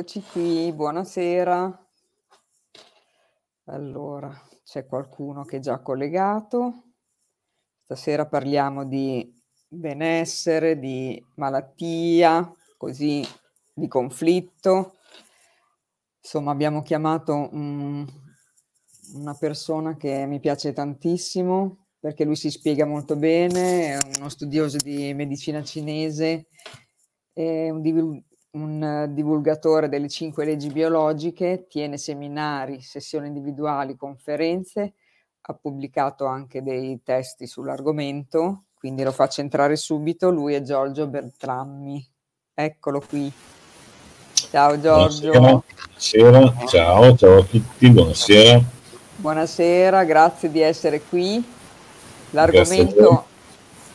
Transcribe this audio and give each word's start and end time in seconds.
Eccoci 0.00 0.22
qui, 0.32 0.72
buonasera. 0.72 1.90
Allora, 3.64 4.32
c'è 4.64 4.86
qualcuno 4.86 5.44
che 5.44 5.58
è 5.58 5.60
già 5.60 5.80
collegato. 5.80 6.94
Stasera 7.82 8.26
parliamo 8.26 8.86
di 8.86 9.30
benessere, 9.68 10.78
di 10.78 11.22
malattia, 11.34 12.50
così 12.78 13.22
di 13.74 13.88
conflitto. 13.88 14.94
Insomma, 16.22 16.52
abbiamo 16.52 16.80
chiamato 16.80 17.34
un 17.34 18.06
una 19.16 19.34
persona 19.34 19.98
che 19.98 20.24
mi 20.24 20.40
piace 20.40 20.72
tantissimo, 20.72 21.88
perché 21.98 22.24
lui 22.24 22.36
si 22.36 22.50
spiega 22.50 22.86
molto 22.86 23.16
bene, 23.16 23.98
è 23.98 23.98
uno 24.16 24.30
studioso 24.30 24.78
di 24.78 25.12
medicina 25.12 25.62
cinese, 25.62 26.46
è 27.34 27.68
un 27.68 27.82
un 28.52 29.10
divulgatore 29.10 29.88
delle 29.88 30.08
5 30.08 30.44
leggi 30.44 30.70
biologiche, 30.70 31.66
tiene 31.68 31.98
seminari, 31.98 32.80
sessioni 32.80 33.28
individuali, 33.28 33.96
conferenze, 33.96 34.94
ha 35.42 35.54
pubblicato 35.54 36.26
anche 36.26 36.62
dei 36.62 37.00
testi 37.04 37.46
sull'argomento, 37.46 38.64
quindi 38.74 39.02
lo 39.02 39.12
faccio 39.12 39.40
entrare 39.40 39.76
subito. 39.76 40.30
Lui 40.30 40.54
è 40.54 40.62
Giorgio 40.62 41.06
Beltrammi. 41.06 42.04
Eccolo 42.54 43.00
qui. 43.00 43.32
Ciao 44.32 44.80
Giorgio. 44.80 45.30
Buonasera, 45.30 46.54
ciao, 46.66 47.16
ciao 47.16 47.38
a 47.38 47.44
tutti, 47.44 47.90
buonasera. 47.90 48.62
Buonasera, 49.16 50.04
grazie 50.04 50.50
di 50.50 50.60
essere 50.60 51.02
qui. 51.02 51.44
L'argomento 52.30 53.26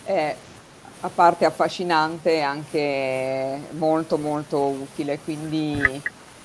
è 0.04 0.36
a 1.06 1.10
parte 1.14 1.46
affascinante, 1.46 2.42
anche 2.42 3.60
molto 3.78 4.18
molto 4.18 4.60
utile, 4.60 5.20
quindi 5.24 6.02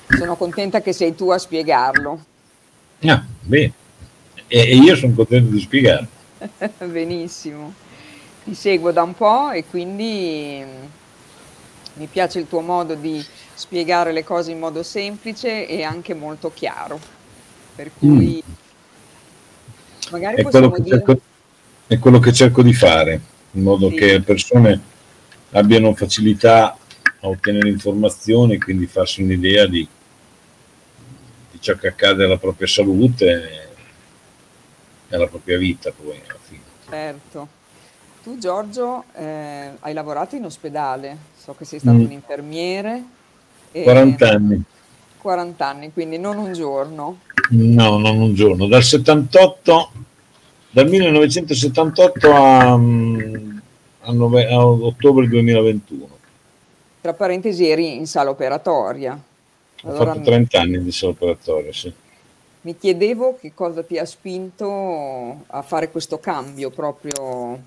sono 0.07 0.35
contenta 0.35 0.81
che 0.81 0.93
sei 0.93 1.15
tu 1.15 1.31
a 1.31 1.39
spiegarlo. 1.39 2.25
Ah, 3.05 3.25
bene. 3.39 3.73
E, 4.47 4.75
io 4.75 4.95
sono 4.95 5.13
contento 5.13 5.49
di 5.49 5.59
spiegarlo. 5.59 6.07
Benissimo. 6.85 7.73
Ti 8.43 8.53
seguo 8.53 8.91
da 8.91 9.01
un 9.01 9.15
po' 9.15 9.49
e 9.49 9.65
quindi 9.65 10.63
mi 11.93 12.05
piace 12.05 12.37
il 12.37 12.47
tuo 12.47 12.61
modo 12.61 12.93
di 12.93 13.23
spiegare 13.55 14.11
le 14.11 14.23
cose 14.23 14.51
in 14.51 14.59
modo 14.59 14.83
semplice 14.83 15.67
e 15.67 15.81
anche 15.81 16.13
molto 16.13 16.51
chiaro. 16.53 16.99
Per 17.75 17.89
cui 17.97 18.43
mm. 18.45 20.11
magari 20.11 20.35
è 20.37 20.43
possiamo 20.43 20.77
dire... 20.77 20.97
Cerco, 20.97 21.19
è 21.87 21.97
quello 21.97 22.19
che 22.19 22.31
cerco 22.31 22.61
di 22.61 22.73
fare 22.73 23.30
in 23.51 23.63
modo 23.63 23.89
sì. 23.89 23.95
che 23.95 24.05
le 24.13 24.21
persone 24.21 24.81
abbiano 25.51 25.93
facilità 25.93 26.77
a 27.23 27.27
ottenere 27.27 27.69
informazioni 27.69 28.53
e 28.53 28.57
quindi 28.57 28.85
farsi 28.87 29.21
un'idea 29.21 29.67
di, 29.67 29.87
di 31.51 31.61
ciò 31.61 31.75
che 31.75 31.87
accade 31.87 32.23
alla 32.23 32.37
propria 32.37 32.67
salute 32.67 33.69
e 35.07 35.15
alla 35.15 35.27
propria 35.27 35.57
vita 35.57 35.91
poi 35.91 36.19
alla 36.27 36.39
fine. 36.41 36.61
Certo. 36.89 37.59
Tu 38.23 38.37
Giorgio 38.37 39.05
eh, 39.15 39.71
hai 39.79 39.93
lavorato 39.93 40.35
in 40.35 40.45
ospedale, 40.45 41.17
so 41.37 41.55
che 41.55 41.65
sei 41.65 41.79
stato 41.79 41.97
mm. 41.97 42.03
un 42.03 42.11
infermiere. 42.11 43.03
40 43.71 44.29
anni. 44.29 44.63
40 45.17 45.67
anni, 45.67 45.93
quindi 45.93 46.17
non 46.17 46.37
un 46.37 46.53
giorno. 46.53 47.19
No, 47.49 47.97
non 47.97 48.19
un 48.19 48.33
giorno. 48.33 48.67
Dal 48.67 48.83
78 48.83 49.91
dal 50.71 50.87
1978 50.87 52.31
a, 52.33 52.77
mm, 52.77 53.57
a, 54.01 54.11
nove, 54.13 54.47
a 54.47 54.65
ottobre 54.65 55.27
2021. 55.27 56.09
Tra 57.01 57.13
parentesi 57.13 57.67
eri 57.67 57.95
in 57.95 58.07
sala 58.07 58.29
operatoria. 58.29 59.19
Allora, 59.83 60.11
Ho 60.11 60.13
fatto 60.13 60.21
30 60.21 60.59
anni 60.59 60.83
di 60.83 60.91
sala 60.91 61.11
operatoria, 61.11 61.73
sì. 61.73 61.91
Mi 62.61 62.77
chiedevo 62.77 63.37
che 63.39 63.53
cosa 63.55 63.81
ti 63.83 63.97
ha 63.97 64.05
spinto 64.05 65.43
a 65.47 65.61
fare 65.63 65.89
questo 65.89 66.19
cambio 66.19 66.69
proprio 66.69 67.59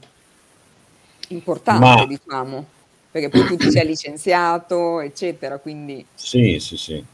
importante, 1.29 1.85
Ma... 1.85 2.07
diciamo, 2.07 2.65
perché 3.11 3.29
poi 3.29 3.45
tu 3.47 3.57
ti 3.57 3.71
sei 3.73 3.87
licenziato, 3.87 5.01
eccetera, 5.01 5.59
quindi... 5.59 6.07
Sì, 6.15 6.59
sì, 6.61 6.77
sì. 6.77 7.05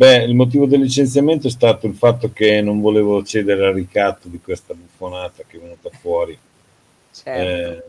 Beh, 0.00 0.24
il 0.24 0.34
motivo 0.34 0.64
del 0.64 0.80
licenziamento 0.80 1.46
è 1.46 1.50
stato 1.50 1.86
il 1.86 1.92
fatto 1.92 2.32
che 2.32 2.62
non 2.62 2.80
volevo 2.80 3.22
cedere 3.22 3.66
al 3.66 3.74
ricatto 3.74 4.28
di 4.28 4.40
questa 4.40 4.72
buffonata 4.72 5.42
che 5.46 5.58
è 5.58 5.60
venuta 5.60 5.90
fuori. 5.90 6.38
Certo. 7.12 7.30
Eh, 7.30 7.82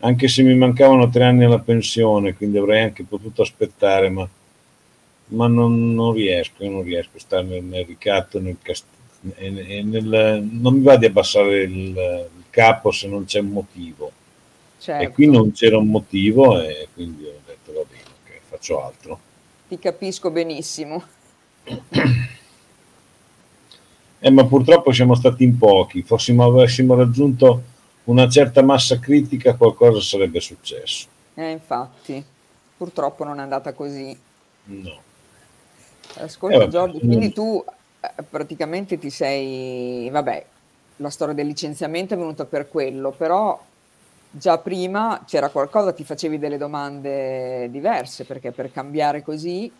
anche 0.00 0.28
se 0.28 0.42
mi 0.42 0.54
mancavano 0.54 1.08
tre 1.08 1.24
anni 1.24 1.44
alla 1.44 1.60
pensione, 1.60 2.34
quindi 2.34 2.58
avrei 2.58 2.82
anche 2.82 3.04
potuto 3.04 3.40
aspettare, 3.40 4.10
ma, 4.10 4.28
ma 5.28 5.46
non, 5.46 5.94
non, 5.94 6.12
riesco, 6.12 6.68
non 6.68 6.82
riesco 6.82 7.16
a 7.16 7.20
stare 7.20 7.44
nel, 7.44 7.64
nel 7.64 7.86
ricatto, 7.86 8.38
nel 8.38 8.58
cast- 8.60 8.84
e, 9.36 9.78
e 9.78 9.82
nel, 9.82 10.46
non 10.46 10.74
mi 10.74 10.82
va 10.82 10.96
di 10.98 11.06
abbassare 11.06 11.62
il, 11.62 11.72
il, 11.72 12.44
capo 12.50 12.90
se 12.90 13.08
non 13.08 13.24
c'è 13.24 13.40
un 13.40 13.48
motivo. 13.48 14.12
Certo. 14.78 15.02
E 15.04 15.08
qui 15.08 15.24
non 15.24 15.52
c'era 15.52 15.78
un 15.78 15.88
motivo 15.88 16.60
e 16.60 16.88
quindi 16.92 17.24
ho 17.24 17.40
detto 17.46 17.72
va 17.72 17.82
bene, 17.88 18.04
okay, 18.22 18.40
faccio 18.46 18.84
altro. 18.84 19.28
Ti 19.70 19.78
capisco 19.78 20.32
benissimo. 20.32 21.00
Eh, 24.18 24.30
ma 24.30 24.44
purtroppo 24.44 24.90
siamo 24.90 25.14
stati 25.14 25.44
in 25.44 25.56
pochi, 25.56 26.02
fossimo 26.02 26.44
avessimo 26.44 26.96
raggiunto 26.96 27.62
una 28.04 28.28
certa 28.28 28.62
massa 28.62 28.98
critica 28.98 29.54
qualcosa 29.54 30.00
sarebbe 30.00 30.40
successo. 30.40 31.06
Eh, 31.34 31.52
infatti, 31.52 32.24
purtroppo 32.76 33.22
non 33.22 33.38
è 33.38 33.42
andata 33.42 33.72
così. 33.72 34.18
No. 34.64 35.02
Ascolta 36.14 36.64
eh, 36.64 36.68
Giorgio, 36.68 36.98
quindi 36.98 37.32
tu 37.32 37.64
eh, 38.00 38.22
praticamente 38.24 38.98
ti 38.98 39.08
sei, 39.08 40.10
vabbè, 40.10 40.46
la 40.96 41.10
storia 41.10 41.34
del 41.34 41.46
licenziamento 41.46 42.14
è 42.14 42.16
venuta 42.16 42.44
per 42.44 42.68
quello, 42.68 43.12
però 43.12 43.56
già 44.30 44.58
prima 44.58 45.24
c'era 45.26 45.48
qualcosa, 45.48 45.92
ti 45.92 46.04
facevi 46.04 46.38
delle 46.38 46.58
domande 46.58 47.68
diverse, 47.70 48.24
perché 48.24 48.52
per 48.52 48.70
cambiare 48.72 49.22
così... 49.22 49.70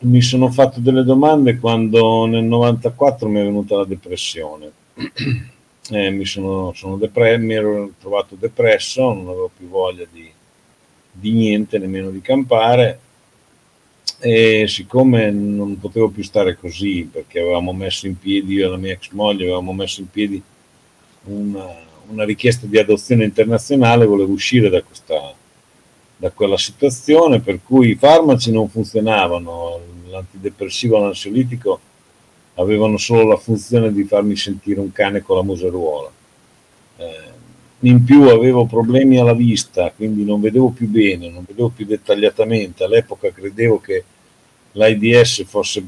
Mi 0.00 0.22
sono 0.22 0.50
fatto 0.50 0.80
delle 0.80 1.04
domande 1.04 1.58
quando 1.58 2.26
nel 2.26 2.44
94 2.44 3.28
mi 3.28 3.40
è 3.40 3.44
venuta 3.44 3.76
la 3.76 3.84
depressione. 3.84 4.70
Eh, 5.90 6.10
mi, 6.10 6.24
sono, 6.24 6.72
sono 6.74 6.96
depre- 6.96 7.38
mi 7.38 7.54
ero 7.54 7.90
trovato 8.00 8.36
depresso, 8.38 9.12
non 9.12 9.26
avevo 9.26 9.50
più 9.54 9.68
voglia 9.68 10.06
di, 10.10 10.30
di 11.10 11.32
niente, 11.32 11.76
nemmeno 11.76 12.10
di 12.10 12.20
campare 12.20 13.00
e 14.24 14.66
siccome 14.68 15.32
non 15.32 15.80
potevo 15.80 16.08
più 16.08 16.22
stare 16.22 16.56
così 16.56 17.08
perché 17.10 17.40
avevamo 17.40 17.72
messo 17.72 18.06
in 18.06 18.16
piedi 18.16 18.54
io 18.54 18.66
e 18.66 18.70
la 18.70 18.76
mia 18.76 18.92
ex 18.92 19.10
moglie 19.10 19.42
avevamo 19.42 19.72
messo 19.72 20.00
in 20.00 20.08
piedi 20.08 20.40
una, 21.24 21.66
una 22.08 22.24
richiesta 22.24 22.66
di 22.66 22.78
adozione 22.78 23.24
internazionale, 23.24 24.06
volevo 24.06 24.32
uscire 24.32 24.68
da, 24.68 24.82
questa, 24.82 25.34
da 26.16 26.30
quella 26.30 26.56
situazione 26.56 27.40
per 27.40 27.60
cui 27.62 27.90
i 27.90 27.94
farmaci 27.94 28.50
non 28.52 28.68
funzionavano, 28.68 29.80
l'antidepressivo 30.08 30.96
e 30.96 31.00
l'ansiolitico 31.00 31.80
avevano 32.54 32.98
solo 32.98 33.26
la 33.26 33.36
funzione 33.36 33.92
di 33.92 34.04
farmi 34.04 34.36
sentire 34.36 34.80
un 34.80 34.92
cane 34.92 35.22
con 35.22 35.36
la 35.36 35.42
museruola. 35.42 36.10
Eh, 36.96 37.30
in 37.80 38.04
più 38.04 38.28
avevo 38.28 38.66
problemi 38.66 39.18
alla 39.18 39.34
vista, 39.34 39.90
quindi 39.90 40.24
non 40.24 40.40
vedevo 40.40 40.70
più 40.70 40.86
bene, 40.88 41.30
non 41.30 41.44
vedevo 41.46 41.70
più 41.70 41.84
dettagliatamente. 41.84 42.84
All'epoca 42.84 43.32
credevo 43.32 43.80
che 43.80 44.04
l'AIDS 44.72 45.44
fosse, 45.44 45.82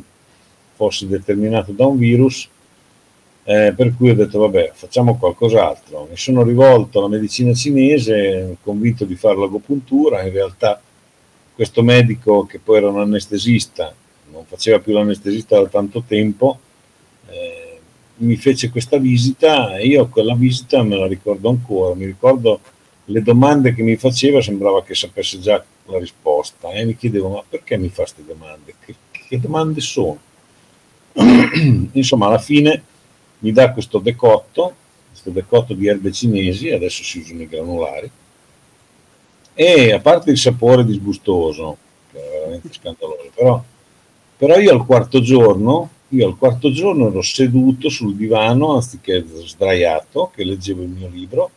fosse 0.74 1.06
determinato 1.06 1.70
da 1.72 1.86
un 1.86 1.96
virus 1.96 2.48
eh, 3.44 3.74
per 3.76 3.94
cui 3.96 4.10
ho 4.10 4.14
detto 4.14 4.38
vabbè 4.38 4.72
facciamo 4.74 5.16
qualcos'altro. 5.16 6.06
Mi 6.10 6.16
sono 6.16 6.42
rivolto 6.42 6.98
alla 6.98 7.08
medicina 7.08 7.52
cinese 7.52 8.56
convinto 8.62 9.04
di 9.04 9.16
fare 9.16 9.36
l'agopuntura. 9.36 10.22
In 10.22 10.32
realtà 10.32 10.80
questo 11.54 11.82
medico 11.82 12.46
che 12.46 12.58
poi 12.58 12.78
era 12.78 12.88
un 12.88 13.00
anestesista 13.00 13.94
non 14.32 14.44
faceva 14.46 14.80
più 14.80 14.92
l'anestesista 14.92 15.60
da 15.60 15.68
tanto 15.68 16.02
tempo 16.06 16.58
eh, 17.28 17.78
mi 18.16 18.36
fece 18.36 18.70
questa 18.70 18.98
visita 18.98 19.76
e 19.76 19.86
io 19.86 20.08
quella 20.08 20.34
visita 20.34 20.82
me 20.82 20.96
la 20.96 21.06
ricordo 21.06 21.48
ancora. 21.48 21.94
Mi 21.94 22.06
ricordo 22.06 22.60
le 23.06 23.22
domande 23.22 23.74
che 23.74 23.82
mi 23.82 23.96
faceva 23.96 24.40
sembrava 24.40 24.82
che 24.82 24.94
sapesse 24.94 25.40
già 25.40 25.62
la 25.86 25.98
risposta 25.98 26.70
e 26.70 26.84
mi 26.84 26.96
chiedevo 26.96 27.28
ma 27.28 27.42
perché 27.46 27.76
mi 27.76 27.88
fa 27.88 28.02
queste 28.02 28.24
domande? 28.24 28.74
Che, 28.84 28.94
che 29.10 29.40
domande 29.40 29.80
sono? 29.80 30.18
Insomma 31.92 32.26
alla 32.26 32.38
fine 32.38 32.82
mi 33.44 33.52
dà 33.52 33.72
questo 33.72 33.98
decotto, 33.98 34.74
questo 35.10 35.28
decotto 35.28 35.74
di 35.74 35.86
erbe 35.86 36.10
cinesi, 36.10 36.70
adesso 36.70 37.04
si 37.04 37.18
usano 37.18 37.42
i 37.42 37.48
granulari, 37.48 38.10
e 39.52 39.92
a 39.92 40.00
parte 40.00 40.30
il 40.30 40.38
sapore 40.38 40.82
disgustoso, 40.82 41.76
che 42.10 42.18
è 42.18 42.38
veramente 42.38 42.72
scandaloso, 42.72 43.30
però, 43.34 43.62
però 44.38 44.58
io 44.58 44.72
al 44.72 44.86
quarto 44.86 45.20
giorno, 45.20 45.90
io 46.08 46.26
al 46.26 46.38
quarto 46.38 46.72
giorno 46.72 47.08
ero 47.08 47.20
seduto 47.20 47.90
sul 47.90 48.16
divano 48.16 48.76
anziché 48.76 49.22
sdraiato, 49.44 50.32
che 50.34 50.42
leggevo 50.42 50.80
il 50.82 50.88
mio 50.88 51.08
libro, 51.08 51.50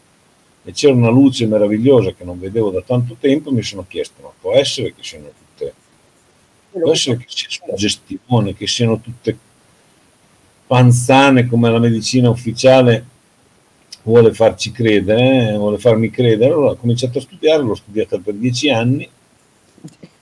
e 0.65 0.73
c'era 0.73 0.93
una 0.93 1.09
luce 1.09 1.45
meravigliosa 1.45 2.11
che 2.11 2.25
non 2.25 2.37
vedevo 2.37 2.69
da 2.69 2.81
tanto 2.81 3.15
tempo, 3.17 3.51
mi 3.51 3.63
sono 3.63 3.85
chiesto, 3.87 4.21
ma 4.21 4.31
può 4.37 4.51
essere 4.51 4.93
che 4.93 5.03
siano 5.03 5.27
tutte 5.27 5.73
può 6.69 6.91
essere 6.91 7.17
che 7.17 7.25
sia 7.27 7.47
suggestione, 7.49 8.53
che 8.53 8.67
siano 8.67 8.99
tutte 8.99 9.37
panzane 10.67 11.47
come 11.47 11.71
la 11.71 11.79
medicina 11.79 12.29
ufficiale 12.29 13.05
vuole 14.03 14.33
farci 14.33 14.71
credere, 14.71 15.53
eh, 15.53 15.57
vuole 15.57 15.77
farmi 15.77 16.09
credere. 16.09 16.51
Allora 16.51 16.71
ho 16.71 16.75
cominciato 16.75 17.17
a 17.17 17.21
studiare, 17.21 17.63
l'ho 17.63 17.75
studiata 17.75 18.17
per 18.19 18.33
dieci 18.35 18.69
anni. 18.69 19.09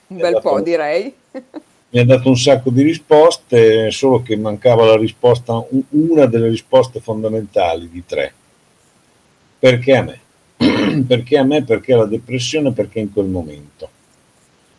Un 0.07 0.17
bel 0.17 0.39
po', 0.41 0.61
direi. 0.61 1.13
Mi 1.89 2.01
ha 2.01 2.05
dato 2.05 2.27
un 2.27 2.37
sacco 2.37 2.71
di 2.71 2.81
risposte, 2.81 3.89
solo 3.89 4.21
che 4.21 4.35
mancava 4.35 4.85
la 4.85 4.97
risposta, 4.97 5.63
una 5.89 6.25
delle 6.25 6.49
risposte 6.49 6.99
fondamentali 6.99 7.89
di 7.89 8.03
tre. 8.05 8.33
Perché 9.57 9.95
a 9.95 10.01
me? 10.03 10.19
perché 11.07 11.37
a 11.37 11.43
me? 11.43 11.63
Perché 11.63 11.95
la 11.95 12.05
depressione? 12.05 12.73
Perché 12.73 12.99
in 12.99 13.13
quel 13.13 13.27
momento? 13.27 13.89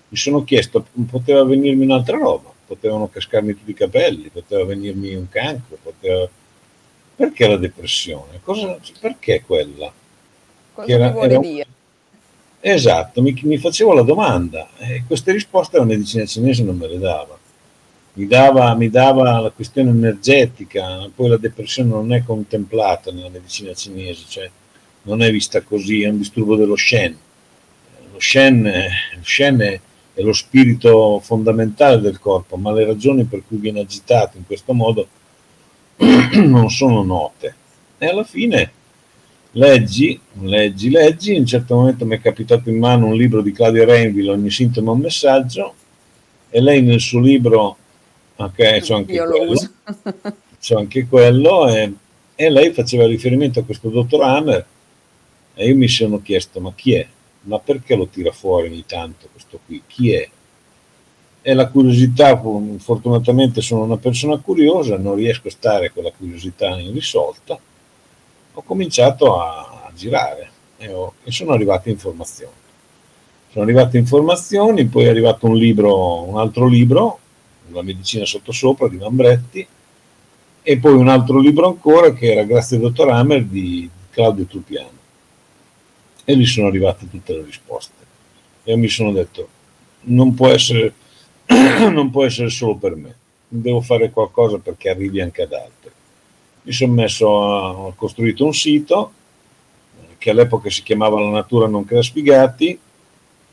Mi 0.09 0.17
sono 0.19 0.45
chiesto, 0.45 0.87
poteva 1.11 1.43
venirmi 1.45 1.85
un'altra 1.85 2.19
roba, 2.19 2.53
potevano 2.67 3.09
cascarmi 3.09 3.55
tutti 3.55 3.71
i 3.71 3.75
capelli, 3.75 4.31
poteva 4.33 4.65
venirmi 4.65 5.15
un 5.15 5.29
cancro, 5.29 5.79
poteva 5.83 6.29
perché 7.17 7.49
la 7.49 7.57
depressione? 7.57 8.41
Cosa, 8.43 8.79
perché 9.01 9.43
quella? 9.45 9.91
Cosa 10.75 10.93
era, 10.93 11.11
vuole 11.11 11.33
era... 11.33 11.39
dire? 11.39 11.67
Esatto, 12.61 13.23
mi, 13.23 13.39
mi, 13.45 13.57
facevo 13.57 13.95
la 13.95 14.03
domanda 14.03 14.69
e 14.77 15.05
queste 15.07 15.33
risposte 15.33 15.79
la 15.79 15.85
medicina 15.85 16.27
cinese 16.27 16.63
non 16.63 16.77
me 16.77 16.89
le 16.89 16.99
dava. 16.99 17.39
Mi 18.15 18.27
dava, 18.27 18.75
mi 18.75 18.91
dava 18.91 19.41
la 19.41 19.51
questione 19.51 19.91
energetica, 19.91 21.09
poi 21.15 21.29
la 21.29 21.37
depressione 21.37 21.91
non 21.91 22.13
è 22.13 22.23
contemplata 22.25 23.11
nella 23.13 23.29
medicina 23.29 23.73
cinese, 23.73 24.25
cioè 24.29 24.51
non 25.03 25.23
è 25.23 25.31
vista 25.31 25.63
così, 25.63 26.03
è 26.03 26.09
un 26.09 26.19
disturbo 26.19 26.57
dello 26.57 26.77
Shen. 26.77 27.17
Lo 28.13 28.21
Shen, 28.21 28.63
lo 28.63 29.23
Shen 29.23 29.61
è, 29.61 29.81
è 30.17 30.23
lo 30.23 30.33
spirito 30.33 31.21
fondamentale 31.23 32.01
del 32.01 32.19
corpo, 32.19 32.57
ma 32.57 32.73
le 32.73 32.87
ragioni 32.87 33.25
per 33.25 33.43
cui 33.47 33.59
viene 33.59 33.81
agitato 33.81 34.39
in 34.39 34.47
questo 34.47 34.73
modo 34.73 35.07
non 36.43 36.71
sono 36.71 37.03
note. 37.03 37.55
E 37.99 38.07
alla 38.07 38.25
fine 38.25 38.73
leggi, 39.51 40.19
leggi, 40.41 40.89
leggi, 40.89 41.35
in 41.35 41.41
un 41.41 41.47
certo 41.47 41.75
momento 41.75 42.07
mi 42.07 42.17
è 42.17 42.21
capitato 42.23 42.71
in 42.71 42.79
mano 42.79 43.09
un 43.09 43.15
libro 43.15 43.43
di 43.43 43.53
Claudia 43.53 43.85
Rainville, 43.85 44.31
Ogni 44.31 44.51
sintomo 44.51 44.93
è 44.93 44.95
un 44.95 45.01
messaggio, 45.01 45.75
e 46.49 46.61
lei 46.63 46.81
nel 46.81 47.01
suo 47.01 47.21
libro, 47.21 47.77
ok, 48.37 48.81
c'ho 48.81 48.97
anche 48.97 49.13
Io 49.13 49.27
quello, 49.27 49.71
c'ho 50.59 50.79
anche 50.79 51.07
quello 51.07 51.69
e, 51.69 51.93
e, 52.35 52.51
lei 52.51 52.73
faceva 52.73 53.07
riferimento 53.07 53.61
a 53.61 53.65
questo 53.65 53.91
dottor 53.91 54.23
Hammer 54.23 54.67
e 55.53 55.69
io 55.69 55.77
mi 55.77 55.89
sono 55.89 56.23
chiesto, 56.23 56.59
ma 56.59 56.73
chi 56.75 56.95
è? 56.95 57.07
Ma 57.47 57.59
perché 57.59 57.97
lo 57.97 58.07
tira 58.07 58.33
fuori 58.33 58.69
ogni 58.69 58.85
tanto 58.87 59.29
questo 59.33 59.61
qui? 59.65 59.83
Chi 59.87 60.13
è? 60.13 60.29
e 61.49 61.55
la 61.55 61.69
curiosità, 61.69 62.43
fortunatamente 62.79 63.61
sono 63.61 63.85
una 63.85 63.99
persona 63.99 64.37
curiosa, 64.39 64.99
non 64.99 65.15
riesco 65.15 65.47
a 65.47 65.53
stare 65.53 65.93
con 65.93 66.03
la 66.03 66.11
curiosità 66.11 66.77
irrisolta, 66.77 67.57
ho 68.53 68.63
cominciato 68.63 69.41
a, 69.41 69.89
girare 69.95 70.51
e, 70.77 70.93
ho, 70.93 71.15
e, 71.23 71.31
sono 71.31 71.53
arrivate 71.53 71.89
informazioni. 71.89 72.51
Sono 73.53 73.63
arrivate 73.63 73.97
informazioni, 73.97 74.87
poi 74.87 75.05
è 75.05 75.09
arrivato 75.09 75.47
un 75.47 75.55
libro, 75.55 76.25
un 76.25 76.37
altro 76.37 76.67
libro, 76.67 77.21
La 77.71 77.83
medicina 77.83 78.25
sottosopra 78.25 78.89
di 78.89 78.97
Mambretti, 78.97 79.65
e 80.63 80.79
poi 80.79 80.95
un 80.95 81.09
altro 81.09 81.39
libro 81.39 81.69
ancora 81.69 82.13
che 82.13 82.33
era 82.33 82.43
Grazie 82.43 82.81
dottor 82.81 83.11
Hammer 83.11 83.45
di 83.45 83.89
Claudio 84.11 84.47
Trupiano. 84.47 84.96
E 86.27 86.35
lì 86.35 86.45
sono 86.45 86.67
arrivate 86.67 87.09
tutte 87.09 87.33
le 87.33 87.45
risposte. 87.45 88.05
E 88.65 88.73
io 88.73 88.79
mi 88.79 88.89
sono 88.89 89.13
detto, 89.13 89.49
non 90.03 90.35
può 90.35 90.49
essere 90.49 90.93
non 91.91 92.11
può 92.11 92.25
essere 92.25 92.51
solo 92.51 92.75
per 92.75 92.97
me, 92.97 93.15
devo 93.47 93.81
fare 93.81 94.11
qualcosa 94.11 94.59
perché 94.59 94.91
arrivi 94.91 95.21
anche 95.21 95.43
ad 95.43 95.53
altri. 95.53 95.91
Mi 96.63 96.73
sono 96.73 96.93
messo 96.93 97.43
a, 97.45 97.71
ho 97.71 97.95
costruito 97.95 98.45
un 98.45 98.53
sito 98.53 99.13
eh, 100.01 100.15
che 100.19 100.31
all'epoca 100.31 100.69
si 100.71 100.83
chiamava 100.83 101.21
La 101.21 101.31
natura 101.31 101.69
non 101.69 101.85
crea 101.85 102.03
sfigati. 102.03 102.79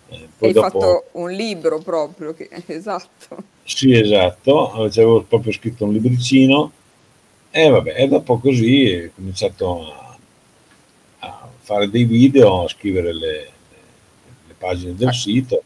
Eh, 0.09 0.27
poi 0.37 0.47
Hai 0.47 0.53
dopo... 0.53 0.79
fatto 0.79 1.03
un 1.13 1.31
libro 1.31 1.79
proprio, 1.79 2.33
che... 2.33 2.49
esatto. 2.65 3.51
Sì, 3.63 3.93
esatto, 3.93 4.71
avevo 4.71 5.21
proprio 5.21 5.53
scritto 5.53 5.85
un 5.85 5.93
libricino 5.93 6.71
e 7.49 7.69
vabbè, 7.69 7.93
e 7.95 8.07
dopo 8.07 8.39
così 8.39 9.05
ho 9.05 9.11
cominciato 9.15 9.93
a 9.93 10.02
fare 11.63 11.89
dei 11.89 12.03
video, 12.03 12.65
a 12.65 12.67
scrivere 12.67 13.13
le, 13.13 13.49
le 14.47 14.53
pagine 14.57 14.93
del 14.95 15.07
ah. 15.07 15.13
sito 15.13 15.63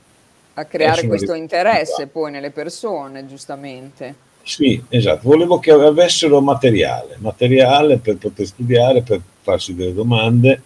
a 0.59 0.65
creare 0.65 1.05
questo 1.05 1.33
interesse 1.35 2.07
poi 2.07 2.31
nelle 2.31 2.49
persone, 2.49 3.27
giustamente. 3.27 4.25
Sì, 4.41 4.81
esatto, 4.89 5.27
volevo 5.27 5.59
che 5.59 5.71
avessero 5.71 6.41
materiale, 6.41 7.17
materiale 7.19 7.97
per 7.97 8.17
poter 8.17 8.47
studiare, 8.47 9.03
per 9.03 9.21
farsi 9.41 9.75
delle 9.75 9.93
domande, 9.93 10.61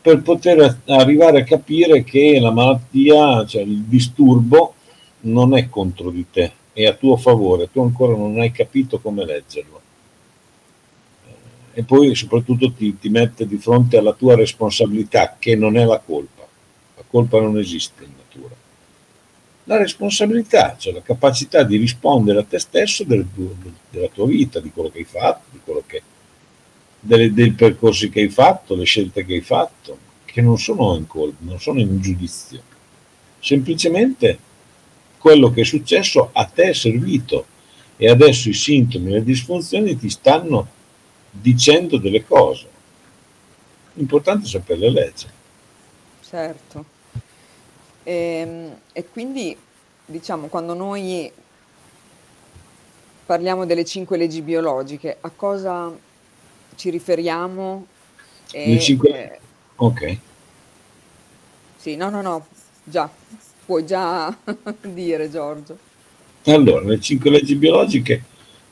per 0.00 0.22
poter 0.22 0.78
arrivare 0.86 1.40
a 1.40 1.44
capire 1.44 2.04
che 2.04 2.38
la 2.38 2.52
malattia, 2.52 3.44
cioè 3.44 3.62
il 3.62 3.82
disturbo, 3.82 4.74
non 5.22 5.56
è 5.56 5.68
contro 5.68 6.10
di 6.10 6.26
te, 6.30 6.52
è 6.72 6.86
a 6.86 6.94
tuo 6.94 7.16
favore, 7.16 7.70
tu 7.72 7.80
ancora 7.80 8.14
non 8.14 8.38
hai 8.38 8.52
capito 8.52 9.00
come 9.00 9.24
leggerlo. 9.24 9.80
E 11.72 11.82
poi 11.84 12.14
soprattutto 12.14 12.72
ti, 12.72 12.98
ti 12.98 13.08
mette 13.08 13.46
di 13.46 13.56
fronte 13.56 13.96
alla 13.96 14.12
tua 14.12 14.34
responsabilità, 14.34 15.36
che 15.38 15.54
non 15.56 15.76
è 15.76 15.84
la 15.84 15.98
colpa. 15.98 16.46
La 16.96 17.04
colpa 17.08 17.40
non 17.40 17.58
esiste 17.58 18.18
la 19.70 19.76
responsabilità, 19.76 20.74
cioè 20.76 20.92
la 20.92 21.00
capacità 21.00 21.62
di 21.62 21.76
rispondere 21.76 22.40
a 22.40 22.42
te 22.42 22.58
stesso 22.58 23.04
del, 23.04 23.24
della 23.88 24.08
tua 24.08 24.26
vita, 24.26 24.58
di 24.58 24.72
quello 24.72 24.90
che 24.90 24.98
hai 24.98 25.04
fatto, 25.04 25.44
di 25.52 25.60
quello 25.62 25.84
che, 25.86 26.02
delle, 26.98 27.32
dei 27.32 27.52
percorsi 27.52 28.10
che 28.10 28.20
hai 28.20 28.28
fatto, 28.30 28.74
le 28.74 28.82
scelte 28.82 29.24
che 29.24 29.34
hai 29.34 29.40
fatto, 29.40 29.96
che 30.24 30.40
non 30.40 30.58
sono 30.58 30.96
in 30.96 31.06
colpa, 31.06 31.38
non 31.42 31.60
sono 31.60 31.78
in 31.78 32.00
giudizio. 32.00 32.60
Semplicemente 33.38 34.38
quello 35.18 35.52
che 35.52 35.60
è 35.60 35.64
successo 35.64 36.30
a 36.32 36.44
te 36.46 36.70
è 36.70 36.74
servito 36.74 37.46
e 37.96 38.08
adesso 38.08 38.48
i 38.48 38.54
sintomi 38.54 39.10
e 39.10 39.14
le 39.14 39.24
disfunzioni 39.24 39.96
ti 39.96 40.10
stanno 40.10 40.66
dicendo 41.30 41.98
delle 41.98 42.24
cose. 42.24 42.68
L'importante 43.94 44.46
è 44.46 44.48
saperle 44.48 44.90
leggere. 44.90 45.32
Certo. 46.20 46.92
E, 48.02 48.12
ehm, 48.12 48.80
e 48.92 49.08
quindi, 49.08 49.56
diciamo, 50.04 50.48
quando 50.48 50.74
noi 50.74 51.32
parliamo 53.24 53.64
delle 53.66 53.84
cinque 53.84 54.16
leggi 54.16 54.42
biologiche, 54.42 55.18
a 55.20 55.30
cosa 55.30 55.96
ci 56.74 56.90
riferiamo? 56.90 57.86
Le 58.64 58.78
E, 58.78 58.78
cinque... 58.78 59.10
eh, 59.10 59.40
Ok. 59.76 60.02
sì, 61.74 61.96
no, 61.96 62.10
no, 62.10 62.20
no, 62.22 62.46
già, 62.82 63.12
puoi 63.64 63.84
già 63.86 64.36
dire, 64.82 65.28
Giorgio. 65.30 65.80
Allora, 66.44 66.84
le 66.84 67.00
cinque 67.00 67.30
leggi 67.30 67.54
biologiche, 67.56 68.24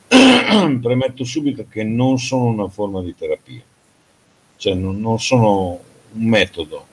premetto 0.80 1.24
subito 1.24 1.66
che 1.68 1.84
non 1.84 2.18
sono 2.18 2.46
una 2.46 2.68
forma 2.68 3.02
di 3.02 3.14
terapia, 3.14 3.62
cioè 4.56 4.74
non, 4.74 5.00
non 5.00 5.20
sono 5.20 5.80
un 6.12 6.24
metodo, 6.24 6.86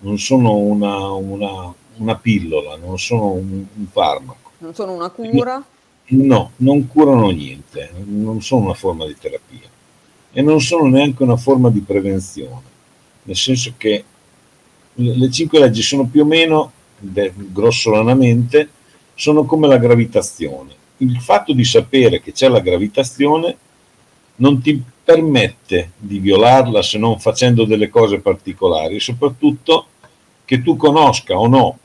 non 0.00 0.18
sono 0.18 0.56
una, 0.56 1.10
una, 1.10 1.72
una 1.96 2.16
pillola, 2.16 2.76
non 2.76 2.98
sono 2.98 3.32
un, 3.32 3.64
un, 3.74 3.86
farmaco. 3.86 4.50
Non 4.58 4.74
sono 4.74 4.92
una 4.92 5.10
cura? 5.10 5.64
No, 6.12 6.50
non 6.56 6.86
curano 6.86 7.30
niente, 7.30 7.90
non 8.04 8.42
sono 8.42 8.64
una 8.64 8.74
forma 8.74 9.06
di 9.06 9.16
terapia 9.18 9.68
e 10.32 10.42
non 10.42 10.60
sono 10.60 10.88
neanche 10.88 11.22
una 11.22 11.36
forma 11.36 11.70
di 11.70 11.80
prevenzione, 11.80 12.62
nel 13.22 13.36
senso 13.36 13.74
che 13.76 14.04
le 14.94 15.30
cinque 15.30 15.60
leggi 15.60 15.82
sono 15.82 16.06
più 16.06 16.22
o 16.22 16.24
meno, 16.24 16.72
grossolanamente, 16.98 18.68
sono 19.14 19.44
come 19.44 19.66
la 19.66 19.78
gravitazione. 19.78 20.78
Il 21.00 21.20
fatto 21.20 21.52
di 21.52 21.64
sapere 21.64 22.20
che 22.20 22.32
c'è 22.32 22.48
la 22.48 22.60
gravitazione 22.60 23.56
non 24.36 24.60
ti 24.60 24.82
permette 25.04 25.92
di 25.98 26.18
violarla 26.18 26.82
se 26.82 26.98
non 26.98 27.18
facendo 27.18 27.64
delle 27.64 27.88
cose 27.88 28.20
particolari 28.20 28.96
e 28.96 29.00
soprattutto 29.00 29.86
che 30.44 30.62
tu 30.62 30.76
conosca 30.76 31.38
o 31.38 31.46
no 31.46 31.78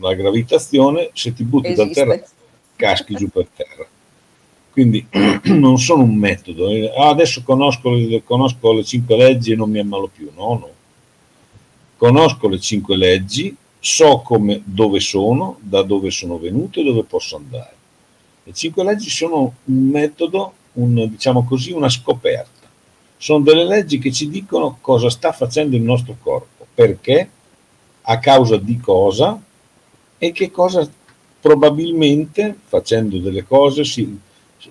la 0.00 0.14
gravitazione, 0.14 1.10
se 1.12 1.32
ti 1.34 1.42
butti 1.44 1.68
Esiste. 1.68 2.04
da 2.04 2.12
terra 2.14 2.28
caschi 2.78 3.14
giù 3.14 3.28
per 3.28 3.48
terra. 3.54 3.86
Quindi 4.70 5.04
non 5.50 5.78
sono 5.78 6.04
un 6.04 6.14
metodo. 6.14 6.68
Ah, 6.96 7.08
adesso 7.08 7.42
conosco 7.42 7.90
le, 7.90 8.22
conosco 8.22 8.72
le 8.72 8.84
cinque 8.84 9.16
leggi 9.16 9.52
e 9.52 9.56
non 9.56 9.68
mi 9.68 9.80
ammalo 9.80 10.06
più. 10.06 10.30
No, 10.34 10.54
no. 10.54 10.70
Conosco 11.96 12.48
le 12.48 12.60
cinque 12.60 12.96
leggi, 12.96 13.54
so 13.80 14.20
come, 14.20 14.62
dove 14.64 15.00
sono, 15.00 15.58
da 15.60 15.82
dove 15.82 16.10
sono 16.12 16.38
venuto 16.38 16.78
e 16.80 16.84
dove 16.84 17.02
posso 17.02 17.36
andare. 17.36 17.74
Le 18.48 18.54
cinque 18.54 18.82
leggi 18.82 19.10
sono 19.10 19.56
un 19.64 19.88
metodo, 19.90 20.54
un, 20.72 21.06
diciamo 21.10 21.44
così, 21.44 21.70
una 21.72 21.90
scoperta. 21.90 22.66
Sono 23.18 23.44
delle 23.44 23.66
leggi 23.66 23.98
che 23.98 24.10
ci 24.10 24.30
dicono 24.30 24.78
cosa 24.80 25.10
sta 25.10 25.32
facendo 25.32 25.76
il 25.76 25.82
nostro 25.82 26.16
corpo, 26.18 26.66
perché, 26.74 27.28
a 28.00 28.18
causa 28.18 28.56
di 28.56 28.80
cosa 28.80 29.38
e 30.16 30.32
che 30.32 30.50
cosa 30.50 30.90
probabilmente 31.38 32.56
facendo 32.64 33.18
delle 33.18 33.44
cose 33.44 33.84
si, 33.84 34.18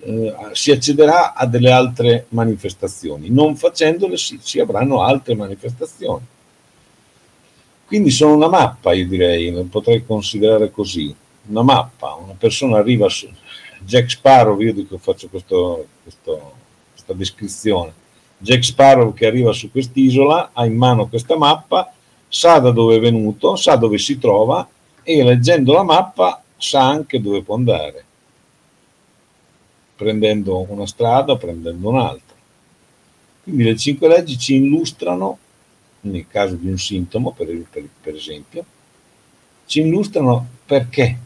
eh, 0.00 0.34
si 0.54 0.72
accederà 0.72 1.34
a 1.34 1.46
delle 1.46 1.70
altre 1.70 2.26
manifestazioni, 2.30 3.30
non 3.30 3.54
facendole 3.54 4.16
si, 4.16 4.40
si 4.42 4.58
avranno 4.58 5.02
altre 5.02 5.36
manifestazioni. 5.36 6.26
Quindi 7.86 8.10
sono 8.10 8.34
una 8.34 8.48
mappa, 8.48 8.92
io 8.92 9.06
direi, 9.06 9.52
potrei 9.70 10.04
considerare 10.04 10.72
così, 10.72 11.14
una 11.46 11.62
mappa, 11.62 12.14
una 12.14 12.34
persona 12.36 12.78
arriva 12.78 13.08
Jack 13.80 14.10
Sparrow, 14.10 14.60
io 14.60 14.72
dico 14.72 14.98
faccio 14.98 15.28
questo, 15.28 15.86
questo, 16.02 16.52
questa 16.92 17.12
descrizione, 17.12 17.92
Jack 18.38 18.64
Sparrow 18.64 19.12
che 19.12 19.26
arriva 19.26 19.52
su 19.52 19.70
quest'isola 19.70 20.50
ha 20.52 20.64
in 20.64 20.76
mano 20.76 21.08
questa 21.08 21.36
mappa, 21.36 21.92
sa 22.28 22.58
da 22.58 22.70
dove 22.70 22.96
è 22.96 23.00
venuto, 23.00 23.56
sa 23.56 23.76
dove 23.76 23.98
si 23.98 24.18
trova 24.18 24.68
e 25.02 25.24
leggendo 25.24 25.72
la 25.72 25.82
mappa 25.82 26.42
sa 26.56 26.86
anche 26.86 27.20
dove 27.20 27.42
può 27.42 27.54
andare, 27.54 28.04
prendendo 29.96 30.66
una 30.68 30.86
strada, 30.86 31.36
prendendo 31.36 31.88
un'altra. 31.88 32.36
Quindi 33.42 33.64
le 33.64 33.76
cinque 33.76 34.08
leggi 34.08 34.38
ci 34.38 34.56
illustrano, 34.56 35.38
nel 36.02 36.26
caso 36.28 36.54
di 36.54 36.68
un 36.68 36.78
sintomo 36.78 37.32
per, 37.32 37.48
per, 37.70 37.88
per 38.00 38.14
esempio, 38.14 38.64
ci 39.66 39.80
illustrano 39.80 40.46
perché, 40.64 41.18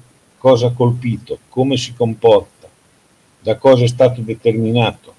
cosa 0.42 0.66
ha 0.66 0.72
colpito, 0.72 1.38
come 1.48 1.76
si 1.76 1.94
comporta, 1.94 2.68
da 3.38 3.56
cosa 3.58 3.84
è 3.84 3.86
stato 3.86 4.22
determinato. 4.22 5.14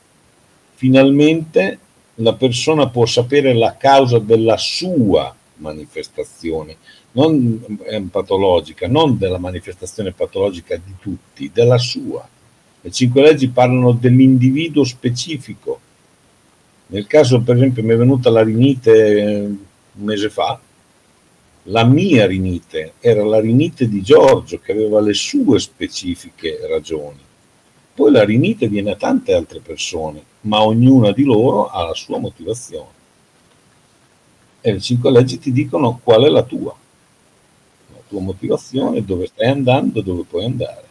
Finalmente 0.74 1.80
la 2.16 2.34
persona 2.34 2.90
può 2.90 3.06
sapere 3.06 3.54
la 3.54 3.78
causa 3.78 4.20
della 4.20 4.58
sua 4.58 5.34
manifestazione, 5.56 6.76
non 7.14 8.10
patologica, 8.12 8.90
non 8.90 9.18
della 9.18 9.38
manifestazione 9.38 10.12
patologica 10.12 10.76
di 10.76 10.94
tutti, 11.00 11.50
della 11.54 11.78
sua. 11.78 12.28
Le 12.82 12.92
cinque 12.92 13.22
leggi 13.22 13.48
parlano 13.48 13.94
dell'individuo 13.94 14.84
specifico. 14.84 15.80
Nel 16.88 17.08
caso, 17.08 17.40
per 17.40 17.56
esempio, 17.56 17.82
mi 17.82 17.94
è 17.94 17.96
venuta 17.96 18.30
la 18.30 18.44
rinite 18.44 18.92
eh, 18.92 19.40
un 19.46 20.04
mese 20.04 20.30
fa, 20.30 20.60
la 21.64 21.84
mia 21.86 22.26
rinite 22.26 22.94
era 23.00 23.24
la 23.24 23.40
rinite 23.40 23.88
di 23.88 24.02
Giorgio 24.02 24.60
che 24.60 24.72
aveva 24.72 25.00
le 25.00 25.14
sue 25.14 25.60
specifiche 25.60 26.66
ragioni. 26.68 27.20
Poi 27.94 28.12
la 28.12 28.24
rinite 28.24 28.68
viene 28.68 28.92
a 28.92 28.96
tante 28.96 29.34
altre 29.34 29.60
persone, 29.60 30.24
ma 30.42 30.64
ognuna 30.64 31.12
di 31.12 31.24
loro 31.24 31.68
ha 31.68 31.86
la 31.86 31.94
sua 31.94 32.18
motivazione. 32.18 33.02
E 34.62 34.74
le 34.74 34.80
cinque 34.80 35.12
leggi 35.12 35.40
ti 35.40 35.52
dicono 35.52 36.00
qual 36.04 36.24
è 36.24 36.30
la 36.30 36.44
tua 36.44 36.76
tua 38.14 38.22
motivazione, 38.22 39.04
dove 39.04 39.26
stai 39.26 39.50
andando, 39.50 40.02
dove 40.02 40.24
puoi 40.30 40.46
andare. 40.46 40.88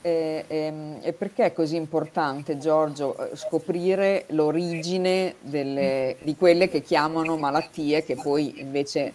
E, 0.00 0.44
e, 0.46 0.72
e, 1.02 1.12
perché 1.12 1.46
è 1.46 1.52
così 1.52 1.74
importante, 1.74 2.56
Giorgio, 2.56 3.16
eh, 3.18 3.36
scoprire 3.36 4.26
l'origine 4.28 5.34
delle, 5.40 6.16
di 6.22 6.36
quelle 6.36 6.68
che 6.68 6.82
chiamano 6.82 7.36
malattie, 7.36 8.04
che 8.04 8.14
poi 8.14 8.60
invece 8.60 9.12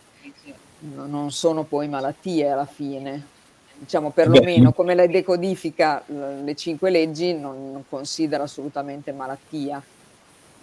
non 0.80 1.32
sono 1.32 1.64
poi 1.64 1.88
malattie 1.88 2.50
alla 2.50 2.66
fine? 2.66 3.32
Diciamo 3.80 4.12
perlomeno 4.12 4.72
come 4.72 4.94
le 4.94 5.08
decodifica 5.08 6.04
le 6.06 6.56
cinque 6.56 6.90
leggi 6.90 7.34
non, 7.34 7.72
non 7.72 7.84
considera 7.90 8.44
assolutamente 8.44 9.12
malattia. 9.12 9.82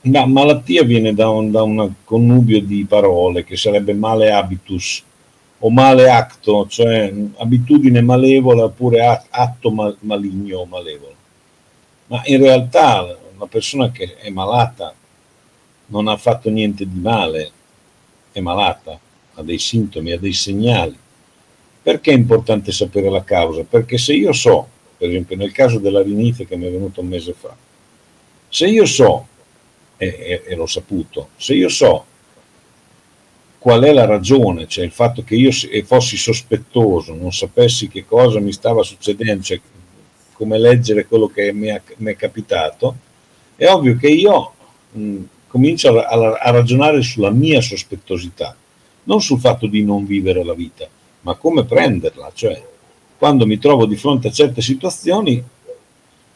No, 0.03 0.27
malattia 0.27 0.83
viene 0.85 1.13
da 1.13 1.29
un 1.29 1.51
da 1.51 1.63
un 1.63 1.93
connubio 2.05 2.63
di 2.63 2.87
parole 2.89 3.45
che 3.45 3.57
sarebbe 3.57 3.93
male 3.93 4.33
habitus, 4.33 5.03
o 5.63 5.71
male 5.71 6.09
acto, 6.09 6.67
cioè 6.69 7.13
abitudine 7.37 8.01
malevola 8.01 8.65
oppure 8.65 9.27
atto 9.29 9.71
mal, 9.71 9.97
maligno 10.01 10.59
o 10.59 10.65
malevolo. 10.67 11.15
Ma 12.07 12.23
in 12.25 12.39
realtà 12.39 13.17
una 13.35 13.47
persona 13.47 13.91
che 13.91 14.17
è 14.17 14.31
malata 14.31 14.95
non 15.87 16.09
ha 16.09 16.17
fatto 16.17 16.49
niente 16.51 16.89
di 16.89 16.99
male, 16.99 17.51
è 18.33 18.41
malata, 18.41 18.99
ha 19.35 19.43
dei 19.43 19.59
sintomi, 19.59 20.13
ha 20.13 20.19
dei 20.19 20.33
segnali. 20.33 20.97
Perché 21.83 22.11
è 22.13 22.15
importante 22.15 22.73
sapere 22.73 23.11
la 23.11 23.25
causa? 23.25 23.65
Perché 23.65 23.99
se 23.99 24.15
io 24.15 24.33
so, 24.33 24.67
per 24.97 25.09
esempio 25.09 25.37
nel 25.37 25.53
caso 25.53 25.79
della 25.79 26.03
rinite 26.03 26.47
che 26.47 26.57
mi 26.57 26.67
è 26.67 26.71
venuto 26.71 27.01
un 27.01 27.09
mese 27.09 27.33
fa, 27.33 27.55
se 28.49 28.67
io 28.67 28.87
so, 28.87 29.27
e, 29.97 30.07
e, 30.07 30.43
e 30.47 30.55
l'ho 30.55 30.67
saputo, 30.67 31.31
se 31.37 31.55
io 31.55 31.69
so 31.69 32.07
qual 33.61 33.83
è 33.83 33.93
la 33.93 34.07
ragione, 34.07 34.67
cioè 34.67 34.87
il 34.87 34.91
fatto 34.91 35.23
che 35.23 35.35
io 35.35 35.51
fossi 35.85 36.17
sospettoso, 36.17 37.15
non 37.15 37.31
sapessi 37.31 37.89
che 37.89 38.07
cosa 38.07 38.41
mi 38.41 38.53
stava 38.53 38.83
succedendo, 38.83 39.43
cioè 39.43 39.61
come 40.33 40.59
leggere 40.59 41.07
quello 41.07 41.27
che 41.27 41.53
mi 41.53 41.67
è, 41.67 41.83
mi 41.97 42.13
è 42.13 42.17
capitato, 42.17 42.97
è 43.57 43.69
ovvio 43.69 43.99
che 43.99 44.09
io 44.09 44.53
mh, 44.93 45.17
comincio 45.47 46.01
a, 46.01 46.07
a, 46.07 46.33
a, 46.41 46.51
ragionare 46.51 47.03
sulla 47.03 47.29
mia 47.29 47.61
sospettosità, 47.61 48.57
non 49.05 49.21
sul 49.21 49.39
fatto 49.39 49.67
di 49.67 49.85
non 49.85 50.07
vivere 50.07 50.43
la 50.43 50.55
vita, 50.55 50.89
ma 51.21 51.35
come 51.35 51.67
prenderla, 51.67 52.33
cioè 52.33 52.67
quando 53.19 53.45
mi 53.45 53.59
trovo 53.59 53.85
di 53.85 53.97
fronte 53.97 54.29
a 54.29 54.33
certe 54.33 54.63
situazioni 54.63 55.45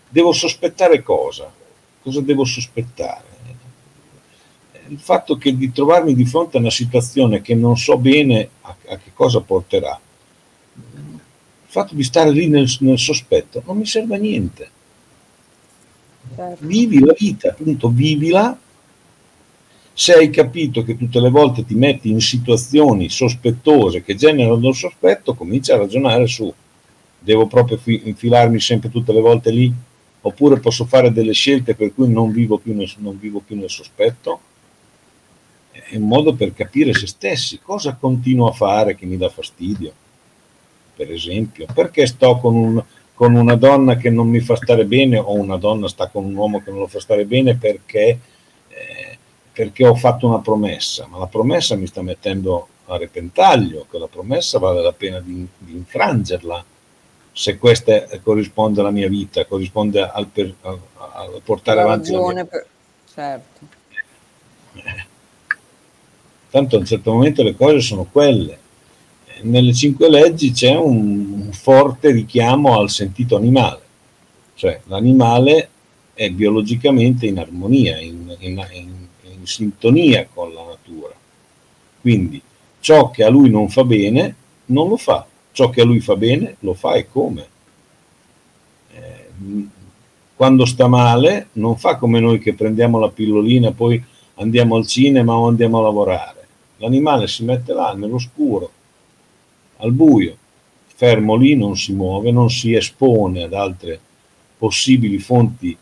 devo 0.07 0.33
sospettare 0.33 1.03
cosa? 1.03 1.51
Cosa 2.03 2.21
devo 2.21 2.45
sospettare? 2.45 3.34
Il 4.89 4.99
fatto 4.99 5.37
che 5.37 5.57
di 5.57 5.73
trovarmi 5.73 6.15
di 6.15 6.25
fronte 6.25 6.57
a 6.57 6.61
una 6.61 6.71
situazione 6.71 7.41
che 7.41 7.55
non 7.55 7.77
so 7.77 7.97
bene 7.97 8.49
a, 8.63 8.77
a 8.89 8.97
che 8.97 9.11
cosa 9.13 9.41
porterà, 9.41 9.99
il 10.75 11.21
fatto 11.67 11.95
di 11.95 12.03
stare 12.03 12.31
lì 12.31 12.49
nel, 12.49 12.73
nel 12.81 12.99
sospetto 12.99 13.63
non 13.67 13.79
mi 13.79 13.87
serve 13.87 14.15
a 14.15 14.19
niente. 14.19 14.71
Certo. 16.35 16.67
Vivi 16.67 17.01
la 17.01 17.15
vita, 17.17 17.51
appunto, 17.51 17.89
vivila. 17.89 18.59
Se 19.97 20.13
hai 20.13 20.31
capito 20.31 20.83
che 20.83 20.97
tutte 20.97 21.21
le 21.21 21.31
volte 21.31 21.65
ti 21.65 21.75
metti 21.75 22.11
in 22.11 22.21
situazioni 22.21 23.09
sospettose 23.09 24.03
che 24.03 24.17
generano 24.17 24.69
il 24.69 24.75
sospetto, 24.75 25.35
comincia 25.35 25.75
a 25.75 25.79
ragionare 25.79 26.27
su 26.27 26.53
devo 27.19 27.47
proprio 27.47 27.79
infilarmi 27.85 28.61
sempre 28.61 28.91
tutte 28.91 29.13
le 29.13 29.21
volte 29.21 29.51
lì, 29.51 29.73
oppure 30.21 30.61
posso 30.61 30.85
fare 30.85 31.13
delle 31.13 31.33
scelte 31.33 31.75
per 31.75 31.95
cui 31.95 32.11
non 32.11 32.33
vivo 32.33 32.59
più 32.59 32.75
nel, 32.75 32.91
non 32.99 33.19
vivo 33.19 33.41
più 33.41 33.57
nel 33.57 33.71
sospetto 33.71 34.41
è 35.89 35.97
un 35.97 36.07
modo 36.07 36.35
per 36.35 36.55
capire 36.55 36.95
se 36.95 37.07
stessi, 37.07 37.61
cosa 37.61 37.97
continuo 37.99 38.49
a 38.49 38.53
fare 38.53 38.97
che 38.97 39.07
mi 39.07 39.17
dà 39.17 39.29
fastidio, 39.29 39.93
per 40.97 41.11
esempio, 41.11 41.67
perché 41.73 42.07
sto 42.07 42.39
con, 42.39 42.55
un, 42.55 42.85
con 43.15 43.35
una 43.35 43.57
donna 43.57 43.97
che 43.97 44.11
non 44.11 44.29
mi 44.29 44.41
fa 44.41 44.57
stare 44.57 44.85
bene 44.87 45.19
o 45.19 45.33
una 45.35 45.57
donna 45.57 45.89
sta 45.89 46.09
con 46.09 46.25
un 46.25 46.35
uomo 46.35 46.63
che 46.63 46.71
non 46.71 46.81
lo 46.81 46.87
fa 46.87 47.01
stare 47.01 47.27
bene 47.27 47.57
perché, 47.57 48.19
eh, 48.69 49.19
perché 49.53 49.87
ho 49.87 49.95
fatto 49.95 50.27
una 50.27 50.41
promessa, 50.41 51.07
ma 51.07 51.19
la 51.19 51.27
promessa 51.27 51.77
mi 51.77 51.87
sta 51.87 52.03
mettendo 52.03 52.69
a 52.87 52.97
repentaglio, 52.97 53.87
che 53.91 53.99
la 53.99 54.09
promessa 54.09 54.59
vale 54.59 54.83
la 54.83 54.93
pena 54.93 55.21
di, 55.21 55.47
di 55.59 55.73
infrangerla 55.73 56.65
se 57.33 57.59
questa 57.59 58.07
corrisponde 58.23 58.81
alla 58.81 58.91
mia 58.91 59.09
vita, 59.09 59.45
corrisponde 59.45 60.01
al, 60.01 60.29
per, 60.29 60.55
al, 60.63 60.79
al 60.97 61.41
portare 61.45 61.79
la 61.79 61.85
avanti 61.85 62.13
la 62.13 62.33
mia... 62.33 62.45
Per... 62.45 62.67
Certo. 63.13 63.67
Eh 64.75 65.13
tanto 66.55 66.77
a 66.77 66.79
un 66.79 66.85
certo 66.85 67.13
momento 67.13 67.43
le 67.43 67.57
cose 67.57 67.81
sono 67.81 68.07
quelle. 68.09 68.59
Nelle 69.43 69.75
cinque 69.75 70.09
leggi 70.09 70.53
c'è 70.53 70.77
un, 70.77 71.49
forte 71.51 72.13
richiamo 72.13 72.79
al 72.79 72.91
sentito 72.91 73.35
animale, 73.35 73.81
cioè 74.55 74.81
l'animale 74.85 75.69
è 76.15 76.31
biologicamente 76.31 77.27
in 77.27 77.41
armonia, 77.41 77.99
in, 77.99 78.37
in, 78.39 78.65
in, 78.71 79.07
in 79.33 79.47
sintonia 79.47 80.29
con 80.33 80.55
la 80.55 80.63
natura. 80.63 81.13
Quindi 82.01 82.41
ciò 82.79 83.11
che 83.11 83.25
a 83.25 83.31
lui 83.31 83.51
non 83.51 83.69
fa 83.69 83.83
bene 83.83 84.37
non 84.67 84.89
lo 84.89 84.97
fa, 84.97 85.27
ciò 85.51 85.71
che 85.71 85.81
a 85.81 85.85
lui 85.85 85.99
fa 85.99 86.15
bene 86.15 86.55
lo 86.61 86.75
fa 86.75 86.93
e 86.93 87.09
come. 87.11 87.47
Eh, 88.93 89.27
quando 90.37 90.65
sta 90.67 90.87
male 90.87 91.49
non 91.55 91.77
fa 91.77 91.97
come 91.97 92.21
noi 92.21 92.39
che 92.39 92.55
prendiamo 92.55 93.01
la 93.01 93.11
pillolina, 93.11 93.73
poi 93.73 94.01
andiamo 94.35 94.77
al 94.77 94.87
cinema 94.87 95.35
o 95.35 95.49
andiamo 95.49 95.81
a 95.81 95.83
lavorare 95.83 96.43
l'animale 96.79 97.27
si 97.27 97.45
mette 97.45 97.73
là 97.73 97.93
nell'oscuro, 97.95 98.71
al 99.79 99.93
buio, 99.93 100.37
fermo 100.87 101.35
lì, 101.35 101.57
non 101.57 101.77
si 101.77 101.93
muove, 101.93 102.31
non 102.31 102.51
si 102.51 102.75
espone 102.75 103.43
ad 103.43 103.53
altre 103.53 104.01
possibili 104.57 105.19
fonti 105.19 105.77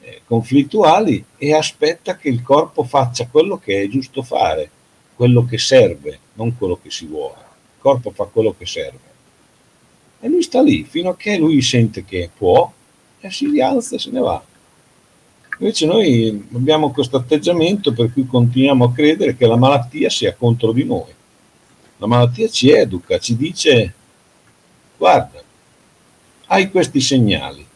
eh, 0.00 0.20
conflittuali 0.24 1.24
e 1.36 1.54
aspetta 1.54 2.16
che 2.16 2.28
il 2.28 2.42
corpo 2.42 2.84
faccia 2.84 3.26
quello 3.26 3.58
che 3.58 3.82
è 3.82 3.88
giusto 3.88 4.22
fare, 4.22 4.70
quello 5.14 5.44
che 5.44 5.58
serve, 5.58 6.18
non 6.34 6.56
quello 6.56 6.78
che 6.80 6.90
si 6.90 7.06
vuole. 7.06 7.46
Il 7.74 7.80
corpo 7.80 8.10
fa 8.10 8.24
quello 8.24 8.54
che 8.56 8.66
serve. 8.66 9.06
E 10.20 10.28
lui 10.28 10.42
sta 10.42 10.62
lì 10.62 10.84
fino 10.84 11.10
a 11.10 11.16
che 11.16 11.38
lui 11.38 11.62
sente 11.62 12.04
che 12.04 12.30
può 12.36 12.70
e 13.20 13.30
si 13.30 13.48
rialza 13.48 13.96
e 13.96 13.98
se 13.98 14.10
ne 14.10 14.20
va. 14.20 14.42
Invece 15.60 15.86
noi 15.86 16.48
abbiamo 16.54 16.92
questo 16.92 17.16
atteggiamento 17.16 17.92
per 17.92 18.12
cui 18.12 18.26
continuiamo 18.26 18.84
a 18.84 18.92
credere 18.92 19.36
che 19.36 19.46
la 19.46 19.56
malattia 19.56 20.08
sia 20.08 20.34
contro 20.34 20.70
di 20.72 20.84
noi. 20.84 21.12
La 21.96 22.06
malattia 22.06 22.48
ci 22.48 22.70
educa, 22.70 23.18
ci 23.18 23.36
dice 23.36 23.94
guarda, 24.96 25.42
hai 26.46 26.70
questi 26.70 27.00
segnali, 27.00 27.66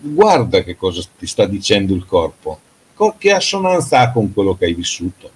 guarda 0.00 0.62
che 0.62 0.74
cosa 0.76 1.02
ti 1.18 1.26
sta 1.26 1.44
dicendo 1.44 1.94
il 1.94 2.06
corpo, 2.06 2.60
che 3.18 3.32
assonanza 3.32 4.00
ha 4.00 4.10
con 4.12 4.32
quello 4.32 4.54
che 4.56 4.64
hai 4.64 4.74
vissuto. 4.74 5.30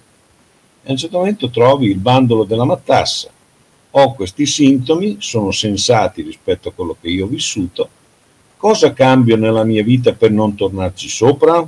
E 0.81 0.89
a 0.89 0.91
un 0.91 0.97
certo 0.97 1.17
momento 1.17 1.51
trovi 1.51 1.89
il 1.89 1.97
bandolo 1.97 2.43
della 2.43 2.65
matassa, 2.65 3.29
ho 3.91 4.13
questi 4.15 4.47
sintomi, 4.47 5.17
sono 5.19 5.51
sensati 5.51 6.23
rispetto 6.23 6.69
a 6.69 6.71
quello 6.71 6.97
che 6.99 7.09
io 7.09 7.25
ho 7.25 7.29
vissuto, 7.29 7.89
cosa 8.59 8.91
cambio 8.91 9.37
nella 9.37 9.63
mia 9.63 9.81
vita 9.83 10.13
per 10.13 10.31
non 10.31 10.53
tornarci 10.53 11.07
sopra? 11.07 11.65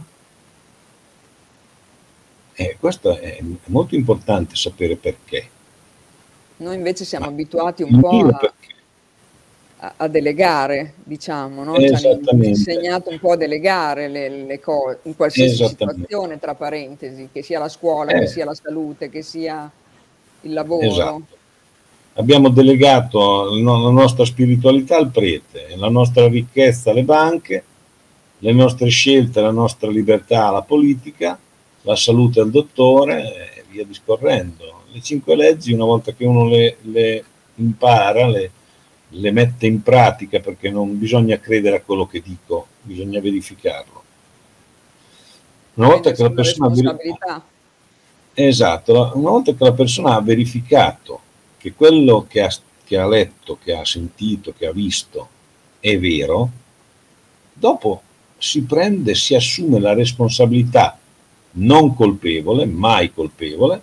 Eh, 2.53 2.75
questo 2.77 3.17
è, 3.17 3.39
molto 3.67 3.95
importante 3.95 4.57
sapere 4.57 4.97
perché. 4.97 5.49
Noi 6.57 6.75
invece 6.75 7.05
siamo 7.05 7.25
Ma 7.25 7.31
abituati 7.31 7.81
un 7.81 7.97
po' 7.97 8.27
a, 8.27 8.53
a, 9.77 9.93
a, 9.95 10.07
delegare, 10.09 10.95
diciamo, 11.01 11.63
no? 11.63 11.79
Ci 11.79 12.05
hanno 12.05 12.43
insegnato 12.43 13.09
un 13.09 13.19
po' 13.19 13.31
a 13.31 13.37
delegare 13.37 14.09
le, 14.09 14.27
le 14.43 14.59
cose 14.59 14.99
in 15.03 15.15
qualsiasi 15.15 15.65
situazione, 15.65 16.39
tra 16.39 16.55
parentesi, 16.55 17.29
che 17.31 17.41
sia 17.41 17.57
la 17.57 17.69
scuola, 17.69 18.11
eh. 18.11 18.19
che 18.19 18.27
sia 18.27 18.43
la 18.43 18.53
salute, 18.53 19.09
che 19.09 19.21
sia 19.21 19.71
il 20.41 20.53
lavoro. 20.53 20.85
Esatto. 20.85 21.39
Abbiamo 22.15 22.49
delegato 22.49 23.55
la 23.55 23.89
nostra 23.89 24.25
spiritualità 24.25 24.97
al 24.97 25.11
prete, 25.11 25.75
la 25.77 25.89
nostra 25.89 26.27
ricchezza 26.27 26.91
alle 26.91 27.03
banche, 27.03 27.63
le 28.39 28.51
nostre 28.51 28.89
scelte, 28.89 29.39
la 29.39 29.51
nostra 29.51 29.89
libertà 29.89 30.47
alla 30.47 30.61
politica, 30.61 31.39
la 31.83 31.95
salute 31.95 32.41
al 32.41 32.51
dottore 32.51 33.55
e 33.55 33.63
via 33.69 33.85
discorrendo. 33.85 34.83
Le 34.91 35.01
cinque 35.01 35.37
leggi, 35.37 35.71
una 35.71 35.85
volta 35.85 36.11
che 36.11 36.25
uno 36.25 36.49
le, 36.49 36.77
le 36.81 37.23
impara, 37.55 38.27
le, 38.27 38.51
le 39.07 39.31
mette 39.31 39.67
in 39.67 39.81
pratica 39.81 40.41
perché 40.41 40.69
non 40.69 40.99
bisogna 40.99 41.39
credere 41.39 41.77
a 41.77 41.81
quello 41.81 42.07
che 42.07 42.21
dico, 42.21 42.67
bisogna 42.81 43.21
verificarlo. 43.21 44.03
Una 45.75 45.87
volta 45.87 46.11
che 46.11 46.23
la 46.23 46.31
persona 46.31 46.67
verifica... 46.67 47.45
Esatto, 48.33 49.11
una 49.13 49.29
volta 49.29 49.53
che 49.53 49.63
la 49.63 49.73
persona 49.73 50.15
ha 50.15 50.21
verificato 50.21 51.21
che 51.61 51.73
quello 51.73 52.25
che 52.27 52.41
ha, 52.41 52.49
che 52.83 52.97
ha 52.97 53.07
letto, 53.07 53.59
che 53.63 53.73
ha 53.73 53.85
sentito, 53.85 54.51
che 54.57 54.65
ha 54.65 54.71
visto 54.71 55.29
è 55.79 55.97
vero, 55.99 56.49
dopo 57.53 58.01
si 58.37 58.63
prende, 58.63 59.13
si 59.13 59.35
assume 59.35 59.79
la 59.79 59.93
responsabilità 59.93 60.97
non 61.53 61.93
colpevole, 61.93 62.65
mai 62.65 63.13
colpevole, 63.13 63.81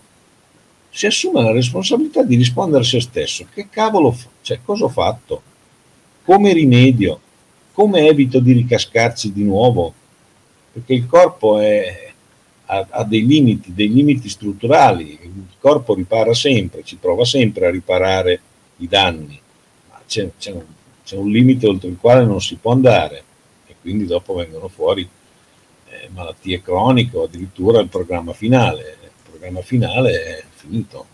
si 0.90 1.06
assume 1.06 1.42
la 1.42 1.52
responsabilità 1.52 2.24
di 2.24 2.34
rispondere 2.34 2.82
a 2.82 2.86
se 2.86 3.00
stesso. 3.00 3.46
Che 3.52 3.68
cavolo, 3.68 4.16
cioè, 4.42 4.60
cosa 4.64 4.86
ho 4.86 4.88
fatto? 4.88 5.42
Come 6.24 6.52
rimedio? 6.52 7.20
Come 7.72 8.08
evito 8.08 8.40
di 8.40 8.52
ricascarci 8.52 9.32
di 9.32 9.44
nuovo? 9.44 9.94
Perché 10.72 10.94
il 10.94 11.06
corpo 11.06 11.58
è, 11.58 12.07
ha, 12.70 12.86
ha, 12.90 13.04
dei 13.04 13.26
limiti, 13.26 13.72
dei 13.72 13.92
limiti 13.92 14.28
strutturali. 14.28 15.18
Il 15.22 15.44
corpo 15.58 15.94
ripara 15.94 16.34
sempre, 16.34 16.82
ci 16.84 16.96
prova 16.96 17.24
sempre 17.24 17.66
a 17.66 17.70
riparare 17.70 18.40
i 18.78 18.88
danni, 18.88 19.40
ma 19.90 20.00
c'è, 20.06 20.30
c'è, 20.38 20.52
un, 20.52 20.64
c'è 21.04 21.16
un 21.16 21.30
limite 21.30 21.66
oltre 21.66 21.88
il 21.88 21.96
quale 21.98 22.24
non 22.24 22.40
si 22.40 22.56
può 22.56 22.72
andare 22.72 23.22
e 23.66 23.74
quindi 23.80 24.06
dopo 24.06 24.34
vengono 24.34 24.68
fuori 24.68 25.08
eh, 25.88 26.08
malattie 26.12 26.62
croniche 26.62 27.16
o 27.16 27.24
addirittura 27.24 27.80
il 27.80 27.88
programma 27.88 28.32
finale. 28.32 28.96
Il 29.02 29.30
programma 29.30 29.62
finale 29.62 30.10
è 30.12 30.44
finito, 30.54 31.06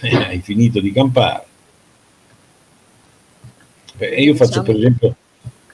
hai 0.00 0.40
finito 0.40 0.80
di 0.80 0.92
campare. 0.92 1.46
Beh, 3.96 4.08
io 4.16 4.34
faccio 4.34 4.62
per 4.62 4.76
esempio, 4.76 5.16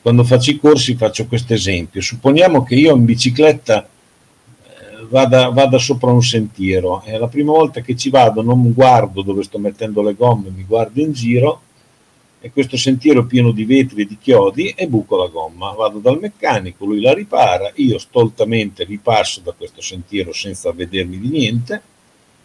quando 0.03 0.25
faccio 0.25 0.51
i 0.51 0.59
corsi 0.59 0.95
faccio 0.95 1.27
questo 1.27 1.55
esempio, 1.55 2.01
supponiamo 2.01 2.63
che 2.63 2.75
io 2.75 2.95
in 2.95 3.05
bicicletta 3.05 3.83
eh, 3.83 3.99
vada, 5.11 5.49
vada, 5.49 5.79
sopra 5.79 6.13
un 6.13 6.23
sentiero 6.23 7.03
e 7.03 7.19
la 7.19 7.27
prima 7.27 7.53
volta 7.53 7.81
che 7.81 7.97
ci 7.97 8.11
vado 8.11 8.43
non 8.43 8.73
guardo 8.73 9.23
dove 9.23 9.43
sto 9.43 9.59
mettendo 9.59 10.03
le 10.03 10.15
gomme, 10.15 10.51
mi 10.51 10.65
guardo 10.65 11.01
in 11.01 11.13
giro 11.13 11.63
e 12.41 12.51
questo 12.53 12.77
sentiero 12.77 13.27
pieno 13.27 13.51
di 13.51 13.65
vetri 13.65 14.03
e 14.03 14.07
di 14.07 14.17
chiodi 14.17 14.69
e 14.69 14.87
buco 14.87 15.17
la 15.17 15.27
gomma. 15.27 15.73
Vado 15.73 15.99
dal 15.99 16.19
meccanico, 16.19 16.87
lui 16.87 17.01
la 17.01 17.13
ripara, 17.13 17.71
io 17.75 17.99
stoltamente 17.99 18.85
ripasso 18.85 19.41
da 19.41 19.53
questo 19.53 19.83
sentiero 19.83 20.33
senza 20.33 20.73
vedermi 20.73 21.19
di 21.19 21.29
niente 21.29 21.83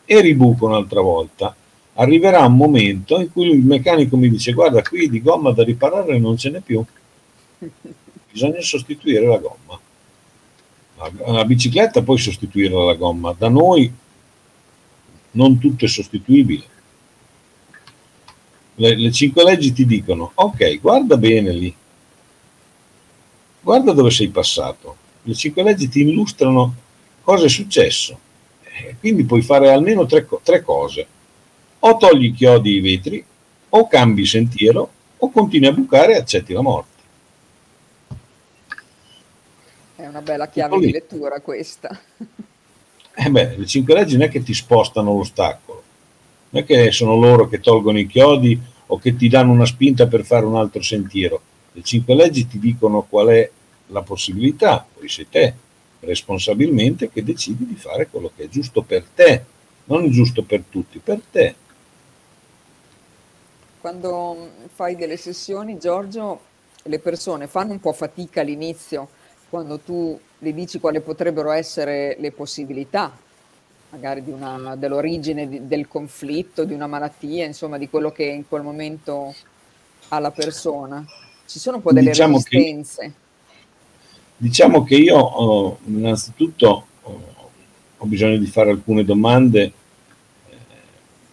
e 0.03 0.19
ribuco 0.21 0.65
un'altra 0.65 1.01
volta. 1.01 1.55
Arriverà 1.93 2.45
un 2.45 2.55
momento 2.55 3.21
in 3.21 3.31
cui 3.31 3.47
il 3.47 3.63
meccanico 3.63 4.17
mi 4.17 4.27
dice 4.27 4.51
guarda 4.51 4.81
qui 4.81 5.07
di 5.07 5.21
gomma 5.21 5.51
da 5.51 5.63
riparare 5.63 6.19
non 6.19 6.35
ce 6.35 6.49
n'è 6.49 6.59
più, 6.59 6.83
bisogna 8.31 8.59
sostituire 8.59 9.25
la 9.27 9.37
gomma. 9.37 9.79
La, 10.97 11.43
bicicletta 11.45 12.01
puoi 12.01 12.17
sostituire 12.17 12.73
la 12.73 12.93
gomma, 12.95 13.35
da 13.37 13.49
noi 13.49 13.93
non 15.31 15.59
tutto 15.59 15.85
è 15.85 15.87
sostituibile 15.87 16.73
le, 18.75 18.95
le 18.95 19.11
cinque 19.11 19.43
leggi 19.43 19.71
ti 19.71 19.85
dicono, 19.85 20.31
ok, 20.33 20.79
guarda 20.79 21.17
bene 21.17 21.51
lì, 21.51 21.73
guarda 23.61 23.93
dove 23.93 24.09
sei 24.09 24.29
passato. 24.29 24.97
Le 25.23 25.33
cinque 25.33 25.63
leggi 25.63 25.87
ti 25.87 26.01
illustrano 26.01 26.75
cosa 27.21 27.45
è 27.45 27.49
successo. 27.49 28.19
Eh, 28.63 28.97
quindi 28.99 29.23
puoi 29.23 29.41
fare 29.41 29.71
almeno 29.71 30.05
tre, 30.05 30.27
tre 30.43 30.61
cose. 30.61 31.07
O 31.79 31.97
togli 31.97 32.25
i 32.25 32.33
chiodi 32.33 32.73
e 32.73 32.77
i 32.77 32.81
vetri, 32.81 33.25
o 33.69 33.87
cambi 33.87 34.25
sentiero, 34.25 34.91
o 35.17 35.31
continui 35.31 35.67
a 35.67 35.71
bucare 35.71 36.13
e 36.13 36.17
accetti 36.17 36.53
la 36.53 36.61
morte. 36.61 36.94
È 40.05 40.07
una 40.07 40.21
bella 40.21 40.47
chiave 40.47 40.77
di 40.77 40.91
lettura 40.91 41.39
questa. 41.39 41.89
Eh 43.17 43.29
beh, 43.29 43.55
le 43.55 43.65
cinque 43.65 43.93
leggi 43.93 44.17
non 44.17 44.23
è 44.23 44.29
che 44.29 44.43
ti 44.43 44.53
spostano 44.53 45.15
l'ostacolo, 45.15 45.81
non 46.49 46.63
è 46.63 46.65
che 46.65 46.91
sono 46.91 47.15
loro 47.15 47.47
che 47.47 47.61
tolgono 47.61 47.97
i 47.97 48.07
chiodi 48.07 48.59
o 48.87 48.97
che 48.99 49.15
ti 49.15 49.29
danno 49.29 49.53
una 49.53 49.65
spinta 49.65 50.05
per 50.05 50.25
fare 50.25 50.45
un 50.45 50.57
altro 50.57 50.81
sentiero. 50.81 51.41
Le 51.71 51.81
cinque 51.81 52.13
leggi 52.13 52.45
ti 52.45 52.59
dicono 52.59 53.03
qual 53.03 53.27
è 53.27 53.49
la 53.87 54.01
possibilità, 54.01 54.85
poi 54.93 55.07
sei 55.07 55.29
te 55.29 55.53
responsabilmente 56.01 57.09
che 57.09 57.23
decidi 57.23 57.65
di 57.65 57.75
fare 57.75 58.09
quello 58.09 58.29
che 58.35 58.43
è 58.43 58.49
giusto 58.49 58.81
per 58.81 59.05
te, 59.15 59.45
non 59.85 60.11
giusto 60.11 60.43
per 60.43 60.63
tutti, 60.69 60.99
per 60.99 61.21
te. 61.31 61.55
Quando 63.79 64.49
fai 64.73 64.97
delle 64.97 65.15
sessioni, 65.15 65.79
Giorgio, 65.79 66.41
le 66.83 66.99
persone 66.99 67.47
fanno 67.47 67.71
un 67.71 67.79
po' 67.79 67.93
fatica 67.93 68.41
all'inizio 68.41 69.14
quando 69.55 69.79
tu 69.79 70.19
le 70.39 70.53
dici 70.53 70.81
quali 70.81 70.99
potrebbero 70.99 71.49
essere 71.51 72.17
le 72.19 72.33
possibilità 72.33 73.17
magari 73.89 74.21
una, 74.25 74.75
dell'origine 74.75 75.47
di, 75.47 75.65
del 75.65 75.87
conflitto, 75.87 76.65
di 76.65 76.73
una 76.73 76.87
malattia, 76.87 77.45
insomma 77.45 77.77
di 77.77 77.87
quello 77.87 78.11
che 78.11 78.25
in 78.25 78.45
quel 78.45 78.63
momento 78.63 79.33
ha 80.09 80.19
la 80.19 80.31
persona. 80.31 81.05
Ci 81.47 81.57
sono 81.57 81.77
un 81.77 81.81
po' 81.81 81.93
delle 81.93 82.09
diciamo 82.09 82.33
resistenze. 82.33 83.01
Che, 83.01 83.13
diciamo 84.35 84.83
che 84.83 84.95
io 84.95 85.15
oh, 85.15 85.77
innanzitutto 85.85 86.85
oh, 87.03 87.21
ho 87.95 88.05
bisogno 88.05 88.35
di 88.35 88.47
fare 88.47 88.71
alcune 88.71 89.05
domande, 89.05 89.63
eh, 90.49 90.55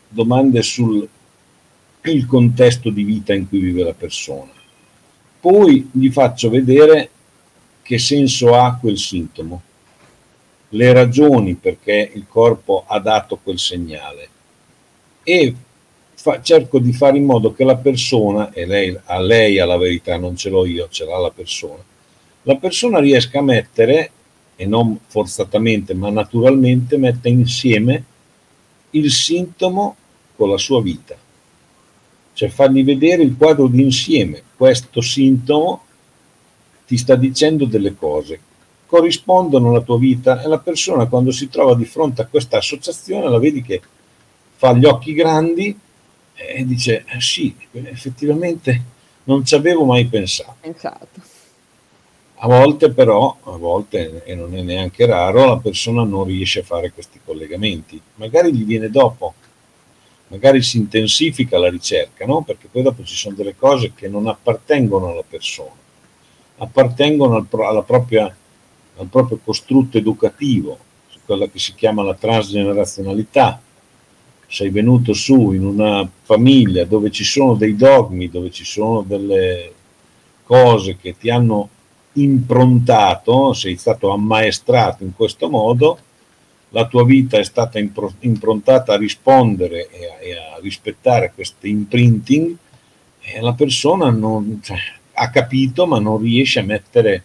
domande 0.07 0.63
sul 0.63 1.09
il 2.05 2.27
contesto 2.27 2.91
di 2.91 3.03
vita 3.03 3.35
in 3.35 3.49
cui 3.49 3.59
vive 3.59 3.83
la 3.83 3.95
persona. 3.95 4.53
Poi 5.41 5.91
gli 5.91 6.11
faccio 6.11 6.51
vedere 6.51 7.11
che 7.92 7.98
senso 7.98 8.55
ha 8.55 8.78
quel 8.81 8.96
sintomo 8.96 9.61
le 10.70 10.92
ragioni 10.94 11.57
perché 11.57 12.11
il 12.14 12.24
corpo 12.26 12.85
ha 12.87 12.98
dato 12.98 13.38
quel 13.42 13.59
segnale 13.59 14.28
e 15.22 15.55
fa, 16.14 16.40
cerco 16.40 16.78
di 16.78 16.94
fare 16.94 17.18
in 17.18 17.26
modo 17.26 17.52
che 17.52 17.64
la 17.64 17.76
persona, 17.76 18.50
e 18.50 18.64
lei, 18.64 18.98
a 19.05 19.20
lei 19.20 19.59
ha 19.59 19.66
la 19.66 19.76
verità, 19.76 20.16
non 20.16 20.37
ce 20.37 20.48
l'ho 20.48 20.64
io, 20.64 20.88
ce 20.88 21.05
l'ha 21.05 21.18
la 21.18 21.31
persona, 21.31 21.85
la 22.44 22.57
persona 22.57 22.98
riesca 22.98 23.40
a 23.40 23.42
mettere, 23.42 24.11
e 24.57 24.64
non 24.64 24.98
forzatamente 25.07 25.92
ma 25.92 26.09
naturalmente, 26.09 26.96
mette 26.96 27.28
insieme 27.28 28.05
il 28.92 29.11
sintomo 29.11 29.96
con 30.35 30.48
la 30.48 30.57
sua 30.57 30.81
vita. 30.81 31.14
Cioè 32.33 32.48
fargli 32.48 32.83
vedere 32.83 33.22
il 33.22 33.37
quadro 33.37 33.66
d'insieme. 33.66 34.42
Questo 34.57 35.02
sintomo 35.02 35.85
ti 36.87 36.97
sta 36.97 37.14
dicendo 37.16 37.64
delle 37.64 37.95
cose 37.95 38.40
corrispondono 38.87 39.71
alla 39.71 39.81
tua 39.81 39.99
vita 39.99 40.42
e 40.42 40.49
la 40.49 40.59
persona 40.59 41.07
quando 41.07 41.31
si 41.31 41.49
trova 41.49 41.75
di 41.75 41.87
fronte 41.87 42.21
a 42.21 42.27
questa 42.27 42.59
associazione 42.59 43.31
la 43.31 43.38
vedi 43.38 43.62
che 43.62 43.81
fa 44.57 44.75
gli 44.75 44.85
occhi 44.85 45.14
grandi 45.14 45.79
e 46.35 46.66
dice 46.66 47.05
eh 47.07 47.21
sì, 47.21 47.55
effettivamente 47.73 48.83
non 49.25 49.45
ci 49.45 49.55
avevo 49.55 49.85
mai 49.85 50.07
pensato. 50.07 50.57
Esatto. 50.61 51.21
A 52.37 52.49
volte 52.49 52.90
però, 52.90 53.37
a 53.45 53.57
volte, 53.57 54.25
e 54.25 54.35
non 54.35 54.57
è 54.57 54.62
neanche 54.62 55.07
raro, 55.07 55.47
la 55.47 55.59
persona 55.59 56.03
non 56.03 56.25
riesce 56.25 56.61
a 56.61 56.64
fare 56.64 56.90
questi 56.90 57.21
collegamenti. 57.25 58.01
Magari 58.16 58.53
gli 58.53 58.64
viene 58.64 58.90
dopo, 58.90 59.35
magari 60.27 60.61
si 60.61 60.79
intensifica 60.79 61.57
la 61.59 61.71
ricerca, 61.71 62.27
no? 62.27 62.42
perché 62.42 62.66
poi 62.71 62.83
dopo 62.83 63.05
ci 63.05 63.14
sono 63.14 63.37
delle 63.37 63.55
cose 63.57 63.92
che 63.95 64.09
non 64.09 64.27
appartengono 64.27 65.11
alla 65.11 65.25
persona, 65.27 65.71
appartengono 66.59 67.37
al, 67.37 67.47
alla 67.65 67.83
propria, 67.83 68.35
al 68.97 69.07
proprio 69.07 69.38
costrutto 69.43 69.99
educativo, 69.99 70.79
quella 71.25 71.47
che 71.47 71.59
si 71.59 71.75
chiama 71.75 72.03
la 72.03 72.15
transgenerazionalità. 72.15 73.61
Sei 74.47 74.69
venuto 74.69 75.15
su 75.15 75.53
in 75.53 75.65
una 75.65 76.07
famiglia 76.23 76.85
dove 76.85 77.11
ci 77.11 77.25
sono 77.25 77.55
dei 77.55 77.75
dogmi, 77.75 78.29
dove 78.29 78.51
ci 78.51 78.65
sono 78.65 79.03
delle 79.03 79.73
cose 80.45 80.97
che 80.99 81.17
ti 81.17 81.31
hanno 81.31 81.69
improntato, 82.15 83.55
sei 83.55 83.77
stato 83.77 84.11
ammaestrato 84.11 85.05
in 85.05 85.15
questo 85.17 85.49
modo, 85.49 85.99
la 86.71 86.87
tua 86.87 87.05
vita 87.05 87.38
è 87.38 87.45
stata 87.45 87.79
improntata 87.79 88.93
a 88.93 88.99
rispondere 88.99 89.88
e 89.91 90.07
a, 90.07 90.21
e 90.21 90.37
a 90.37 90.59
rispettare 90.61 91.33
questo 91.35 91.67
imprinting 91.67 92.57
e 93.21 93.41
la 93.41 93.53
persona 93.55 94.11
non, 94.11 94.61
cioè, 94.62 94.79
ha 95.23 95.31
capito 95.31 95.87
ma 95.87 96.01
non 96.01 96.19
riesce 96.19 96.59
a 96.59 96.65
mettere 96.65 97.23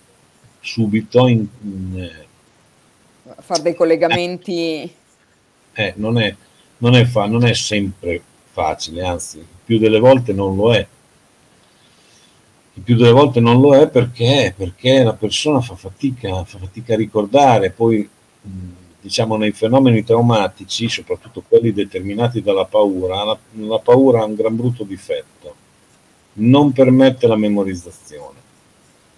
subito 0.59 1.27
in... 1.27 1.45
in 1.61 2.11
a 3.29 3.41
fare 3.41 3.61
dei 3.61 3.75
collegamenti... 3.75 4.81
Eh, 5.73 5.83
eh, 5.83 5.93
non, 5.97 6.19
è, 6.19 6.33
non, 6.77 6.95
è 6.95 7.05
fa, 7.05 7.25
non 7.25 7.45
è 7.45 7.53
sempre 7.53 8.21
facile, 8.51 9.03
anzi, 9.03 9.45
più 9.65 9.79
delle 9.79 9.99
volte 9.99 10.33
non 10.33 10.55
lo 10.55 10.73
è. 10.73 10.87
Più 12.83 12.95
delle 12.95 13.11
volte 13.11 13.39
non 13.39 13.59
lo 13.59 13.75
è 13.75 13.87
perché, 13.89 14.53
perché 14.55 15.03
la 15.03 15.13
persona 15.13 15.61
fa 15.61 15.75
fatica, 15.75 16.43
fa 16.43 16.59
fatica 16.59 16.93
a 16.93 16.97
ricordare, 16.97 17.71
poi 17.71 18.07
diciamo 19.01 19.35
nei 19.37 19.51
fenomeni 19.51 20.03
traumatici, 20.03 20.87
soprattutto 20.89 21.43
quelli 21.47 21.73
determinati 21.73 22.41
dalla 22.41 22.65
paura, 22.65 23.23
la, 23.23 23.37
la 23.53 23.79
paura 23.79 24.21
ha 24.21 24.25
un 24.25 24.35
gran 24.35 24.55
brutto 24.55 24.83
difetto, 24.83 25.36
non 26.39 26.71
permette 26.71 27.27
la 27.27 27.35
memorizzazione. 27.35 28.35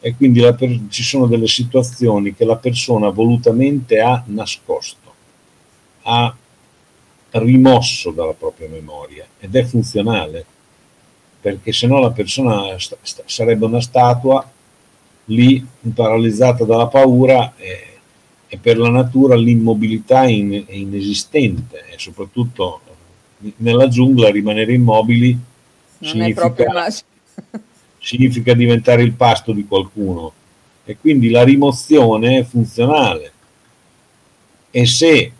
E 0.01 0.15
quindi 0.15 0.39
la, 0.39 0.55
ci 0.89 1.03
sono 1.03 1.27
delle 1.27 1.47
situazioni 1.47 2.33
che 2.33 2.45
la 2.45 2.55
persona 2.55 3.09
volutamente 3.09 3.99
ha 3.99 4.23
nascosto, 4.27 5.13
ha 6.03 6.35
rimosso 7.31 8.11
dalla 8.11 8.33
propria 8.33 8.69
memoria 8.69 9.25
ed 9.39 9.55
è 9.55 9.65
funzionale, 9.65 10.45
perché 11.41 11.73
se 11.73 11.87
no 11.87 11.99
la 11.99 12.11
persona 12.11 12.77
st- 12.79 12.97
st- 13.01 13.23
sarebbe 13.25 13.65
una 13.65 13.81
statua 13.81 14.49
lì 15.25 15.65
paralizzata 15.93 16.63
dalla 16.63 16.87
paura 16.87 17.53
e 17.57 17.89
e 18.51 18.57
per 18.57 18.79
la 18.79 18.89
natura 18.89 19.35
l'immobilità 19.35 20.23
in, 20.23 20.65
è 20.65 20.73
inesistente 20.73 21.85
e 21.87 21.99
soprattutto 21.99 22.81
nella 23.57 23.87
giungla 23.87 24.31
rimanere 24.31 24.73
immobili 24.73 25.37
significa, 25.99 26.87
significa 27.99 28.53
diventare 28.53 29.03
il 29.03 29.13
pasto 29.13 29.51
di 29.51 29.65
qualcuno. 29.65 30.33
E 30.85 30.97
quindi 30.97 31.29
la 31.29 31.43
rimozione 31.43 32.39
è 32.39 32.43
funzionale. 32.43 33.31
E 34.71 34.85
se 34.85 35.31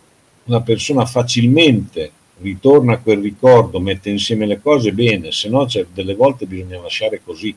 la 0.44 0.60
persona 0.60 1.04
facilmente 1.06 2.12
ritorna 2.40 2.94
a 2.94 2.98
quel 2.98 3.20
ricordo, 3.20 3.80
mette 3.80 4.10
insieme 4.10 4.46
le 4.46 4.60
cose 4.60 4.92
bene, 4.92 5.32
se 5.32 5.48
no 5.48 5.66
delle 5.92 6.14
volte 6.14 6.46
bisogna 6.46 6.80
lasciare 6.80 7.20
così. 7.22 7.54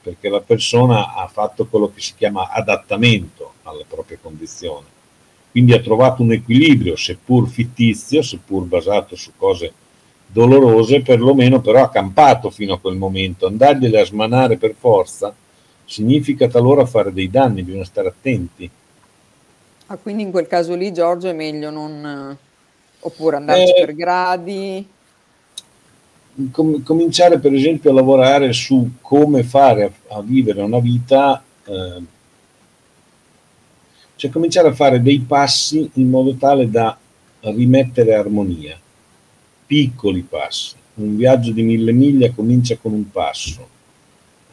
Perché 0.00 0.28
la 0.28 0.40
persona 0.40 1.14
ha 1.14 1.26
fatto 1.26 1.66
quello 1.66 1.90
che 1.92 2.00
si 2.00 2.14
chiama 2.16 2.50
adattamento 2.50 3.54
alle 3.64 3.84
proprie 3.86 4.18
condizioni. 4.20 4.86
Quindi 5.50 5.72
ha 5.72 5.80
trovato 5.80 6.22
un 6.22 6.32
equilibrio, 6.32 6.94
seppur 6.96 7.48
fittizio, 7.48 8.22
seppur 8.22 8.64
basato 8.64 9.16
su 9.16 9.32
cose 9.36 9.72
dolorose, 10.30 11.02
perlomeno 11.02 11.60
però 11.60 11.82
ha 11.82 11.90
campato 11.90 12.50
fino 12.50 12.74
a 12.74 12.78
quel 12.78 12.96
momento. 12.96 13.46
Andargliele 13.46 14.00
a 14.00 14.04
smanare 14.04 14.56
per 14.56 14.74
forza 14.78 15.34
significa 15.84 16.48
talora 16.48 16.84
fare 16.86 17.12
dei 17.12 17.30
danni, 17.30 17.62
bisogna 17.62 17.84
stare 17.84 18.08
attenti. 18.08 18.70
Ah, 19.86 19.96
quindi 19.96 20.22
in 20.22 20.30
quel 20.30 20.46
caso 20.46 20.74
lì, 20.74 20.92
Giorgio, 20.92 21.28
è 21.28 21.32
meglio 21.32 21.70
non... 21.70 22.36
oppure 23.00 23.36
andarci 23.36 23.72
eh, 23.72 23.84
per 23.84 23.94
gradi? 23.94 24.88
Com- 26.52 26.82
cominciare 26.82 27.38
per 27.38 27.52
esempio 27.54 27.90
a 27.90 27.94
lavorare 27.94 28.52
su 28.52 28.92
come 29.00 29.42
fare 29.42 29.84
a, 29.84 30.16
a 30.18 30.22
vivere 30.22 30.62
una 30.62 30.78
vita 30.78 31.42
eh, 31.64 32.02
cioè 34.18 34.30
cominciare 34.30 34.68
a 34.68 34.74
fare 34.74 35.00
dei 35.00 35.20
passi 35.20 35.88
in 35.94 36.10
modo 36.10 36.34
tale 36.34 36.68
da 36.68 36.98
rimettere 37.40 38.14
armonia, 38.14 38.76
piccoli 39.68 40.22
passi. 40.22 40.74
Un 40.94 41.14
viaggio 41.14 41.52
di 41.52 41.62
mille 41.62 41.92
miglia 41.92 42.32
comincia 42.32 42.76
con 42.78 42.92
un 42.92 43.10
passo, 43.10 43.68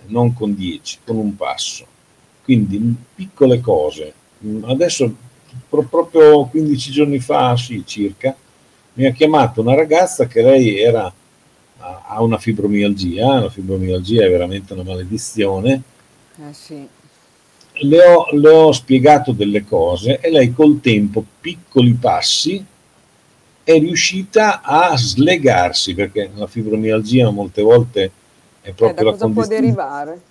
non 0.08 0.34
con 0.34 0.54
dieci, 0.54 0.98
con 1.04 1.16
un 1.16 1.36
passo. 1.36 1.88
Quindi 2.44 2.94
piccole 3.16 3.62
cose. 3.62 4.14
Adesso, 4.64 5.16
pro- 5.70 5.88
proprio 5.88 6.46
15 6.46 6.92
giorni 6.92 7.20
fa, 7.20 7.56
sì, 7.56 7.82
circa, 7.86 8.36
mi 8.94 9.06
ha 9.06 9.12
chiamato 9.12 9.62
una 9.62 9.74
ragazza 9.74 10.28
che 10.28 10.44
lei 10.44 10.78
era, 10.78 11.12
ha 11.80 12.22
una 12.22 12.38
fibromialgia, 12.38 13.40
la 13.40 13.50
fibromialgia 13.50 14.26
è 14.26 14.30
veramente 14.30 14.74
una 14.74 14.84
maledizione. 14.84 15.82
Eh 16.38 16.54
sì 16.54 16.88
le 17.80 18.06
ho, 18.06 18.28
le 18.32 18.50
ho 18.50 18.72
spiegato 18.72 19.32
delle 19.32 19.66
cose 19.66 20.20
e 20.20 20.32
lei 20.32 20.54
col 20.54 20.80
tempo, 20.80 21.24
piccoli 21.42 21.94
passi, 21.94 22.64
è 23.66 23.80
riuscita 23.80 24.62
a 24.62 24.96
slegarsi, 24.96 25.96
perché 25.96 26.30
la 26.36 26.46
fibromialgia 26.46 27.32
molte 27.32 27.64
volte 27.64 28.12
è 28.62 28.72
proprio 28.72 29.10
eh, 29.10 29.12
la 29.12 29.18
condizione... 29.18 29.34
può 29.34 29.46
derivare? 29.48 30.22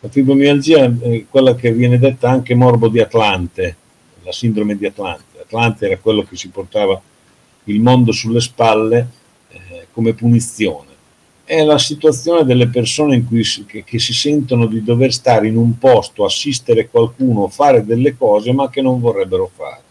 La 0.00 0.08
fibromialgia 0.10 0.84
è 0.84 1.24
quella 1.30 1.54
che 1.54 1.72
viene 1.72 1.98
detta 1.98 2.28
anche 2.28 2.54
morbo 2.54 2.88
di 2.88 3.00
Atlante, 3.00 3.76
la 4.22 4.32
sindrome 4.32 4.76
di 4.76 4.84
Atlante. 4.84 5.40
Atlante 5.40 5.86
era 5.86 5.96
quello 5.96 6.22
che 6.22 6.36
si 6.36 6.48
portava 6.48 7.00
il 7.64 7.80
mondo 7.80 8.12
sulle 8.12 8.40
spalle 8.40 9.08
eh, 9.48 9.86
come 9.90 10.12
punizione 10.12 10.88
è 11.50 11.64
la 11.64 11.78
situazione 11.78 12.44
delle 12.44 12.68
persone 12.68 13.16
in 13.16 13.26
cui 13.26 13.42
si, 13.42 13.64
che, 13.64 13.82
che, 13.82 13.98
si 13.98 14.14
sentono 14.14 14.66
di 14.66 14.84
dover 14.84 15.12
stare 15.12 15.48
in 15.48 15.56
un 15.56 15.78
posto, 15.78 16.24
assistere 16.24 16.88
qualcuno, 16.88 17.48
fare 17.48 17.84
delle 17.84 18.16
cose 18.16 18.52
ma 18.52 18.70
che 18.70 18.80
non 18.80 19.00
vorrebbero 19.00 19.50
fare. 19.52 19.82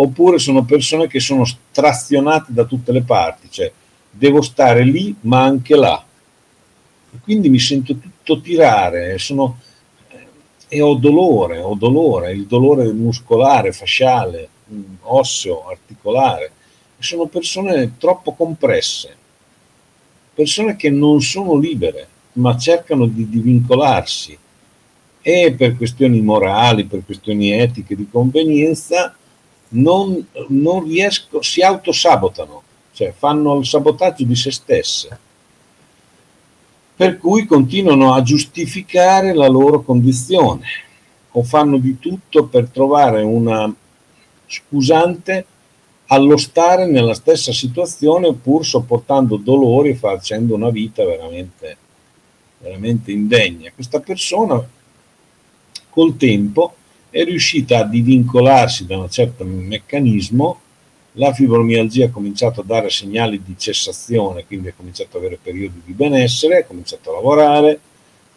Oppure 0.00 0.38
sono 0.38 0.64
persone 0.64 1.06
che 1.06 1.20
sono 1.20 1.44
strazionate 1.44 2.52
da 2.52 2.64
tutte 2.64 2.90
le 2.92 3.02
parti, 3.02 3.48
cioè 3.50 3.70
devo 4.10 4.40
stare 4.40 4.82
lì 4.82 5.14
ma 5.22 5.42
anche 5.42 5.76
là. 5.76 6.02
E 7.12 7.18
quindi 7.22 7.48
mi 7.48 7.58
sento 7.58 7.96
tutto 7.96 8.40
tirare 8.40 9.18
sono, 9.18 9.58
eh, 10.08 10.26
e 10.68 10.80
ho 10.80 10.94
dolore, 10.94 11.58
ho 11.58 11.74
dolore, 11.74 12.32
il 12.32 12.46
dolore 12.46 12.90
muscolare, 12.92 13.72
fasciale, 13.72 14.48
mm, 14.72 14.94
osseo, 15.02 15.68
articolare. 15.68 16.52
sono 16.98 17.26
persone 17.26 17.96
troppo 17.98 18.34
compresse 18.34 19.18
persone 20.40 20.76
che 20.76 20.88
non 20.88 21.20
sono 21.20 21.58
libere, 21.58 22.08
ma 22.34 22.56
cercano 22.56 23.04
di, 23.06 23.28
di 23.28 23.40
vincolarsi 23.40 24.38
e 25.20 25.54
per 25.56 25.76
questioni 25.76 26.22
morali, 26.22 26.86
per 26.86 27.04
questioni 27.04 27.50
etiche 27.50 27.94
di 27.94 28.08
convenienza, 28.10 29.14
non, 29.70 30.26
non 30.48 30.84
riescono, 30.84 31.42
si 31.42 31.60
autosabotano, 31.60 32.62
cioè 32.92 33.12
fanno 33.16 33.58
il 33.58 33.66
sabotaggio 33.66 34.24
di 34.24 34.34
se 34.34 34.50
stesse, 34.50 35.18
per 36.96 37.18
cui 37.18 37.46
continuano 37.46 38.14
a 38.14 38.22
giustificare 38.22 39.34
la 39.34 39.48
loro 39.48 39.82
condizione 39.82 40.66
o 41.32 41.42
fanno 41.42 41.78
di 41.78 41.98
tutto 41.98 42.46
per 42.46 42.68
trovare 42.68 43.22
una 43.22 43.72
scusante 44.46 45.46
allo 46.06 46.36
stare 46.36 46.86
nella 46.86 47.14
stessa 47.14 47.52
situazione 47.52 48.34
pur 48.34 48.66
sopportando 48.66 49.36
dolori 49.36 49.90
e 49.90 49.94
facendo 49.94 50.56
una 50.56 50.70
vita 50.70 51.04
veramente, 51.04 51.76
veramente 52.58 53.12
indegna. 53.12 53.70
Questa 53.72 54.00
persona 54.00 54.60
col 55.88 56.16
tempo 56.16 56.74
è 57.10 57.24
riuscita 57.24 57.80
a 57.80 57.84
divincolarsi 57.84 58.86
da 58.86 58.98
un 58.98 59.10
certo 59.10 59.44
meccanismo, 59.44 60.60
la 61.14 61.32
fibromialgia 61.32 62.06
ha 62.06 62.10
cominciato 62.10 62.60
a 62.60 62.64
dare 62.64 62.88
segnali 62.88 63.42
di 63.44 63.56
cessazione, 63.58 64.46
quindi 64.46 64.68
ha 64.68 64.74
cominciato 64.76 65.16
ad 65.16 65.24
avere 65.24 65.38
periodi 65.42 65.82
di 65.84 65.92
benessere, 65.92 66.58
ha 66.58 66.64
cominciato 66.64 67.10
a 67.10 67.14
lavorare, 67.14 67.80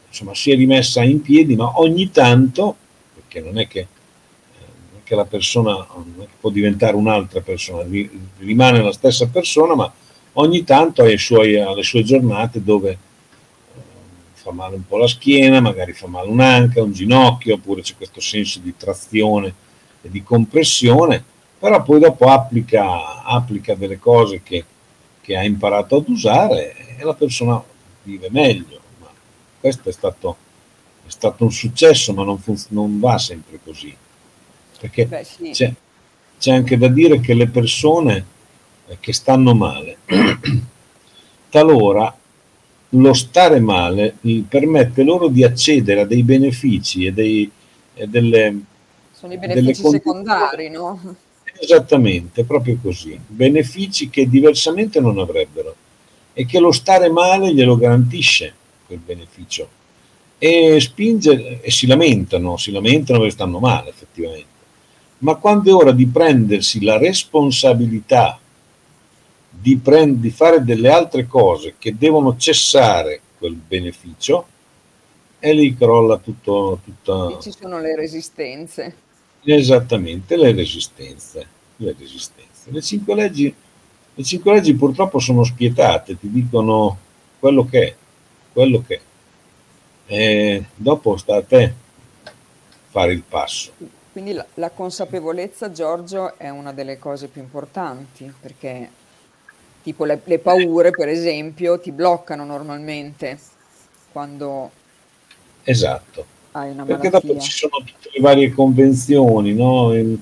insomma 0.07 0.33
si 0.33 0.51
è 0.51 0.55
rimessa 0.55 1.03
in 1.03 1.21
piedi, 1.21 1.55
ma 1.55 1.79
ogni 1.79 2.09
tanto, 2.11 2.75
perché 3.13 3.41
non 3.41 3.59
è 3.59 3.67
che 3.67 3.87
che 5.03 5.15
la 5.15 5.25
persona 5.25 5.85
può 6.39 6.49
diventare 6.49 6.95
un'altra 6.95 7.41
persona, 7.41 7.85
rimane 8.39 8.81
la 8.81 8.91
stessa 8.91 9.27
persona, 9.27 9.75
ma 9.75 9.91
ogni 10.33 10.63
tanto 10.63 11.03
ha, 11.03 11.17
suoi, 11.17 11.59
ha 11.59 11.73
le 11.73 11.83
sue 11.83 12.03
giornate 12.03 12.63
dove 12.63 12.89
eh, 12.91 12.97
fa 14.43 14.51
male 14.51 14.75
un 14.75 14.85
po' 14.85 14.97
la 14.97 15.07
schiena, 15.07 15.61
magari 15.61 15.93
fa 15.93 16.07
male 16.07 16.27
un'anca, 16.27 16.83
un 16.83 16.91
ginocchio, 16.91 17.55
oppure 17.55 17.81
c'è 17.81 17.95
questo 17.95 18.19
senso 18.19 18.59
di 18.59 18.75
trazione 18.75 19.53
e 20.01 20.09
di 20.09 20.21
compressione, 20.21 21.23
però 21.57 21.81
poi 21.81 22.01
dopo 22.01 22.25
applica, 22.25 23.23
applica 23.23 23.73
delle 23.73 23.97
cose 23.99 24.43
che, 24.43 24.65
che, 25.21 25.37
ha 25.37 25.43
imparato 25.45 25.95
ad 25.95 26.09
usare 26.09 26.75
e 26.97 27.03
la 27.05 27.13
persona 27.13 27.63
vive 28.03 28.27
meglio. 28.29 28.81
Ma 28.99 29.07
questo 29.61 29.87
è 29.87 29.93
stato, 29.93 30.35
è 31.07 31.09
stato 31.09 31.45
un 31.45 31.51
successo, 31.51 32.13
ma 32.13 32.25
non, 32.25 32.37
fun- 32.37 32.61
non 32.69 32.99
va 32.99 33.17
sempre 33.17 33.61
così. 33.63 33.95
Perché 34.77 35.05
Beh, 35.05 35.23
sì. 35.23 35.51
c'è, 35.51 35.73
c'è 36.37 36.51
anche 36.51 36.77
da 36.77 36.89
dire 36.89 37.21
che 37.21 37.33
le 37.33 37.47
persone 37.47 38.25
eh, 38.87 38.97
che 38.99 39.13
stanno 39.13 39.55
male, 39.55 39.99
talora 41.49 42.13
lo 42.95 43.13
stare 43.13 43.59
male 43.59 44.17
permette 44.47 45.03
loro 45.03 45.27
di 45.27 45.43
accedere 45.43 46.01
a 46.01 46.05
dei 46.05 46.23
benefici 46.23 47.05
e, 47.05 47.13
dei, 47.13 47.49
e 47.93 48.07
delle... 48.07 48.59
Sono 49.11 49.33
i 49.33 49.37
benefici 49.37 49.87
secondari, 49.87 50.69
no? 50.69 51.15
Esattamente, 51.59 52.43
proprio 52.43 52.77
così. 52.81 53.19
Benefici 53.25 54.09
che 54.09 54.27
diversamente 54.27 54.99
non 54.99 55.17
avrebbero 55.19 55.75
e 56.33 56.45
che 56.45 56.59
lo 56.59 56.71
stare 56.71 57.09
male 57.09 57.53
glielo 57.53 57.77
garantisce 57.77 58.53
quel 58.85 58.99
beneficio. 58.99 59.81
E 60.37 60.79
spinge 60.79 61.61
e 61.61 61.71
si 61.71 61.87
lamentano, 61.87 62.57
si 62.57 62.71
lamentano 62.71 63.19
perché 63.19 63.33
stanno 63.33 63.59
male 63.59 63.89
effettivamente. 63.89 64.51
Ma 65.19 65.35
quando 65.35 65.69
è 65.69 65.73
ora 65.73 65.91
di 65.93 66.05
prendersi 66.05 66.83
la 66.83 66.97
responsabilità 66.97 68.37
di, 69.59 69.77
prend- 69.77 70.19
di 70.19 70.29
fare 70.29 70.63
delle 70.63 70.89
altre 70.89 71.27
cose 71.27 71.75
che 71.77 71.95
devono 71.97 72.35
cessare 72.37 73.21
quel 73.37 73.53
beneficio, 73.53 74.47
e 75.39 75.53
lì 75.53 75.75
crolla 75.75 76.17
tutto. 76.17 76.79
Tutta... 76.83 77.27
Lì 77.27 77.41
ci 77.41 77.51
sono 77.51 77.79
le 77.79 77.95
resistenze. 77.97 78.95
Esattamente, 79.43 80.37
le 80.37 80.53
resistenze. 80.53 81.47
Le 81.75 81.93
resistenze. 81.99 82.71
Le 82.71 82.81
cinque 82.81 83.13
leggi, 83.13 83.53
le 84.13 84.23
cinque 84.23 84.53
leggi 84.53 84.73
purtroppo 84.73 85.19
sono 85.19 85.43
spietate, 85.43 86.17
ti 86.17 86.31
dicono 86.31 86.97
quello 87.39 87.65
che 87.65 87.87
è, 87.87 87.95
quello 88.53 88.83
che 88.87 88.95
è. 88.95 89.01
E 90.05 90.65
dopo 90.75 91.17
sta 91.17 91.35
a 91.35 91.43
te 91.43 91.73
fare 92.87 93.11
il 93.11 93.23
passo. 93.27 93.73
Quindi 94.13 94.31
la, 94.31 94.45
la, 94.53 94.69
consapevolezza, 94.69 95.71
Giorgio, 95.73 96.37
è 96.37 96.47
una 96.47 96.71
delle 96.71 96.99
cose 96.99 97.27
più 97.27 97.41
importanti, 97.41 98.31
perché 98.39 98.89
tipo 99.83 100.05
le, 100.05 100.21
le 100.23 100.39
paure, 100.39 100.91
per 100.91 101.09
esempio, 101.09 101.79
ti 101.79 101.91
bloccano 101.91 102.45
normalmente 102.45 103.37
quando 104.11 104.71
Esatto. 105.63 106.25
Perché 106.51 107.09
dopo 107.09 107.39
ci 107.39 107.51
sono 107.51 107.77
tutte 107.83 108.11
le 108.13 108.21
varie 108.21 108.51
convenzioni, 108.51 109.53
no? 109.53 109.91
le 109.91 110.19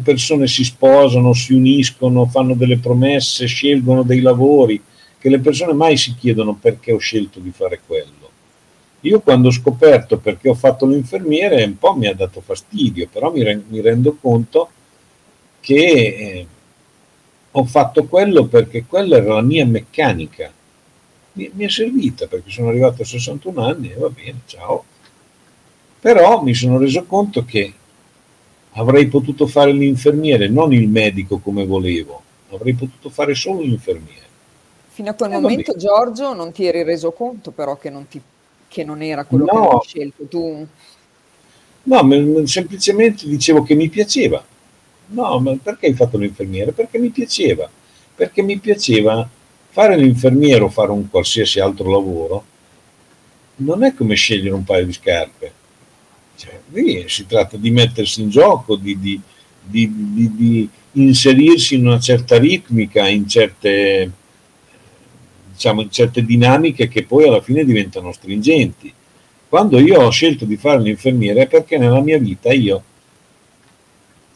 persone 0.00 0.46
si 0.46 0.62
sposano, 0.62 1.32
si 1.32 1.52
uniscono, 1.52 2.26
fanno 2.26 2.54
delle 2.54 2.78
promesse, 2.78 3.46
scelgono 3.46 4.04
dei 4.04 4.20
lavori, 4.20 4.80
che 5.18 5.28
le 5.28 5.40
persone 5.40 5.72
mai 5.72 5.96
si 5.96 6.14
chiedono 6.14 6.54
perché 6.54 6.92
ho 6.92 6.98
scelto 6.98 7.40
di 7.40 7.50
fare 7.50 7.80
quello. 7.84 8.30
Io 9.00 9.20
quando 9.20 9.48
ho 9.48 9.52
scoperto 9.52 10.18
perché 10.18 10.48
ho 10.48 10.54
fatto 10.54 10.86
l'infermiere 10.86 11.64
un 11.64 11.76
po' 11.76 11.96
mi 11.96 12.06
ha 12.06 12.14
dato 12.14 12.40
fastidio, 12.40 13.08
però 13.12 13.32
mi, 13.32 13.42
re- 13.42 13.62
mi 13.68 13.80
rendo 13.80 14.16
conto 14.20 14.70
che 15.58 15.74
eh, 15.74 16.46
ho 17.52 17.64
fatto 17.64 18.06
quello 18.06 18.46
perché 18.46 18.84
quella 18.86 19.16
era 19.16 19.34
la 19.34 19.42
mia 19.42 19.66
meccanica 19.66 20.50
mi, 21.32 21.50
mi, 21.54 21.64
è 21.64 21.68
servita 21.68 22.26
perché 22.26 22.50
sono 22.50 22.68
arrivato 22.68 23.02
a 23.02 23.04
61 23.04 23.64
anni 23.64 23.90
e 23.90 23.94
va 23.94 24.08
bene, 24.08 24.40
ciao. 24.46 24.84
Però 26.00 26.42
mi 26.42 26.54
sono 26.54 26.78
reso 26.78 27.04
conto 27.04 27.44
che 27.44 27.72
avrei 28.72 29.06
potuto 29.06 29.46
fare 29.46 29.72
l'infermiere, 29.72 30.48
non 30.48 30.72
il 30.72 30.88
medico 30.88 31.38
come 31.38 31.64
volevo, 31.64 32.22
avrei 32.50 32.74
potuto 32.74 33.08
fare 33.08 33.34
solo 33.34 33.60
l'infermiere. 33.60 34.20
Fino 34.88 35.10
a 35.10 35.14
quel 35.14 35.32
eh, 35.32 35.38
momento, 35.38 35.74
Giorgio, 35.76 36.34
non 36.34 36.52
ti 36.52 36.66
eri 36.66 36.82
reso 36.82 37.12
conto 37.12 37.50
però 37.50 37.76
che 37.76 37.88
non, 37.88 38.08
ti, 38.08 38.20
che 38.68 38.84
non 38.84 39.00
era 39.00 39.24
quello 39.24 39.44
no. 39.44 39.52
che 39.52 39.58
avevi 39.58 39.86
scelto 39.86 40.24
tu? 40.24 40.66
No, 41.84 42.46
semplicemente 42.46 43.26
dicevo 43.26 43.62
che 43.62 43.74
mi 43.74 43.88
piaceva. 43.88 44.44
No, 45.12 45.38
ma 45.40 45.56
perché 45.62 45.86
hai 45.86 45.94
fatto 45.94 46.18
l'infermiere? 46.18 46.72
Perché 46.72 46.98
mi 46.98 47.10
piaceva. 47.10 47.68
Perché 48.14 48.42
mi 48.42 48.58
piaceva 48.58 49.28
fare 49.70 49.96
l'infermiere 49.96 50.62
o 50.62 50.68
fare 50.68 50.90
un 50.90 51.08
qualsiasi 51.08 51.60
altro 51.60 51.90
lavoro 51.90 52.44
non 53.56 53.84
è 53.84 53.94
come 53.94 54.14
scegliere 54.14 54.54
un 54.54 54.64
paio 54.64 54.86
di 54.86 54.92
scarpe. 54.92 55.52
Cioè, 56.36 56.60
lì 56.72 57.04
si 57.06 57.26
tratta 57.26 57.56
di 57.56 57.70
mettersi 57.70 58.22
in 58.22 58.30
gioco, 58.30 58.76
di, 58.76 58.98
di, 58.98 59.20
di, 59.60 60.34
di, 60.34 60.68
inserirsi 60.92 61.76
in 61.76 61.86
una 61.86 62.00
certa 62.00 62.38
ritmica, 62.38 63.06
in 63.08 63.28
certe, 63.28 64.10
diciamo, 65.52 65.82
in 65.82 65.90
certe 65.90 66.24
dinamiche 66.24 66.88
che 66.88 67.04
poi 67.04 67.28
alla 67.28 67.40
fine 67.40 67.64
diventano 67.64 68.12
stringenti. 68.12 68.92
Quando 69.48 69.78
io 69.78 70.00
ho 70.00 70.10
scelto 70.10 70.44
di 70.44 70.56
fare 70.56 70.80
l'infermiere 70.80 71.42
è 71.42 71.46
perché 71.46 71.76
nella 71.76 72.00
mia 72.00 72.18
vita 72.18 72.52
io 72.52 72.82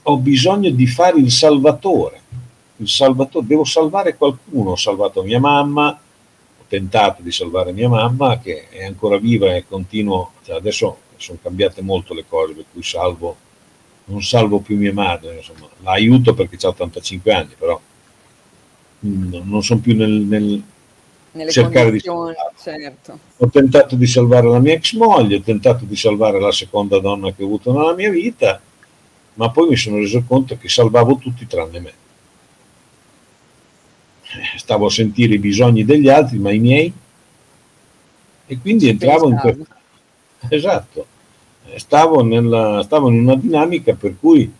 ho 0.08 0.16
bisogno 0.18 0.70
di 0.70 0.86
fare 0.86 1.18
il 1.18 1.30
salvatore. 1.30 2.20
Il 2.76 2.88
salvatore, 2.88 3.46
devo 3.46 3.64
salvare 3.64 4.16
qualcuno, 4.16 4.72
ho 4.72 4.76
salvato 4.76 5.22
mia 5.22 5.40
mamma, 5.40 5.88
ho 5.88 6.64
tentato 6.68 7.22
di 7.22 7.32
salvare 7.32 7.72
mia 7.72 7.88
mamma 7.88 8.38
che 8.38 8.68
è 8.68 8.84
ancora 8.84 9.16
viva 9.18 9.54
e 9.54 9.64
continuo, 9.66 10.32
cioè 10.44 10.56
adesso 10.56 10.98
sono 11.16 11.38
cambiate 11.42 11.80
molto 11.80 12.14
le 12.14 12.24
cose 12.28 12.52
per 12.52 12.64
cui 12.72 12.82
salvo, 12.82 13.36
non 14.06 14.22
salvo 14.22 14.60
più 14.60 14.76
mia 14.76 14.92
madre, 14.92 15.36
insomma, 15.36 15.68
la 15.82 15.92
aiuto 15.92 16.34
perché 16.34 16.56
ha 16.66 16.68
85 16.68 17.32
anni, 17.32 17.54
però 17.58 17.80
non 19.00 19.62
sono 19.62 19.80
più 19.80 19.96
nel, 19.96 20.10
nel 20.10 20.62
Nelle 21.32 21.50
cercare 21.50 21.90
di 21.90 22.00
certo. 22.00 23.18
Ho 23.38 23.48
tentato 23.48 23.96
di 23.96 24.06
salvare 24.06 24.48
la 24.48 24.58
mia 24.58 24.74
ex 24.74 24.92
moglie, 24.94 25.36
ho 25.36 25.42
tentato 25.42 25.84
di 25.84 25.96
salvare 25.96 26.38
la 26.38 26.52
seconda 26.52 27.00
donna 27.00 27.32
che 27.32 27.42
ho 27.42 27.46
avuto 27.46 27.72
nella 27.72 27.94
mia 27.94 28.10
vita, 28.10 28.60
ma 29.36 29.50
poi 29.50 29.68
mi 29.68 29.76
sono 29.76 29.96
reso 29.96 30.22
conto 30.26 30.58
che 30.58 30.68
salvavo 30.68 31.16
tutti 31.16 31.46
tranne 31.46 31.80
me 31.80 31.92
stavo 34.56 34.86
a 34.86 34.90
sentire 34.90 35.34
i 35.34 35.38
bisogni 35.38 35.84
degli 35.84 36.08
altri, 36.08 36.38
ma 36.38 36.52
i 36.52 36.58
miei. 36.58 36.92
E 38.46 38.58
quindi 38.58 38.88
entravo 38.88 39.28
in 39.28 39.36
questo. 39.36 39.66
Esatto, 40.48 41.06
stavo, 41.76 42.22
nella, 42.22 42.82
stavo, 42.84 43.08
in 43.08 43.20
una 43.20 43.34
dinamica 43.34 43.94
per 43.94 44.16
cui 44.20 44.52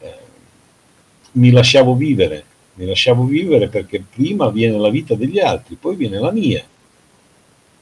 eh, 0.00 0.14
mi 1.32 1.50
lasciavo 1.50 1.94
vivere, 1.94 2.44
mi 2.74 2.86
lasciavo 2.86 3.24
vivere 3.24 3.68
perché 3.68 4.02
prima 4.08 4.48
viene 4.48 4.78
la 4.78 4.88
vita 4.88 5.16
degli 5.16 5.38
altri, 5.40 5.74
poi 5.74 5.96
viene 5.96 6.18
la 6.18 6.30
mia. 6.30 6.64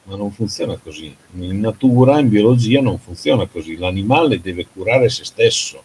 Ma 0.05 0.17
non 0.17 0.33
funziona 0.33 0.77
così. 0.77 1.15
In 1.35 1.61
natura, 1.61 2.19
in 2.19 2.31
biologia 2.31 2.81
non 2.81 2.99
funziona 2.99 3.47
così. 3.47 3.77
L'animale 3.77 4.41
deve 4.41 4.67
curare 4.73 5.09
se 5.09 5.25
stesso 5.25 5.83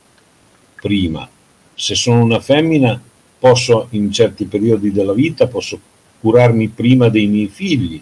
prima. 0.82 1.30
Se 1.74 1.96
sono 1.96 2.24
una 2.24 2.39
femmina 2.39 3.00
posso 3.39 3.88
in 3.91 4.12
certi 4.12 4.46
periodi 4.46 4.91
della 4.91 5.13
vita 5.13 5.48
posso 5.48 5.80
curarmi 6.20 6.67
prima 6.67 7.10
dei 7.10 7.28
miei 7.28 7.48
figli, 7.48 8.02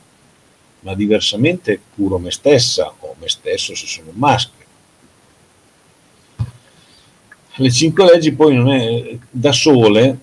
ma 0.81 0.95
diversamente 0.95 1.81
curo 1.95 2.17
me 2.17 2.31
stessa 2.31 2.93
o 2.99 3.15
me 3.19 3.29
stesso 3.29 3.75
se 3.75 3.85
sono 3.85 4.09
un 4.09 4.17
maschio. 4.17 4.65
Le 7.55 7.71
cinque 7.71 8.05
leggi 8.05 8.31
poi 8.31 8.55
non 8.55 8.69
è, 8.69 9.17
da 9.29 9.51
sole, 9.51 10.17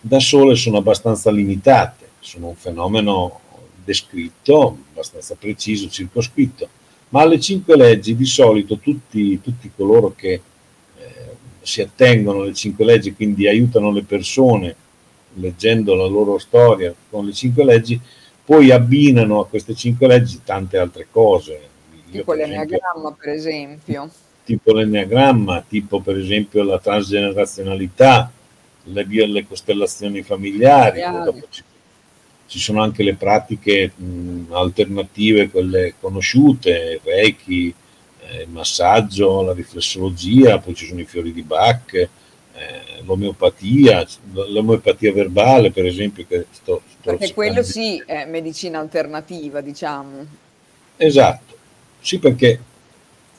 da 0.00 0.20
sole 0.20 0.54
sono 0.54 0.78
abbastanza 0.78 1.30
limitate, 1.30 2.10
sono 2.20 2.48
un 2.48 2.54
fenomeno 2.54 3.40
descritto, 3.84 4.78
abbastanza 4.92 5.34
preciso, 5.34 5.88
circoscritto, 5.88 6.68
ma 7.08 7.22
alle 7.22 7.40
cinque 7.40 7.76
leggi 7.76 8.14
di 8.14 8.26
solito 8.26 8.78
tutti, 8.78 9.40
tutti 9.40 9.70
coloro 9.74 10.14
che 10.14 10.40
si 11.68 11.82
attengono 11.82 12.40
alle 12.40 12.54
cinque 12.54 12.84
leggi, 12.86 13.14
quindi 13.14 13.46
aiutano 13.46 13.92
le 13.92 14.02
persone 14.02 14.74
leggendo 15.34 15.94
la 15.94 16.06
loro 16.06 16.38
storia 16.38 16.94
con 17.10 17.26
le 17.26 17.32
cinque 17.32 17.62
leggi, 17.62 18.00
poi 18.42 18.70
abbinano 18.70 19.40
a 19.40 19.46
queste 19.46 19.74
cinque 19.74 20.06
leggi 20.06 20.40
tante 20.42 20.78
altre 20.78 21.06
cose. 21.10 21.60
Tipo 22.10 22.32
l'enneagramma, 22.32 23.12
per 23.12 23.34
esempio. 23.34 24.10
Tipo 24.44 24.72
l'enneagramma, 24.72 25.62
tipo 25.68 26.00
per 26.00 26.16
esempio 26.16 26.62
la 26.62 26.78
transgenerazionalità, 26.78 28.32
le, 28.84 29.26
le 29.26 29.46
costellazioni 29.46 30.22
familiari. 30.22 31.02
Ci, 31.50 31.62
ci, 32.46 32.58
sono 32.58 32.80
anche 32.80 33.02
le 33.02 33.14
pratiche 33.14 33.92
mh, 33.94 34.46
alternative, 34.52 35.50
quelle 35.50 35.92
conosciute, 36.00 36.98
Reiki, 37.04 37.74
il 38.42 38.48
massaggio, 38.48 39.42
la 39.42 39.52
riflessologia, 39.52 40.58
poi 40.58 40.74
ci 40.74 40.86
sono 40.86 41.00
i 41.00 41.06
fiori 41.06 41.32
di 41.32 41.42
Bach, 41.42 41.92
eh, 41.94 42.08
l'omeopatia, 43.04 44.06
l'omeopatia 44.32 45.12
verbale 45.12 45.70
per 45.70 45.86
esempio. 45.86 46.26
Che 46.26 46.46
sto, 46.50 46.82
sto 46.88 47.10
perché 47.10 47.32
quello 47.32 47.62
sì 47.62 48.02
è 48.04 48.24
medicina 48.26 48.78
alternativa, 48.78 49.60
diciamo. 49.60 50.26
Esatto, 50.96 51.56
sì 52.00 52.18
perché 52.18 52.60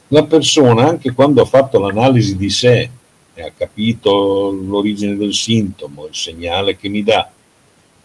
la 0.08 0.23
persona 0.23 0.88
anche 0.88 1.12
quando 1.12 1.41
ha 1.41 1.45
fatto 1.45 1.80
l'analisi 1.80 2.36
di 2.36 2.49
sé 2.49 2.89
e 3.34 3.41
ha 3.41 3.52
capito 3.56 4.49
l'origine 4.52 5.15
del 5.15 5.34
sintomo, 5.34 6.08
il 6.08 6.15
segnale 6.15 6.75
che 6.75 6.89
mi 6.89 7.04
dà, 7.04 7.30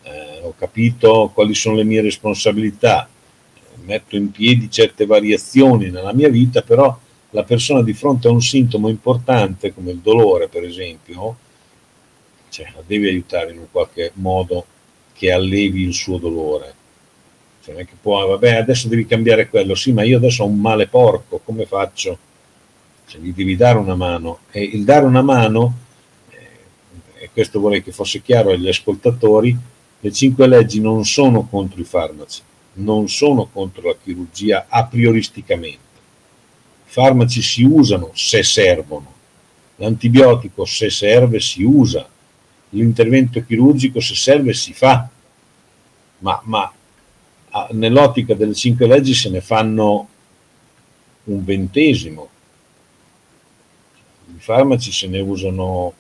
eh, 0.02 0.40
ho 0.42 0.54
capito 0.56 1.30
quali 1.32 1.54
sono 1.54 1.76
le 1.76 1.84
mie 1.84 2.02
responsabilità, 2.02 3.08
metto 3.84 4.16
in 4.16 4.30
piedi 4.30 4.70
certe 4.70 5.06
variazioni 5.06 5.90
nella 5.90 6.12
mia 6.12 6.28
vita, 6.28 6.62
però 6.62 6.98
la 7.30 7.42
persona 7.42 7.82
di 7.82 7.92
fronte 7.92 8.28
a 8.28 8.30
un 8.30 8.40
sintomo 8.40 8.88
importante 8.88 9.74
come 9.74 9.90
il 9.90 9.98
dolore, 9.98 10.48
per 10.48 10.64
esempio, 10.64 11.36
cioè, 12.48 12.70
la 12.74 12.82
devi 12.86 13.08
aiutare 13.08 13.50
in 13.50 13.58
un 13.58 13.66
qualche 13.70 14.12
modo 14.14 14.64
che 15.12 15.32
allevi 15.32 15.82
il 15.82 15.92
suo 15.92 16.18
dolore. 16.18 16.74
Cioè, 17.64 17.74
che 17.84 17.94
può, 18.00 18.26
vabbè, 18.26 18.56
adesso 18.56 18.88
devi 18.88 19.06
cambiare 19.06 19.48
quello, 19.48 19.74
sì, 19.74 19.90
ma 19.90 20.04
io 20.04 20.18
adesso 20.18 20.44
ho 20.44 20.46
un 20.46 20.60
male 20.60 20.86
porco, 20.86 21.40
come 21.42 21.66
faccio? 21.66 22.18
Cioè, 23.06 23.20
gli 23.20 23.32
devi 23.32 23.56
dare 23.56 23.78
una 23.78 23.96
mano. 23.96 24.40
E 24.52 24.62
il 24.62 24.84
dare 24.84 25.04
una 25.04 25.22
mano, 25.22 25.74
eh, 26.30 27.24
e 27.24 27.30
questo 27.32 27.58
vorrei 27.58 27.82
che 27.82 27.90
fosse 27.90 28.22
chiaro 28.22 28.50
agli 28.50 28.68
ascoltatori, 28.68 29.56
le 29.98 30.12
cinque 30.12 30.46
leggi 30.46 30.80
non 30.80 31.04
sono 31.04 31.48
contro 31.48 31.80
i 31.80 31.84
farmaci, 31.84 32.42
non 32.74 33.08
sono 33.08 33.46
contro 33.46 33.88
la 33.88 33.96
chirurgia 34.02 34.66
a 34.68 34.84
prioristicamente 34.84 35.84
farmaci 36.94 37.42
si 37.42 37.64
usano 37.64 38.12
se 38.14 38.44
servono, 38.44 39.12
l'antibiotico 39.76 40.64
se 40.64 40.90
serve 40.90 41.40
si 41.40 41.64
usa, 41.64 42.08
l'intervento 42.68 43.44
chirurgico 43.44 43.98
se 43.98 44.14
serve 44.14 44.52
si 44.52 44.72
fa, 44.72 45.08
ma, 46.18 46.40
ma 46.44 46.72
nell'ottica 47.72 48.34
delle 48.34 48.54
cinque 48.54 48.87
leggi 48.87 49.12
se 49.12 49.28
ne 49.28 49.40
fanno 49.40 50.08
un 51.24 51.44
ventesimo. 51.44 52.28
I 54.28 54.38
farmaci 54.38 54.92
se 54.92 55.08
ne 55.08 55.18
usano 55.18 55.92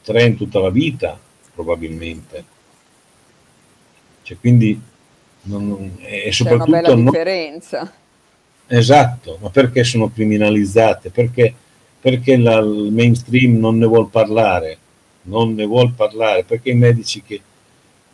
tre 0.00 0.24
in 0.24 0.36
tutta 0.38 0.60
la 0.60 0.70
vita, 0.70 1.20
probabilmente. 1.52 2.44
Cioè, 4.22 4.38
quindi 4.38 4.80
non, 5.48 5.96
e 6.00 6.30
soprattutto 6.32 6.64
C'è 6.64 6.70
una 6.70 6.80
bella 6.80 6.94
differenza. 6.94 7.92
Esatto, 8.66 9.38
ma 9.40 9.48
perché 9.48 9.82
sono 9.82 10.10
criminalizzate? 10.10 11.10
Perché, 11.10 11.54
perché 12.00 12.36
la, 12.36 12.58
il 12.58 12.92
mainstream 12.92 13.58
non 13.58 13.78
ne 13.78 13.86
vuol 13.86 14.10
parlare? 14.10 14.78
Non 15.22 15.54
ne 15.54 15.64
vuol 15.64 15.92
parlare? 15.92 16.44
Perché 16.44 16.70
i 16.70 16.74
medici 16.74 17.22
che, 17.22 17.40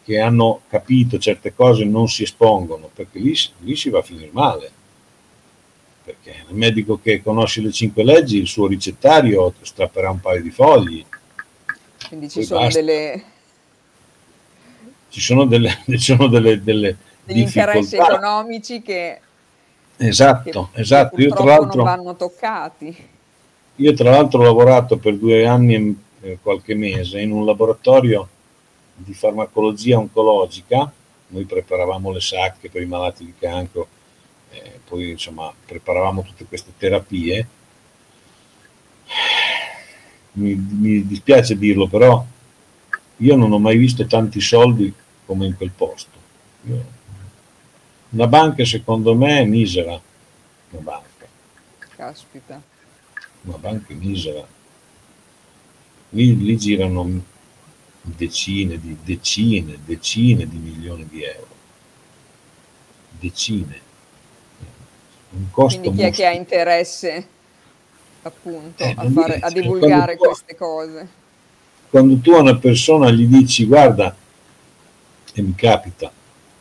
che 0.05 0.20
hanno 0.20 0.61
capito 0.68 1.18
certe 1.18 1.55
cose 1.55 1.85
non 1.85 2.09
si 2.09 2.23
espongono? 2.23 2.88
Perché 2.94 3.18
lì, 3.18 3.35
lì 3.61 3.75
si 3.75 3.90
va 3.90 3.99
a 3.99 4.03
finire 4.03 4.31
male. 4.33 4.70
Perché 6.05 6.44
il 6.49 6.55
medico 6.55 7.01
che 7.03 7.20
conosce 7.20 7.61
le 7.61 7.73
cinque 7.73 8.05
leggi, 8.05 8.38
il 8.38 8.47
suo 8.47 8.68
ricettario 8.68 9.55
strapperà 9.61 10.11
un 10.11 10.20
paio 10.20 10.42
di 10.42 10.51
fogli. 10.51 11.05
Quindi 12.09 12.31
ci 12.31 12.44
sono 12.44 12.61
basta. 12.61 12.79
delle... 12.79 13.25
Ci 15.09 15.20
sono 15.20 15.44
delle, 15.47 15.79
ci 15.87 15.99
sono 15.99 16.29
delle, 16.29 16.62
delle 16.62 16.97
degli 17.25 17.41
interessi 17.41 17.97
economici 17.97 18.83
che 18.83 19.21
Esatto, 19.97 20.71
che, 20.73 20.81
esatto. 20.81 21.17
Che 21.17 21.23
io 21.23 21.35
tra 21.35 21.45
l'altro 21.45 21.83
non 21.83 21.85
vanno 21.85 22.17
toccati. 22.17 23.09
Io 23.77 23.93
tra 23.95 24.11
l'altro 24.11 24.41
ho 24.41 24.45
lavorato 24.45 24.97
per 24.99 25.17
due 25.17 25.47
anni 25.47 26.03
e 26.21 26.39
qualche 26.41 26.75
mese 26.75 27.21
in 27.21 27.33
un 27.33 27.45
laboratorio 27.45 28.29
di 28.95 29.13
farmacologia 29.15 29.99
oncologica, 29.99 30.91
noi 31.29 31.45
preparavamo 31.45 32.13
le 32.13 32.21
sacche 32.21 32.71
per 32.71 32.83
i 32.83 32.87
malati 32.87 33.25
di 33.25 33.35
cancro, 33.39 33.89
eh, 34.51 34.81
poi 34.87 35.11
insomma 35.11 35.53
preparavamo 35.67 36.23
tutte 36.23 36.45
queste 36.45 36.73
terapie. 36.77 37.49
Mi, 40.33 40.55
mi 40.55 41.07
dispiace 41.07 41.57
dirlo, 41.57 41.87
però 41.87 42.25
io 43.19 43.37
non 43.37 43.53
ho 43.53 43.59
mai 43.59 43.77
visto 43.77 44.07
tanti 44.07 44.41
soldi 44.41 44.93
come 45.27 45.47
in 45.47 45.57
quel 45.57 45.71
posto. 45.71 46.19
Io 46.63 46.85
una 48.14 48.29
banca 48.29 48.64
secondo 48.64 49.14
me 49.14 49.40
è 49.40 49.44
misera, 49.44 50.00
una 50.70 50.81
banca. 50.81 51.27
Caspita. 51.96 52.62
Una 53.42 53.57
banca 53.59 53.92
è 53.92 53.96
misera. 53.96 54.46
Lì, 56.11 56.37
lì 56.37 56.57
girano 56.57 57.22
decine 58.03 58.79
di, 58.79 58.96
decine, 59.03 59.79
decine 59.85 60.46
di 60.46 60.57
milioni 60.57 61.07
di 61.09 61.24
euro. 61.24 61.48
Decine. 63.18 63.81
Un 65.31 65.50
costo 65.50 65.81
Quindi 65.81 65.98
chi 65.98 66.07
è 66.07 66.12
che 66.12 66.27
ha 66.27 66.33
interesse 66.33 67.27
appunto 68.22 68.83
eh, 68.83 68.94
a, 68.96 69.11
fare, 69.11 69.38
a 69.40 69.50
divulgare 69.50 70.16
queste 70.16 70.55
cose? 70.55 71.09
Quando 71.90 72.18
tu 72.18 72.31
a 72.31 72.40
una 72.40 72.57
persona 72.57 73.11
gli 73.11 73.27
dici 73.27 73.64
guarda, 73.64 74.14
e 75.33 75.42
mi 75.42 75.55
capita, 75.57 76.12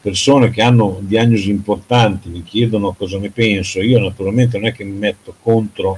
persone 0.03 0.49
che 0.49 0.61
hanno 0.61 0.97
diagnosi 0.99 1.49
importanti 1.49 2.27
mi 2.27 2.43
chiedono 2.43 2.91
cosa 2.91 3.17
ne 3.19 3.29
penso, 3.29 3.79
io 3.79 3.99
naturalmente 3.99 4.57
non 4.57 4.67
è 4.67 4.73
che 4.73 4.83
mi 4.83 4.97
metto 4.97 5.33
contro 5.41 5.97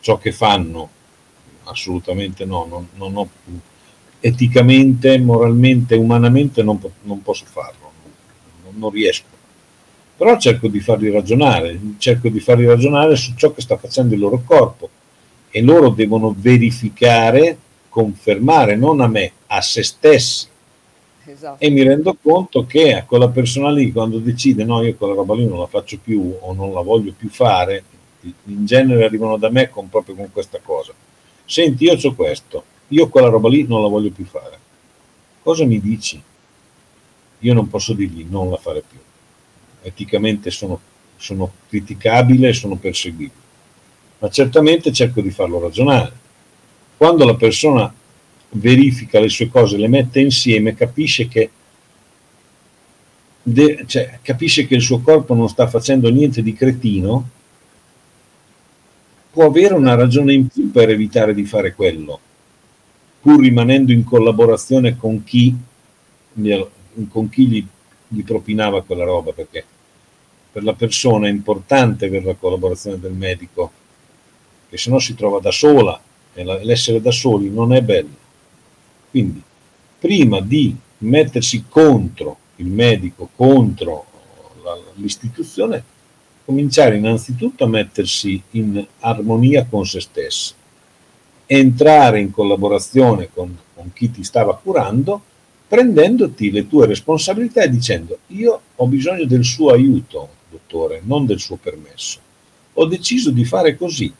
ciò 0.00 0.18
che 0.18 0.32
fanno, 0.32 0.88
assolutamente 1.62 2.44
no, 2.44 2.66
non, 2.68 2.88
non 2.96 3.16
ho, 3.16 3.28
eticamente, 4.18 5.16
moralmente, 5.20 5.94
umanamente 5.94 6.64
non, 6.64 6.80
non 7.02 7.22
posso 7.22 7.44
farlo, 7.44 7.92
non, 8.64 8.74
non 8.78 8.90
riesco. 8.90 9.26
Però 10.16 10.36
cerco 10.38 10.66
di 10.66 10.80
farli 10.80 11.08
ragionare, 11.12 11.78
cerco 11.98 12.28
di 12.28 12.40
farli 12.40 12.66
ragionare 12.66 13.14
su 13.14 13.34
ciò 13.36 13.52
che 13.52 13.60
sta 13.60 13.76
facendo 13.76 14.14
il 14.14 14.20
loro 14.20 14.42
corpo 14.44 14.90
e 15.50 15.62
loro 15.62 15.90
devono 15.90 16.34
verificare, 16.36 17.56
confermare, 17.88 18.74
non 18.74 19.00
a 19.00 19.06
me, 19.06 19.30
a 19.46 19.60
se 19.60 19.84
stessi 19.84 20.48
Esatto. 21.28 21.62
E 21.62 21.70
mi 21.70 21.82
rendo 21.82 22.16
conto 22.20 22.66
che 22.66 22.94
a 22.94 23.04
quella 23.04 23.28
persona 23.28 23.70
lì, 23.70 23.90
quando 23.90 24.18
decide 24.18 24.64
no, 24.64 24.82
io 24.82 24.94
quella 24.94 25.14
roba 25.14 25.34
lì 25.34 25.46
non 25.46 25.58
la 25.58 25.66
faccio 25.66 25.98
più 25.98 26.36
o 26.40 26.52
non 26.54 26.72
la 26.72 26.82
voglio 26.82 27.12
più 27.16 27.28
fare, 27.28 27.82
in 28.44 28.64
genere 28.64 29.04
arrivano 29.04 29.36
da 29.36 29.50
me 29.50 29.68
con, 29.68 29.88
proprio 29.88 30.14
con 30.14 30.30
questa 30.30 30.60
cosa. 30.62 30.92
Senti, 31.44 31.84
io 31.84 31.96
ho 32.00 32.14
questo, 32.14 32.64
io 32.88 33.08
quella 33.08 33.28
roba 33.28 33.48
lì 33.48 33.66
non 33.66 33.82
la 33.82 33.88
voglio 33.88 34.10
più 34.10 34.24
fare. 34.24 34.58
Cosa 35.42 35.64
mi 35.64 35.80
dici? 35.80 36.22
Io 37.40 37.54
non 37.54 37.68
posso 37.68 37.92
dirgli 37.92 38.26
non 38.28 38.50
la 38.50 38.56
fare 38.56 38.82
più. 38.88 38.98
Eticamente 39.82 40.50
sono, 40.50 40.80
sono 41.16 41.50
criticabile 41.68 42.48
e 42.48 42.52
sono 42.52 42.76
perseguibile. 42.76 43.44
Ma 44.18 44.30
certamente 44.30 44.92
cerco 44.92 45.20
di 45.20 45.30
farlo 45.30 45.60
ragionare. 45.60 46.12
Quando 46.96 47.24
la 47.24 47.36
persona 47.36 47.92
verifica 48.50 49.20
le 49.20 49.28
sue 49.28 49.48
cose, 49.48 49.76
le 49.76 49.88
mette 49.88 50.20
insieme, 50.20 50.74
capisce 50.74 51.28
che, 51.28 51.50
de, 53.42 53.84
cioè, 53.86 54.18
capisce 54.22 54.66
che 54.66 54.74
il 54.74 54.82
suo 54.82 55.00
corpo 55.00 55.34
non 55.34 55.48
sta 55.48 55.66
facendo 55.66 56.10
niente 56.10 56.42
di 56.42 56.52
cretino, 56.52 57.28
può 59.30 59.46
avere 59.46 59.74
una 59.74 59.94
ragione 59.94 60.32
in 60.32 60.48
più 60.48 60.70
per 60.70 60.88
evitare 60.88 61.34
di 61.34 61.44
fare 61.44 61.74
quello, 61.74 62.18
pur 63.20 63.40
rimanendo 63.40 63.92
in 63.92 64.04
collaborazione 64.04 64.96
con 64.96 65.22
chi, 65.24 65.54
con 67.08 67.28
chi 67.28 67.46
gli, 67.46 67.66
gli 68.08 68.22
propinava 68.22 68.82
quella 68.82 69.04
roba, 69.04 69.32
perché 69.32 69.64
per 70.50 70.64
la 70.64 70.72
persona 70.72 71.26
è 71.26 71.30
importante 71.30 72.06
avere 72.06 72.24
la 72.24 72.34
collaborazione 72.34 72.98
del 72.98 73.12
medico, 73.12 73.70
che 74.70 74.78
se 74.78 74.88
no 74.88 74.98
si 74.98 75.14
trova 75.14 75.38
da 75.38 75.50
sola 75.50 76.00
e 76.32 76.42
l'essere 76.42 77.02
da 77.02 77.10
soli 77.10 77.50
non 77.50 77.74
è 77.74 77.82
bello. 77.82 78.24
Quindi, 79.16 79.42
prima 79.98 80.40
di 80.40 80.76
mettersi 80.98 81.64
contro 81.70 82.36
il 82.56 82.66
medico, 82.66 83.30
contro 83.34 84.04
l'istituzione, 84.96 85.82
cominciare 86.44 86.98
innanzitutto 86.98 87.64
a 87.64 87.66
mettersi 87.66 88.42
in 88.50 88.86
armonia 88.98 89.64
con 89.64 89.86
se 89.86 90.00
stesso, 90.00 90.52
entrare 91.46 92.20
in 92.20 92.30
collaborazione 92.30 93.30
con, 93.32 93.56
con 93.72 93.90
chi 93.94 94.10
ti 94.10 94.22
stava 94.22 94.54
curando, 94.54 95.22
prendendoti 95.66 96.50
le 96.50 96.68
tue 96.68 96.84
responsabilità 96.84 97.62
e 97.62 97.70
dicendo 97.70 98.18
io 98.26 98.60
ho 98.74 98.86
bisogno 98.86 99.24
del 99.24 99.44
suo 99.44 99.70
aiuto, 99.70 100.28
dottore, 100.50 101.00
non 101.02 101.24
del 101.24 101.40
suo 101.40 101.56
permesso. 101.56 102.20
Ho 102.74 102.84
deciso 102.84 103.30
di 103.30 103.46
fare 103.46 103.78
così, 103.78 104.12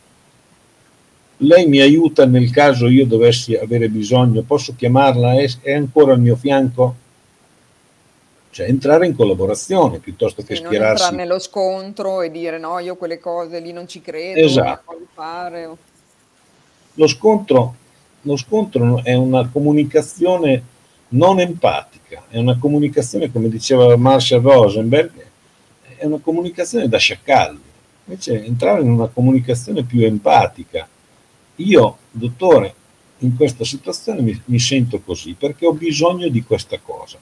lei 1.39 1.66
mi 1.66 1.80
aiuta 1.80 2.24
nel 2.24 2.51
caso 2.51 2.89
io 2.89 3.07
dovessi 3.07 3.55
avere 3.55 3.89
bisogno, 3.89 4.43
posso 4.43 4.74
chiamarla, 4.74 5.34
è, 5.34 5.49
è 5.62 5.74
ancora 5.74 6.12
al 6.12 6.20
mio 6.20 6.37
fianco? 6.37 6.95
Cioè 8.51 8.68
entrare 8.68 9.07
in 9.07 9.14
collaborazione 9.14 9.99
piuttosto 9.99 10.43
che 10.43 10.57
sì, 10.57 10.62
schierarsi. 10.64 11.03
Non 11.03 11.12
entrare 11.12 11.16
nello 11.16 11.39
scontro 11.39 12.22
e 12.22 12.30
dire 12.30 12.59
no, 12.59 12.78
io 12.78 12.97
quelle 12.97 13.18
cose 13.18 13.61
lì 13.61 13.70
non 13.70 13.87
ci 13.87 14.01
credo, 14.01 14.41
esatto. 14.41 14.99
fare. 15.12 15.68
Lo 16.95 17.07
scontro, 17.07 17.74
lo 18.22 18.37
scontro 18.37 19.05
è 19.05 19.12
una 19.12 19.47
comunicazione 19.49 20.62
non 21.09 21.39
empatica, 21.39 22.24
è 22.30 22.39
una 22.39 22.57
comunicazione, 22.59 23.30
come 23.30 23.51
diceva 23.51 23.95
Marshall 23.97 24.41
Rosenberg, 24.41 25.26
è 25.97 26.07
una 26.07 26.18
comunicazione 26.18 26.89
da 26.89 26.97
sciacalli. 26.97 27.61
Invece 28.07 28.43
entrare 28.43 28.80
in 28.80 28.91
una 28.91 29.09
comunicazione 29.09 29.82
più 29.82 30.03
empatica, 30.03 30.89
io, 31.57 31.98
dottore, 32.11 32.74
in 33.20 33.34
questa 33.34 33.64
situazione 33.64 34.20
mi, 34.20 34.40
mi 34.46 34.59
sento 34.59 35.00
così 35.00 35.34
perché 35.34 35.66
ho 35.66 35.72
bisogno 35.72 36.28
di 36.28 36.42
questa 36.42 36.78
cosa. 36.78 37.18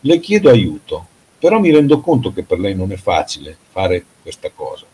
Le 0.00 0.20
chiedo 0.20 0.50
aiuto, 0.50 1.06
però 1.38 1.58
mi 1.58 1.70
rendo 1.70 2.00
conto 2.00 2.32
che 2.32 2.42
per 2.42 2.58
lei 2.58 2.74
non 2.74 2.92
è 2.92 2.96
facile 2.96 3.56
fare 3.70 4.04
questa 4.22 4.50
cosa. 4.50 4.84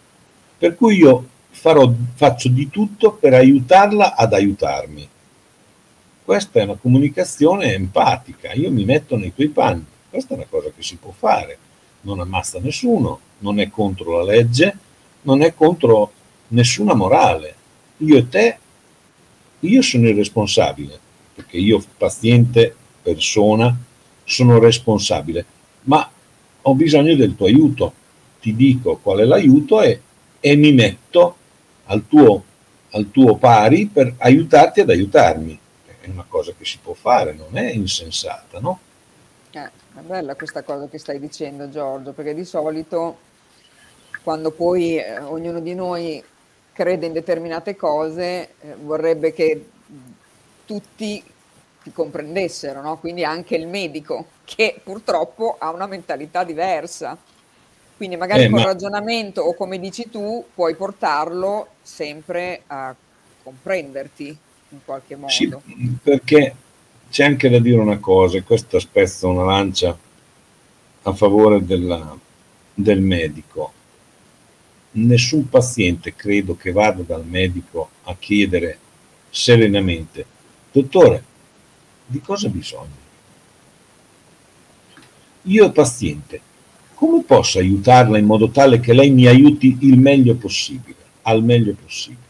Per 0.59 0.77
cui 0.77 0.97
io 0.97 1.27
farò, 1.51 1.93
faccio 2.15 2.49
di 2.49 2.71
tutto 2.71 3.13
per 3.13 3.35
aiutarla 3.35 4.15
ad 4.15 4.33
aiutarmi. 4.33 5.09
Questa 6.25 6.61
è 6.61 6.65
una 6.65 6.77
comunicazione 6.77 7.75
empatica, 7.75 8.53
io 8.53 8.71
mi 8.71 8.85
metto 8.85 9.17
nei 9.17 9.35
tuoi 9.35 9.49
panni, 9.49 9.85
questa 10.09 10.35
è 10.35 10.37
una 10.37 10.47
cosa 10.49 10.71
che 10.75 10.83
si 10.83 10.97
può 10.97 11.13
fare, 11.17 11.59
non 12.03 12.21
ammazza 12.21 12.61
nessuno, 12.61 13.19
non 13.39 13.59
è 13.59 13.69
contro 13.69 14.19
la 14.19 14.25
legge, 14.25 14.77
non 15.23 15.43
è 15.43 15.55
contro 15.55 16.13
nessuna 16.49 16.95
morale. 16.95 17.55
Io 18.03 18.17
e 18.17 18.29
te, 18.29 18.59
io 19.61 19.83
sono 19.83 20.09
il 20.09 20.15
responsabile, 20.15 20.99
perché 21.35 21.59
io 21.59 21.83
paziente, 21.97 22.75
persona, 23.03 23.77
sono 24.25 24.59
responsabile, 24.59 25.45
ma 25.83 26.11
ho 26.63 26.75
bisogno 26.75 27.15
del 27.15 27.37
tuo 27.37 27.47
aiuto. 27.47 27.93
Ti 28.41 28.55
dico 28.55 28.97
qual 28.97 29.19
è 29.19 29.25
l'aiuto 29.25 29.83
e, 29.83 30.01
e 30.41 30.57
mi 30.57 30.73
metto 30.73 31.37
al 31.85 32.07
tuo, 32.09 32.43
al 32.93 33.11
tuo 33.11 33.37
pari 33.37 33.87
per 33.87 34.15
aiutarti 34.17 34.81
ad 34.81 34.89
aiutarmi. 34.89 35.59
È 36.01 36.09
una 36.09 36.25
cosa 36.27 36.53
che 36.57 36.65
si 36.65 36.79
può 36.83 36.95
fare, 36.95 37.35
non 37.35 37.59
è 37.59 37.71
insensata, 37.71 38.61
no? 38.61 38.81
Eh, 39.51 39.59
è 39.61 40.01
bella 40.07 40.35
questa 40.37 40.63
cosa 40.63 40.89
che 40.89 40.99
stai 40.99 41.19
dicendo 41.19 41.69
Giorgio, 41.69 42.13
perché 42.13 42.35
di 42.35 42.45
solito 42.45 43.19
quando 44.23 44.53
poi 44.53 44.97
eh, 44.97 45.19
ognuno 45.19 45.61
di 45.61 45.75
noi 45.75 46.23
crede 46.81 47.05
in 47.05 47.13
determinate 47.13 47.77
cose 47.77 48.23
eh, 48.23 48.75
vorrebbe 48.83 49.35
che 49.35 49.67
tutti 50.65 51.23
ti 51.83 51.93
comprendessero, 51.93 52.81
no? 52.81 52.97
quindi 52.97 53.23
anche 53.23 53.55
il 53.55 53.67
medico, 53.67 54.29
che 54.45 54.81
purtroppo 54.83 55.57
ha 55.59 55.71
una 55.71 55.87
mentalità 55.87 56.43
diversa. 56.43 57.19
Quindi 57.99 58.17
magari 58.17 58.45
eh, 58.45 58.49
col 58.49 58.61
ma... 58.61 58.65
ragionamento 58.65 59.43
o 59.43 59.53
come 59.55 59.79
dici 59.79 60.09
tu 60.09 60.43
puoi 60.55 60.75
portarlo 60.75 61.69
sempre 61.83 62.63
a 62.69 62.95
comprenderti 63.43 64.39
in 64.71 64.79
qualche 64.83 65.17
modo. 65.17 65.33
Sì, 65.33 65.55
perché 66.03 66.55
c'è 67.11 67.25
anche 67.25 67.51
da 67.51 67.59
dire 67.59 67.79
una 67.79 67.99
cosa, 67.99 68.39
e 68.39 68.43
questa 68.43 68.81
spezza 68.81 69.27
una 69.27 69.45
lancia 69.45 69.95
a 71.03 71.13
favore 71.13 71.63
della, 71.63 72.17
del 72.73 73.03
medico. 73.03 73.73
Nessun 74.93 75.49
paziente 75.49 76.17
credo 76.17 76.57
che 76.57 76.73
vada 76.73 77.03
dal 77.03 77.25
medico 77.25 77.91
a 78.05 78.17
chiedere 78.19 78.79
serenamente, 79.31 80.27
dottore, 80.73 81.25
di 82.07 82.21
cosa 82.21 82.49
ha 82.49 82.51
bisogno? 82.51 82.99
Io 85.43 85.71
paziente, 85.71 86.41
come 86.95 87.23
posso 87.23 87.61
aiutarla 87.61 88.19
in 88.19 88.27
modo 88.27 88.51
tale 88.51 88.81
che 88.81 88.93
lei 88.93 89.11
mi 89.11 89.27
aiuti 89.27 89.79
il 89.83 89.97
meglio 89.97 90.35
possibile, 90.35 90.97
al 91.23 91.45
meglio 91.45 91.75
possibile? 91.75 92.29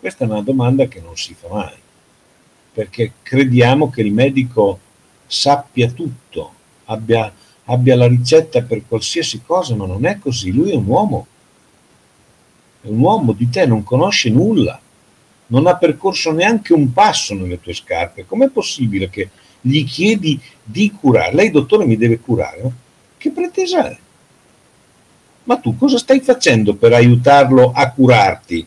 Questa 0.00 0.24
è 0.24 0.28
una 0.28 0.42
domanda 0.42 0.86
che 0.86 1.00
non 1.00 1.16
si 1.16 1.34
fa 1.34 1.48
mai, 1.48 1.76
perché 2.72 3.12
crediamo 3.22 3.88
che 3.88 4.00
il 4.00 4.12
medico 4.12 4.80
sappia 5.26 5.88
tutto, 5.90 6.52
abbia, 6.86 7.32
abbia 7.64 7.96
la 7.96 8.08
ricetta 8.08 8.62
per 8.62 8.82
qualsiasi 8.86 9.42
cosa, 9.42 9.76
ma 9.76 9.86
non 9.86 10.04
è 10.06 10.18
così, 10.18 10.50
lui 10.50 10.72
è 10.72 10.74
un 10.74 10.86
uomo, 10.86 11.26
un 12.88 12.98
uomo 12.98 13.32
di 13.32 13.48
te, 13.48 13.66
non 13.66 13.84
conosce 13.84 14.30
nulla, 14.30 14.80
non 15.46 15.66
ha 15.66 15.76
percorso 15.76 16.32
neanche 16.32 16.72
un 16.72 16.92
passo 16.92 17.34
nelle 17.34 17.60
tue 17.60 17.74
scarpe, 17.74 18.26
com'è 18.26 18.48
possibile 18.48 19.08
che 19.08 19.30
gli 19.60 19.84
chiedi 19.84 20.40
di 20.62 20.92
curare? 20.92 21.34
Lei 21.34 21.50
dottore 21.50 21.84
mi 21.84 21.96
deve 21.96 22.18
curare? 22.18 22.70
Che 23.16 23.30
pretesa 23.30 23.90
è? 23.90 23.96
Ma 25.44 25.56
tu 25.56 25.76
cosa 25.76 25.98
stai 25.98 26.20
facendo 26.20 26.74
per 26.74 26.92
aiutarlo 26.92 27.72
a 27.74 27.90
curarti? 27.90 28.66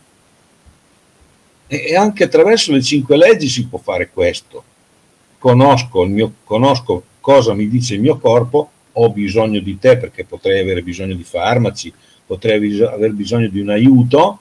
E 1.68 1.96
anche 1.96 2.24
attraverso 2.24 2.72
le 2.72 2.82
cinque 2.82 3.16
leggi 3.16 3.48
si 3.48 3.68
può 3.68 3.80
fare 3.80 4.10
questo. 4.10 4.64
Conosco, 5.38 6.06
mio, 6.06 6.34
conosco 6.44 7.04
cosa 7.22 7.54
mi 7.54 7.70
dice 7.70 7.94
il 7.94 8.02
mio 8.02 8.18
corpo, 8.18 8.70
ho 8.94 9.10
bisogno 9.12 9.60
di 9.60 9.80
te 9.80 9.98
perché 9.98 10.26
potrei 10.26 10.60
avere 10.60 10.82
bisogno 10.82 11.16
di 11.16 11.24
farmaci, 11.24 11.94
potrei 12.32 12.82
aver 12.84 13.12
bisogno 13.12 13.50
di 13.50 13.60
un 13.60 13.72
aiuto, 13.72 14.40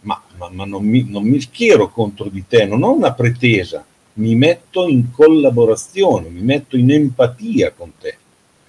ma, 0.00 0.22
ma, 0.38 0.48
ma 0.48 0.64
non, 0.64 0.82
mi, 0.82 1.04
non 1.06 1.22
mi 1.22 1.38
schiero 1.38 1.90
contro 1.90 2.30
di 2.30 2.46
te, 2.48 2.64
non 2.64 2.82
ho 2.82 2.94
una 2.94 3.12
pretesa, 3.12 3.84
mi 4.14 4.34
metto 4.34 4.88
in 4.88 5.10
collaborazione, 5.10 6.30
mi 6.30 6.40
metto 6.40 6.78
in 6.78 6.90
empatia 6.90 7.72
con 7.72 7.92
te 8.00 8.16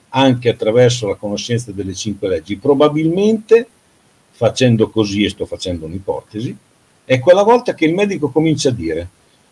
anche 0.09 0.49
attraverso 0.49 1.07
la 1.07 1.15
conoscenza 1.15 1.71
delle 1.71 1.93
cinque 1.93 2.27
leggi. 2.27 2.57
Probabilmente, 2.57 3.65
facendo 4.31 4.89
così, 4.89 5.23
e 5.23 5.29
sto 5.29 5.45
facendo 5.45 5.85
un'ipotesi, 5.85 6.53
è 7.05 7.19
quella 7.19 7.43
volta 7.43 7.73
che 7.73 7.85
il 7.85 7.93
medico 7.93 8.31
comincia 8.31 8.67
a 8.67 8.73
dire, 8.73 9.07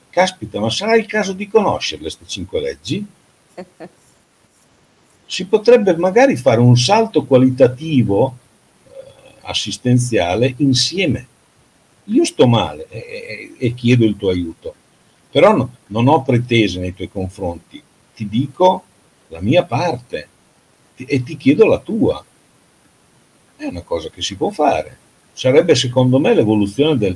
caspita, 0.09 0.59
ma 0.59 0.69
sarà 0.69 0.97
il 0.97 1.05
caso 1.05 1.31
di 1.31 1.47
conoscerle 1.47 2.03
queste 2.03 2.25
cinque 2.27 2.59
leggi? 2.59 3.05
Si 5.29 5.45
potrebbe 5.45 5.93
magari 5.97 6.37
fare 6.37 6.61
un 6.61 6.77
salto 6.77 7.25
qualitativo 7.25 8.37
assistenziale 9.47 10.53
insieme. 10.57 11.27
Io 12.05 12.23
sto 12.23 12.47
male 12.47 12.87
e, 12.89 12.97
e, 12.99 13.53
e 13.57 13.73
chiedo 13.73 14.05
il 14.05 14.15
tuo 14.15 14.29
aiuto, 14.29 14.73
però 15.29 15.55
no, 15.55 15.75
non 15.87 16.07
ho 16.07 16.21
pretese 16.21 16.79
nei 16.79 16.93
tuoi 16.93 17.09
confronti, 17.09 17.81
ti 18.15 18.27
dico 18.27 18.83
la 19.27 19.41
mia 19.41 19.63
parte 19.63 20.27
e 20.95 21.23
ti 21.23 21.37
chiedo 21.37 21.65
la 21.65 21.79
tua. 21.79 22.23
È 23.55 23.65
una 23.65 23.81
cosa 23.81 24.09
che 24.09 24.21
si 24.21 24.35
può 24.35 24.49
fare. 24.49 24.97
Sarebbe 25.33 25.75
secondo 25.75 26.19
me 26.19 26.33
l'evoluzione 26.33 26.97
del, 26.97 27.15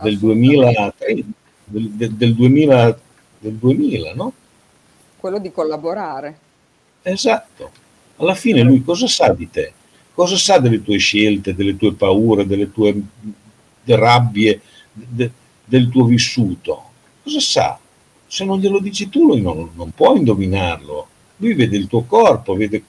del 0.00 0.18
2000, 0.18 0.94
del, 0.98 1.24
del, 1.64 2.12
del, 2.12 2.34
2000, 2.34 3.00
del 3.38 3.54
2000, 3.54 4.14
no? 4.14 4.32
Quello 5.18 5.38
di 5.38 5.52
collaborare. 5.52 6.38
Esatto. 7.02 7.70
Alla 8.16 8.34
fine 8.34 8.62
lui 8.62 8.82
cosa 8.82 9.06
sa 9.06 9.32
di 9.32 9.50
te? 9.50 9.72
Cosa 10.14 10.36
sa 10.36 10.58
delle 10.58 10.82
tue 10.82 10.98
scelte, 10.98 11.54
delle 11.54 11.76
tue 11.76 11.94
paure, 11.94 12.46
delle 12.46 12.70
tue 12.70 12.94
rabbie, 13.84 14.60
de, 14.92 15.30
del 15.64 15.88
tuo 15.88 16.04
vissuto? 16.04 16.82
Cosa 17.22 17.40
sa? 17.40 17.78
Se 18.26 18.44
non 18.44 18.58
glielo 18.58 18.78
dici 18.78 19.08
tu, 19.08 19.26
lui 19.26 19.40
non, 19.40 19.70
non 19.74 19.90
può 19.90 20.14
indovinarlo. 20.14 21.08
Lui 21.36 21.54
vede 21.54 21.76
il 21.76 21.86
tuo 21.86 22.02
corpo, 22.04 22.54
vede 22.54 22.84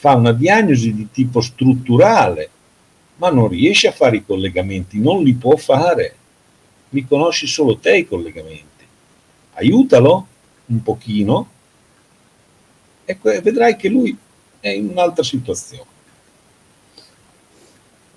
fa 0.00 0.14
una 0.14 0.32
diagnosi 0.32 0.94
di 0.94 1.08
tipo 1.10 1.42
strutturale, 1.42 2.50
ma 3.16 3.28
non 3.30 3.48
riesce 3.48 3.88
a 3.88 3.92
fare 3.92 4.16
i 4.16 4.24
collegamenti, 4.24 4.98
non 4.98 5.22
li 5.22 5.34
può 5.34 5.56
fare. 5.56 6.16
Mi 6.88 7.06
conosci 7.06 7.46
solo 7.46 7.76
te 7.76 7.98
i 7.98 8.06
collegamenti. 8.06 8.84
Aiutalo 9.54 10.26
un 10.66 10.82
pochino 10.82 11.50
e 13.04 13.18
vedrai 13.42 13.76
che 13.76 13.88
lui 13.88 14.16
è 14.58 14.70
in 14.70 14.88
un'altra 14.88 15.22
situazione. 15.22 15.84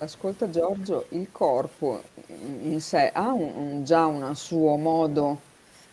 Ascolta 0.04 0.48
Giorgio, 0.48 1.06
il 1.10 1.28
corpo 1.30 2.02
in 2.62 2.80
sé 2.80 3.10
ha 3.12 3.32
un, 3.32 3.52
un, 3.56 3.84
già 3.84 4.06
un 4.06 4.34
suo 4.36 4.76
modo 4.76 5.40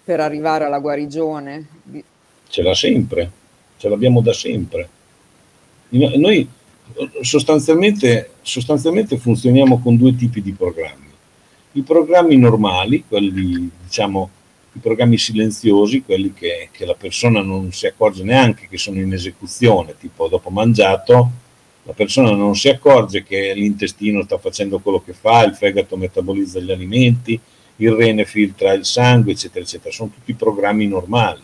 per 0.03 0.19
arrivare 0.19 0.65
alla 0.65 0.79
guarigione? 0.79 1.67
Ce 2.47 2.61
l'ha 2.61 2.75
sempre, 2.75 3.31
ce 3.77 3.89
l'abbiamo 3.89 4.21
da 4.21 4.33
sempre 4.33 4.89
noi 5.91 6.47
sostanzialmente, 7.21 8.31
sostanzialmente 8.41 9.17
funzioniamo 9.17 9.79
con 9.79 9.97
due 9.97 10.15
tipi 10.15 10.41
di 10.41 10.53
programmi. 10.53 11.09
I 11.73 11.81
programmi 11.81 12.37
normali, 12.37 13.03
quelli 13.07 13.69
diciamo 13.83 14.29
i 14.73 14.79
programmi 14.79 15.17
silenziosi, 15.17 16.03
quelli 16.03 16.33
che, 16.33 16.69
che, 16.71 16.85
la 16.85 16.95
persona 16.95 17.41
non 17.41 17.73
si 17.73 17.87
accorge 17.87 18.23
neanche 18.23 18.67
che 18.69 18.77
sono 18.77 18.99
in 18.99 19.11
esecuzione, 19.11 19.95
tipo 19.99 20.27
dopo 20.29 20.49
mangiato, 20.49 21.29
la 21.83 21.93
persona 21.93 22.31
non 22.31 22.55
si 22.55 22.69
accorge 22.69 23.23
che 23.23 23.53
l'intestino 23.53 24.23
sta 24.23 24.37
facendo 24.37 24.79
quello 24.79 25.01
che 25.01 25.13
fa, 25.13 25.43
il 25.43 25.55
fegato 25.55 25.97
metabolizza 25.97 26.59
gli 26.59 26.71
alimenti, 26.71 27.39
il 27.77 27.91
rene 27.91 28.25
filtra 28.25 28.73
il 28.73 28.85
sangue, 28.85 29.31
eccetera, 29.31 29.65
eccetera. 29.65 29.93
Sono 29.93 30.11
tutti 30.13 30.33
programmi 30.33 30.87
normali. 30.87 31.41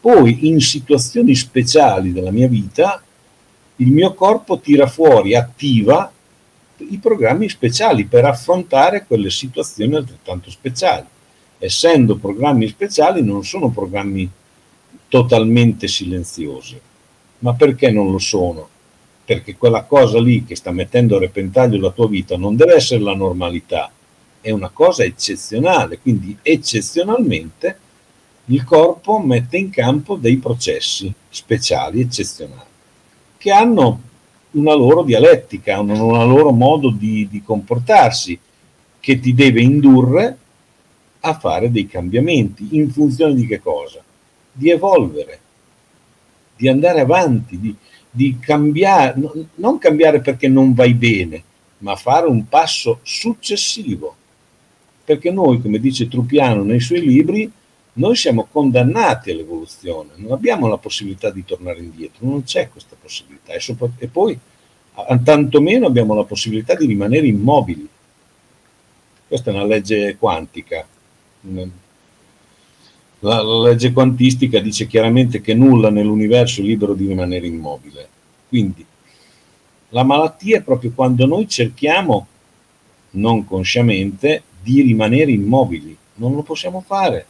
Poi 0.00 0.48
in 0.48 0.60
situazioni 0.60 1.34
speciali 1.34 2.12
della 2.12 2.30
mia 2.30 2.48
vita 2.48 3.02
il 3.76 3.90
mio 3.90 4.12
corpo 4.12 4.60
tira 4.60 4.86
fuori, 4.86 5.34
attiva 5.34 6.12
i 6.76 6.98
programmi 6.98 7.48
speciali 7.48 8.04
per 8.04 8.26
affrontare 8.26 9.06
quelle 9.06 9.30
situazioni 9.30 9.94
altrettanto 9.94 10.50
speciali. 10.50 11.06
Essendo 11.58 12.16
programmi 12.16 12.68
speciali 12.68 13.22
non 13.22 13.44
sono 13.44 13.70
programmi 13.70 14.30
totalmente 15.08 15.88
silenziosi. 15.88 16.78
Ma 17.38 17.54
perché 17.54 17.90
non 17.90 18.10
lo 18.10 18.18
sono? 18.18 18.68
Perché 19.24 19.56
quella 19.56 19.84
cosa 19.84 20.20
lì 20.20 20.44
che 20.44 20.54
sta 20.54 20.70
mettendo 20.70 21.16
a 21.16 21.20
repentaglio 21.20 21.80
la 21.80 21.90
tua 21.90 22.08
vita 22.08 22.36
non 22.36 22.56
deve 22.56 22.74
essere 22.74 23.00
la 23.00 23.14
normalità, 23.14 23.90
è 24.40 24.50
una 24.50 24.68
cosa 24.68 25.04
eccezionale, 25.04 25.98
quindi 25.98 26.36
eccezionalmente 26.42 27.78
il 28.46 28.62
corpo 28.64 29.18
mette 29.18 29.56
in 29.56 29.70
campo 29.70 30.16
dei 30.16 30.36
processi 30.36 31.10
speciali, 31.30 32.02
eccezionali, 32.02 32.68
che 33.38 33.50
hanno 33.50 34.00
una 34.50 34.74
loro 34.74 35.02
dialettica, 35.02 35.80
un 35.80 35.96
loro 35.96 36.50
modo 36.50 36.90
di, 36.90 37.26
di 37.30 37.42
comportarsi, 37.42 38.38
che 39.00 39.20
ti 39.20 39.34
deve 39.34 39.62
indurre 39.62 40.38
a 41.20 41.38
fare 41.38 41.70
dei 41.70 41.86
cambiamenti 41.86 42.68
in 42.72 42.90
funzione 42.90 43.34
di 43.34 43.46
che 43.46 43.60
cosa? 43.60 44.02
Di 44.52 44.70
evolvere, 44.70 45.40
di 46.56 46.68
andare 46.68 47.00
avanti, 47.00 47.58
di, 47.58 47.74
di 48.16 48.38
cambiare, 48.38 49.20
non 49.56 49.78
cambiare 49.78 50.20
perché 50.20 50.46
non 50.46 50.72
vai 50.72 50.94
bene, 50.94 51.42
ma 51.78 51.96
fare 51.96 52.28
un 52.28 52.48
passo 52.48 53.00
successivo. 53.02 54.14
Perché 55.04 55.32
noi, 55.32 55.60
come 55.60 55.80
dice 55.80 56.06
Trupiano 56.06 56.62
nei 56.62 56.78
suoi 56.78 57.00
libri, 57.00 57.50
noi 57.94 58.14
siamo 58.14 58.46
condannati 58.50 59.32
all'evoluzione, 59.32 60.10
non 60.14 60.30
abbiamo 60.30 60.68
la 60.68 60.78
possibilità 60.78 61.30
di 61.30 61.44
tornare 61.44 61.80
indietro, 61.80 62.24
non 62.26 62.44
c'è 62.44 62.68
questa 62.68 62.94
possibilità 63.00 63.52
e, 63.52 63.58
sopra- 63.58 63.90
e 63.98 64.06
poi 64.06 64.38
tantomeno 65.24 65.86
abbiamo 65.86 66.14
la 66.14 66.24
possibilità 66.24 66.76
di 66.76 66.86
rimanere 66.86 67.26
immobili. 67.26 67.88
Questa 69.26 69.50
è 69.50 69.54
una 69.54 69.64
legge 69.64 70.16
quantica. 70.16 70.86
La, 73.24 73.40
la 73.40 73.68
legge 73.68 73.90
quantistica 73.92 74.60
dice 74.60 74.86
chiaramente 74.86 75.40
che 75.40 75.54
nulla 75.54 75.88
nell'universo 75.88 76.60
è 76.60 76.64
libero 76.64 76.92
di 76.92 77.06
rimanere 77.06 77.46
immobile. 77.46 78.08
Quindi 78.46 78.84
la 79.88 80.02
malattia 80.02 80.58
è 80.58 80.62
proprio 80.62 80.92
quando 80.94 81.24
noi 81.24 81.48
cerchiamo, 81.48 82.26
non 83.12 83.46
consciamente, 83.46 84.42
di 84.62 84.82
rimanere 84.82 85.30
immobili. 85.30 85.96
Non 86.16 86.34
lo 86.34 86.42
possiamo 86.42 86.82
fare. 86.82 87.26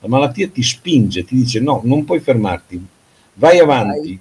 La 0.00 0.08
malattia 0.08 0.48
ti 0.48 0.62
spinge, 0.62 1.24
ti 1.24 1.36
dice 1.36 1.58
no, 1.60 1.80
non 1.84 2.04
puoi 2.04 2.20
fermarti, 2.20 2.84
vai 3.34 3.58
avanti, 3.60 4.18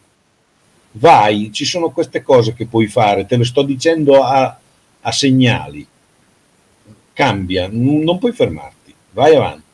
vai, 0.91 1.33
vai. 1.41 1.51
Ci 1.51 1.65
sono 1.65 1.89
queste 1.91 2.21
cose 2.21 2.53
che 2.53 2.65
puoi 2.65 2.87
fare, 2.87 3.25
te 3.25 3.35
le 3.35 3.43
sto 3.45 3.61
dicendo 3.61 4.23
a, 4.23 4.57
a 5.01 5.11
segnali, 5.11 5.85
cambia, 7.11 7.67
non 7.71 8.19
puoi 8.19 8.31
fermarti, 8.31 8.93
vai 9.11 9.35
avanti, 9.35 9.68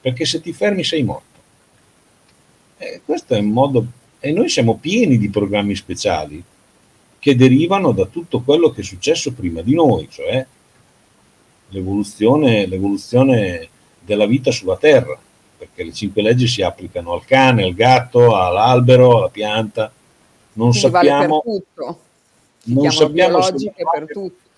perché 0.00 0.24
se 0.24 0.40
ti 0.40 0.52
fermi 0.52 0.84
sei 0.84 1.02
morto. 1.02 1.38
E 2.78 3.00
questo 3.04 3.34
è 3.34 3.38
un 3.38 3.50
modo, 3.50 3.86
e 4.18 4.32
noi 4.32 4.48
siamo 4.48 4.76
pieni 4.76 5.18
di 5.18 5.28
programmi 5.30 5.74
speciali 5.74 6.42
che 7.18 7.36
derivano 7.36 7.92
da 7.92 8.06
tutto 8.06 8.40
quello 8.40 8.70
che 8.70 8.80
è 8.80 8.84
successo 8.84 9.32
prima 9.32 9.60
di 9.60 9.74
noi, 9.74 10.08
cioè 10.10 10.44
l'evoluzione, 11.68 12.66
l'evoluzione 12.66 13.68
della 14.00 14.26
vita 14.26 14.50
sulla 14.50 14.76
Terra 14.76 15.18
perché 15.60 15.84
le 15.84 15.92
cinque 15.92 16.22
leggi 16.22 16.46
si 16.46 16.62
applicano 16.62 17.12
al 17.12 17.26
cane, 17.26 17.64
al 17.64 17.74
gatto, 17.74 18.34
all'albero, 18.34 19.18
alla 19.18 19.28
pianta. 19.28 19.92
Non 20.54 20.70
Quindi 20.70 20.78
sappiamo... 20.78 21.42
Vale 21.44 21.96
non 22.62 22.90
sappiamo 22.90 23.38
per 23.92 24.06
tutto. 24.06 24.48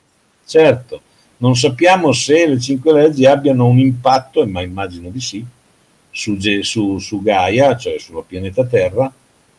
Certo, 0.45 1.01
non 1.43 1.57
sappiamo 1.57 2.13
se 2.13 2.47
le 2.47 2.61
cinque 2.61 2.93
leggi 2.93 3.27
abbiano 3.27 3.67
un 3.67 3.79
impatto, 3.81 4.47
ma 4.47 4.63
immagino 4.63 5.11
di 5.11 5.21
sì, 5.21 5.45
su, 6.09 6.39
su, 6.63 6.99
su 6.99 7.21
Gaia, 7.21 7.77
cioè 7.77 7.99
sulla 7.99 8.23
pianeta 8.23 8.65
Terra. 8.65 9.13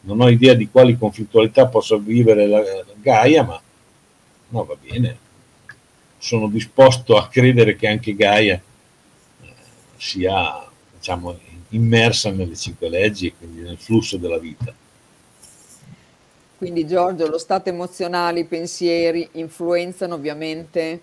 Non 0.05 0.21
ho 0.21 0.29
idea 0.29 0.53
di 0.53 0.69
quali 0.69 0.97
conflittualità 0.97 1.67
possa 1.67 1.97
vivere 1.97 2.47
la, 2.47 2.59
la 2.59 2.85
Gaia, 3.01 3.43
ma 3.43 3.61
no, 4.49 4.63
va 4.63 4.75
bene. 4.81 5.17
Sono 6.17 6.47
disposto 6.47 7.17
a 7.17 7.27
credere 7.27 7.75
che 7.75 7.87
anche 7.89 8.15
Gaia 8.15 8.55
eh, 9.41 9.47
sia 9.97 10.65
diciamo, 10.95 11.37
immersa 11.69 12.31
nelle 12.31 12.55
cinque 12.55 12.87
leggi 12.87 13.27
e 13.27 13.33
quindi 13.37 13.59
nel 13.59 13.77
flusso 13.77 14.15
della 14.15 14.39
vita. 14.39 14.73
Quindi 16.57 16.87
Giorgio, 16.87 17.27
lo 17.27 17.37
stato 17.37 17.67
emozionale, 17.67 18.39
i 18.39 18.45
pensieri 18.45 19.27
influenzano 19.33 20.13
ovviamente 20.15 21.01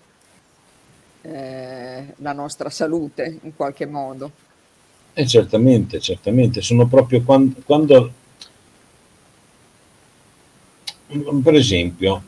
la 1.23 2.33
nostra 2.33 2.69
salute 2.69 3.39
in 3.43 3.55
qualche 3.55 3.85
modo. 3.85 4.31
Eh, 5.13 5.27
certamente, 5.27 5.99
certamente, 5.99 6.61
sono 6.61 6.87
proprio 6.87 7.21
quando, 7.21 7.55
quando 7.65 8.11
per 11.43 11.55
esempio, 11.55 12.23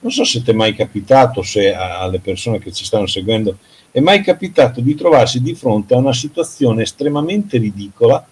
non 0.00 0.10
so 0.10 0.24
se 0.24 0.42
ti 0.42 0.50
è 0.50 0.54
mai 0.54 0.74
capitato, 0.74 1.42
se 1.42 1.72
alle 1.72 2.18
persone 2.18 2.58
che 2.58 2.72
ci 2.72 2.84
stanno 2.84 3.06
seguendo 3.06 3.58
è 3.92 4.00
mai 4.00 4.22
capitato 4.22 4.80
di 4.80 4.94
trovarsi 4.94 5.40
di 5.40 5.54
fronte 5.54 5.94
a 5.94 5.98
una 5.98 6.12
situazione 6.12 6.82
estremamente 6.82 7.58
ridicola 7.58 8.24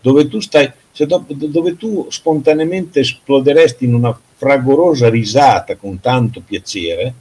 dove 0.00 0.28
tu 0.28 0.40
stai, 0.40 0.70
cioè 0.92 1.06
dove 1.06 1.76
tu 1.76 2.06
spontaneamente 2.10 3.00
esploderesti 3.00 3.84
in 3.84 3.94
una 3.94 4.18
fragorosa 4.36 5.08
risata 5.08 5.76
con 5.76 5.98
tanto 6.00 6.42
piacere, 6.44 7.14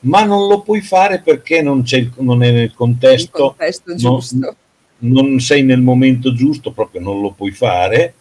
ma 0.00 0.24
non 0.24 0.48
lo 0.48 0.62
puoi 0.62 0.80
fare 0.80 1.20
perché 1.20 1.60
non, 1.60 1.84
non 2.18 2.42
è 2.42 2.50
nel 2.52 2.72
contesto, 2.72 3.54
contesto 3.56 3.94
giusto. 3.94 4.56
Non, 4.98 5.26
non 5.26 5.40
sei 5.40 5.62
nel 5.62 5.80
momento 5.80 6.32
giusto, 6.32 6.72
proprio 6.72 7.00
non 7.00 7.20
lo 7.20 7.32
puoi 7.32 7.50
fare. 7.50 8.14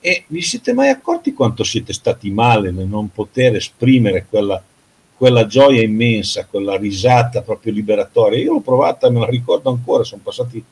E 0.00 0.24
vi 0.28 0.40
siete 0.40 0.72
mai 0.72 0.88
accorti 0.88 1.34
quanto 1.34 1.62
siete 1.62 1.92
stati 1.92 2.30
male 2.30 2.70
nel 2.70 2.86
non 2.86 3.10
poter 3.10 3.56
esprimere 3.56 4.26
quella, 4.28 4.62
quella 5.14 5.46
gioia 5.46 5.82
immensa, 5.82 6.46
quella 6.46 6.76
risata 6.76 7.42
proprio 7.42 7.74
liberatoria. 7.74 8.38
Io 8.38 8.54
l'ho 8.54 8.60
provata, 8.60 9.10
me 9.10 9.20
la 9.20 9.26
ricordo 9.26 9.68
ancora, 9.68 10.04
sono 10.04 10.22
passati, 10.24 10.64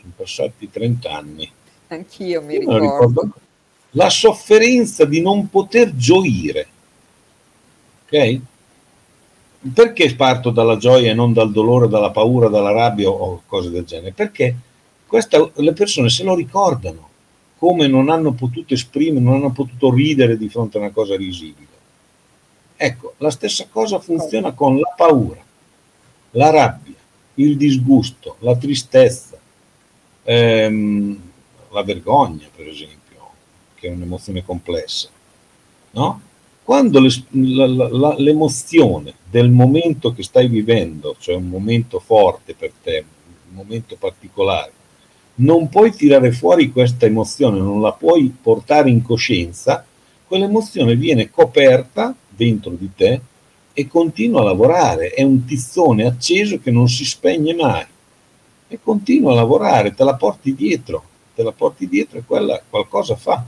sono 0.00 0.12
passati 0.14 0.70
30 0.70 1.10
anni. 1.10 1.50
Anch'io 1.88 2.42
mi 2.42 2.58
ricordo. 2.58 2.80
ricordo. 2.80 3.32
La 3.92 4.10
sofferenza 4.10 5.04
di 5.04 5.20
non 5.20 5.48
poter 5.48 5.96
gioire. 5.96 6.66
Ok? 8.04 8.40
Perché 9.74 10.14
parto 10.14 10.50
dalla 10.50 10.76
gioia 10.76 11.10
e 11.10 11.14
non 11.14 11.32
dal 11.32 11.50
dolore, 11.50 11.88
dalla 11.88 12.10
paura, 12.10 12.48
dalla 12.48 12.70
rabbia 12.70 13.08
o 13.10 13.42
cose 13.44 13.70
del 13.70 13.84
genere? 13.84 14.12
Perché 14.12 14.54
questa, 15.06 15.50
le 15.54 15.72
persone 15.72 16.08
se 16.10 16.22
lo 16.22 16.36
ricordano, 16.36 17.08
come 17.58 17.88
non 17.88 18.08
hanno 18.08 18.32
potuto 18.32 18.74
esprimere, 18.74 19.24
non 19.24 19.34
hanno 19.34 19.50
potuto 19.50 19.92
ridere 19.92 20.36
di 20.36 20.48
fronte 20.48 20.76
a 20.76 20.80
una 20.80 20.90
cosa 20.90 21.16
risibile. 21.16 21.66
Ecco, 22.76 23.14
la 23.18 23.30
stessa 23.30 23.66
cosa 23.68 23.98
funziona 23.98 24.52
con 24.52 24.78
la 24.78 24.94
paura, 24.96 25.42
la 26.32 26.50
rabbia, 26.50 26.94
il 27.34 27.56
disgusto, 27.56 28.36
la 28.40 28.56
tristezza, 28.56 29.36
ehm, 30.22 31.20
la 31.72 31.82
vergogna, 31.82 32.46
per 32.54 32.68
esempio, 32.68 33.30
che 33.74 33.88
è 33.88 33.90
un'emozione 33.90 34.44
complessa. 34.44 35.08
No? 35.90 36.20
Quando 36.68 37.00
le, 37.00 37.08
la, 37.30 37.66
la, 37.66 38.14
l'emozione 38.18 39.14
del 39.30 39.50
momento 39.50 40.12
che 40.12 40.22
stai 40.22 40.48
vivendo, 40.48 41.16
cioè 41.18 41.34
un 41.34 41.48
momento 41.48 41.98
forte 41.98 42.52
per 42.52 42.72
te, 42.82 43.02
un 43.48 43.54
momento 43.54 43.96
particolare, 43.98 44.70
non 45.36 45.70
puoi 45.70 45.92
tirare 45.92 46.30
fuori 46.30 46.70
questa 46.70 47.06
emozione, 47.06 47.58
non 47.58 47.80
la 47.80 47.92
puoi 47.92 48.36
portare 48.38 48.90
in 48.90 49.00
coscienza, 49.00 49.82
quell'emozione 50.26 50.94
viene 50.94 51.30
coperta 51.30 52.14
dentro 52.28 52.72
di 52.72 52.90
te 52.94 53.20
e 53.72 53.88
continua 53.88 54.42
a 54.42 54.44
lavorare, 54.44 55.08
è 55.08 55.22
un 55.22 55.46
tizzone 55.46 56.04
acceso 56.04 56.58
che 56.58 56.70
non 56.70 56.86
si 56.86 57.06
spegne 57.06 57.54
mai 57.54 57.86
e 58.68 58.78
continua 58.78 59.32
a 59.32 59.36
lavorare, 59.36 59.94
te 59.94 60.04
la 60.04 60.16
porti 60.16 60.54
dietro, 60.54 61.02
te 61.34 61.42
la 61.42 61.52
porti 61.52 61.88
dietro 61.88 62.18
e 62.18 62.24
quella 62.26 62.60
qualcosa 62.68 63.16
fa. 63.16 63.42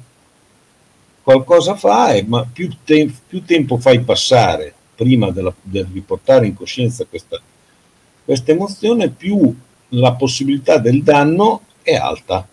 Qualcosa 1.23 1.77
fa, 1.77 2.15
e, 2.15 2.25
ma 2.25 2.47
più, 2.51 2.71
te, 2.85 3.13
più 3.29 3.45
tempo 3.45 3.79
fai 3.79 4.01
passare 4.01 4.75
prima 4.95 5.31
della, 5.31 5.55
del 5.63 5.87
riportare 5.93 6.47
in 6.47 6.55
coscienza 6.55 7.05
questa, 7.05 7.41
questa 8.25 8.53
emozione, 8.53 9.09
più 9.11 9.55
la 9.91 10.13
possibilità 10.15 10.79
del 10.79 11.03
danno 11.03 11.63
è 11.83 11.95
alta. 11.95 12.47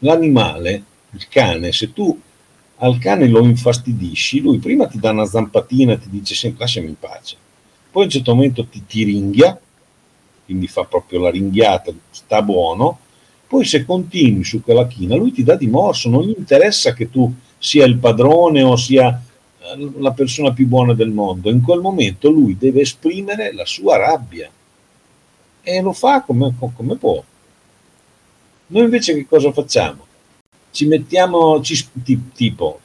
L'animale, 0.00 0.84
il 1.10 1.28
cane, 1.28 1.72
se 1.72 1.92
tu 1.92 2.20
al 2.76 2.98
cane 2.98 3.28
lo 3.28 3.42
infastidisci, 3.44 4.40
lui 4.40 4.58
prima 4.58 4.86
ti 4.86 4.98
dà 4.98 5.10
una 5.10 5.24
zampatina, 5.24 5.96
ti 5.96 6.10
dice 6.10 6.34
sempre 6.34 6.60
lasciami 6.60 6.88
in 6.88 6.98
pace, 6.98 7.36
poi 7.90 8.02
a 8.02 8.06
un 8.06 8.10
certo 8.10 8.34
momento 8.34 8.66
ti, 8.66 8.84
ti 8.84 9.04
ringhia, 9.04 9.58
quindi 10.44 10.66
fa 10.66 10.84
proprio 10.84 11.20
la 11.20 11.30
ringhiata, 11.30 11.92
sta 12.10 12.42
buono, 12.42 12.98
poi 13.54 13.64
se 13.64 13.84
continui 13.84 14.42
su 14.42 14.64
quella 14.64 14.88
china 14.88 15.14
lui 15.14 15.30
ti 15.30 15.44
dà 15.44 15.54
di 15.54 15.68
morso, 15.68 16.08
non 16.08 16.24
gli 16.24 16.34
interessa 16.36 16.92
che 16.92 17.08
tu 17.08 17.32
sia 17.56 17.84
il 17.84 17.98
padrone 17.98 18.62
o 18.62 18.74
sia 18.74 19.22
eh, 19.60 19.90
la 19.98 20.10
persona 20.10 20.52
più 20.52 20.66
buona 20.66 20.92
del 20.92 21.10
mondo, 21.10 21.50
in 21.50 21.62
quel 21.62 21.78
momento 21.78 22.30
lui 22.30 22.58
deve 22.58 22.80
esprimere 22.80 23.52
la 23.52 23.64
sua 23.64 23.96
rabbia 23.96 24.50
e 25.62 25.80
lo 25.80 25.92
fa 25.92 26.22
come, 26.22 26.52
come 26.58 26.96
può. 26.96 27.22
Noi 28.66 28.82
invece 28.82 29.14
che 29.14 29.24
cosa 29.24 29.52
facciamo? 29.52 30.04
ci 30.72 30.88
mettiamo, 30.88 31.60
ci, 31.60 31.88
tipo, 32.34 32.80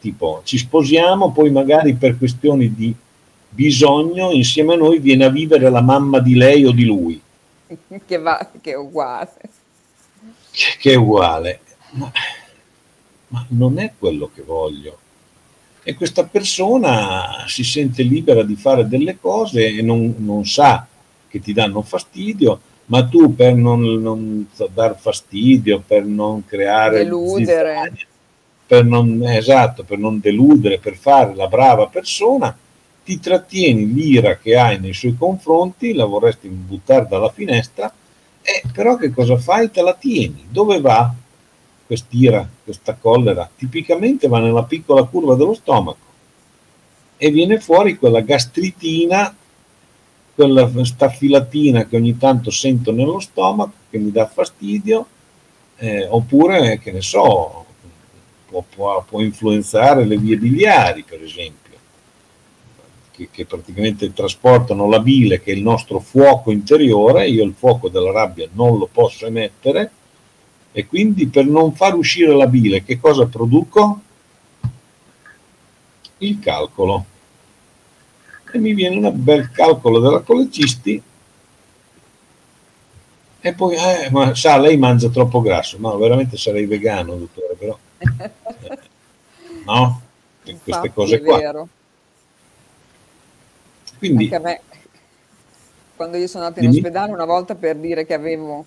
tipo, 0.00 0.40
ci 0.44 0.56
sposiamo, 0.56 1.32
poi 1.32 1.50
magari 1.50 1.92
per 1.92 2.16
questioni 2.16 2.74
di, 2.74 2.94
bisogno, 3.50 4.30
insieme 4.30 4.72
a 4.72 4.76
noi 4.78 4.98
viene 5.00 5.26
a 5.26 5.28
vivere 5.28 5.68
la 5.68 5.82
mamma 5.82 6.20
di 6.20 6.34
lei 6.34 6.64
o 6.64 6.72
di 6.72 6.86
lui. 6.86 7.20
Che, 8.06 8.16
va, 8.16 8.48
che 8.62 8.70
è 8.70 8.76
uguale. 8.76 9.34
Che, 10.56 10.90
è 10.90 10.94
uguale. 10.94 11.60
Ma, 11.90 12.10
ma 13.28 13.44
non 13.48 13.78
è 13.78 13.92
quello 13.98 14.30
che 14.34 14.40
voglio. 14.40 14.98
E 15.82 15.94
questa 15.94 16.24
persona 16.24 17.44
si 17.46 17.62
sente 17.62 18.02
libera 18.02 18.42
di 18.42 18.56
fare 18.56 18.88
delle 18.88 19.18
cose 19.20 19.68
e 19.68 19.82
non, 19.82 20.14
non 20.18 20.46
sa 20.46 20.86
che 21.28 21.40
ti 21.40 21.52
danno 21.52 21.82
fastidio, 21.82 22.60
ma 22.86 23.06
tu 23.06 23.34
per 23.34 23.54
non, 23.54 23.82
non 23.82 24.48
dar 24.72 24.98
fastidio, 24.98 25.82
per 25.86 26.04
non 26.04 26.44
creare 26.44 27.04
deludere, 27.04 27.92
per 28.66 28.84
non, 28.84 29.22
esatto, 29.26 29.84
per 29.84 29.98
non 29.98 30.18
deludere, 30.18 30.78
per 30.78 30.96
fare 30.96 31.34
la 31.34 31.46
brava 31.46 31.86
persona, 31.86 32.56
ti 33.04 33.20
trattieni 33.20 33.92
l'ira 33.92 34.38
che 34.38 34.56
hai 34.56 34.80
nei 34.80 34.94
suoi 34.94 35.14
confronti, 35.16 35.94
la 35.94 36.06
vorresti 36.06 36.48
buttare 36.48 37.06
dalla 37.08 37.30
finestra, 37.30 37.92
e 38.46 38.62
però 38.72 38.96
che 38.96 39.10
cosa 39.10 39.36
fai? 39.36 39.70
Te 39.70 39.82
la 39.82 39.94
tieni. 39.94 40.46
Dove 40.48 40.80
va 40.80 41.12
quest'ira, 41.86 42.48
questa 42.62 42.94
collera? 42.94 43.48
Tipicamente 43.54 44.28
va 44.28 44.38
nella 44.38 44.64
piccola 44.64 45.02
curva 45.04 45.34
dello 45.34 45.54
stomaco 45.54 46.04
e 47.16 47.30
viene 47.30 47.58
fuori 47.58 47.96
quella 47.96 48.20
gastritina 48.20 49.34
quella 50.36 50.70
staffilatina 50.84 51.86
che 51.86 51.96
ogni 51.96 52.18
tanto 52.18 52.50
sento 52.50 52.92
nello 52.92 53.20
stomaco 53.20 53.72
che 53.88 53.96
mi 53.96 54.10
dà 54.10 54.26
fastidio, 54.26 55.06
eh, 55.76 56.06
oppure 56.06 56.78
che 56.78 56.92
ne 56.92 57.00
so, 57.00 57.64
può, 58.46 58.62
può, 58.68 59.02
può, 59.08 59.22
influenzare 59.22 60.04
le 60.04 60.18
vie 60.18 60.36
biliari, 60.36 61.04
per 61.04 61.22
esempio, 61.22 61.65
che, 63.16 63.28
che, 63.30 63.46
praticamente 63.46 64.12
trasportano 64.12 64.88
la 64.88 65.00
bile, 65.00 65.40
che 65.40 65.52
è 65.52 65.54
il 65.54 65.62
nostro 65.62 65.98
fuoco 65.98 66.50
interiore, 66.52 67.28
io 67.28 67.44
il 67.44 67.54
fuoco 67.56 67.88
della 67.88 68.12
rabbia 68.12 68.48
non 68.52 68.78
lo 68.78 68.88
posso 68.92 69.26
emettere, 69.26 69.90
e 70.72 70.86
quindi 70.86 71.26
per 71.26 71.46
non 71.46 71.74
far 71.74 71.94
uscire 71.94 72.34
la 72.34 72.46
bile, 72.46 72.84
che 72.84 73.00
cosa 73.00 73.26
produco? 73.26 74.00
Il 76.18 76.38
calcolo 76.38 77.06
e 78.56 78.58
mi 78.58 78.74
viene 78.74 79.06
un 79.06 79.12
bel 79.14 79.50
calcolo 79.50 80.00
della 80.00 80.20
colecisti 80.20 81.02
e 83.40 83.52
poi, 83.52 83.76
eh, 83.76 84.10
ma 84.10 84.34
sa, 84.34 84.58
lei 84.58 84.76
mangia 84.76 85.08
troppo 85.08 85.40
grasso. 85.40 85.76
No, 85.78 85.96
veramente 85.98 86.36
sarei 86.36 86.66
vegano, 86.66 87.14
dottore, 87.14 87.54
però. 87.56 87.78
Eh, 88.58 89.72
no, 89.72 90.00
Infatti, 90.44 90.60
queste 90.64 90.92
cose 90.92 91.20
qua. 91.20 91.38
Vero. 91.38 91.68
Quindi, 94.06 94.24
Anche 94.24 94.36
a 94.36 94.40
me, 94.40 94.60
quando 95.96 96.16
io 96.16 96.26
sono 96.26 96.44
andata 96.44 96.62
in 96.62 96.70
ospedale 96.70 97.12
una 97.12 97.24
volta 97.24 97.54
per 97.54 97.76
dire 97.76 98.04
che 98.06 98.14
avevo 98.14 98.64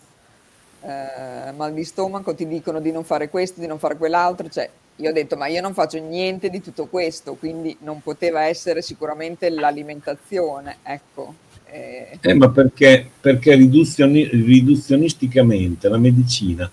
eh, 0.81 1.51
mal 1.55 1.73
di 1.73 1.83
stomaco, 1.83 2.33
ti 2.33 2.47
dicono 2.47 2.79
di 2.79 2.91
non 2.91 3.03
fare 3.03 3.29
questo, 3.29 3.59
di 3.59 3.67
non 3.67 3.79
fare 3.79 3.97
quell'altro, 3.97 4.49
cioè 4.49 4.69
io 4.95 5.09
ho 5.09 5.13
detto, 5.13 5.37
ma 5.37 5.47
io 5.47 5.61
non 5.61 5.73
faccio 5.73 5.99
niente 5.99 6.49
di 6.49 6.61
tutto 6.61 6.87
questo, 6.87 7.35
quindi 7.35 7.75
non 7.81 8.01
poteva 8.01 8.43
essere 8.43 8.81
sicuramente 8.81 9.49
l'alimentazione, 9.49 10.77
ecco. 10.83 11.35
Eh, 11.71 12.17
eh 12.19 12.33
ma 12.33 12.49
perché, 12.49 13.09
perché 13.21 13.55
riduzioni, 13.55 14.25
riduzionisticamente 14.25 15.87
la 15.87 15.97
medicina 15.97 16.69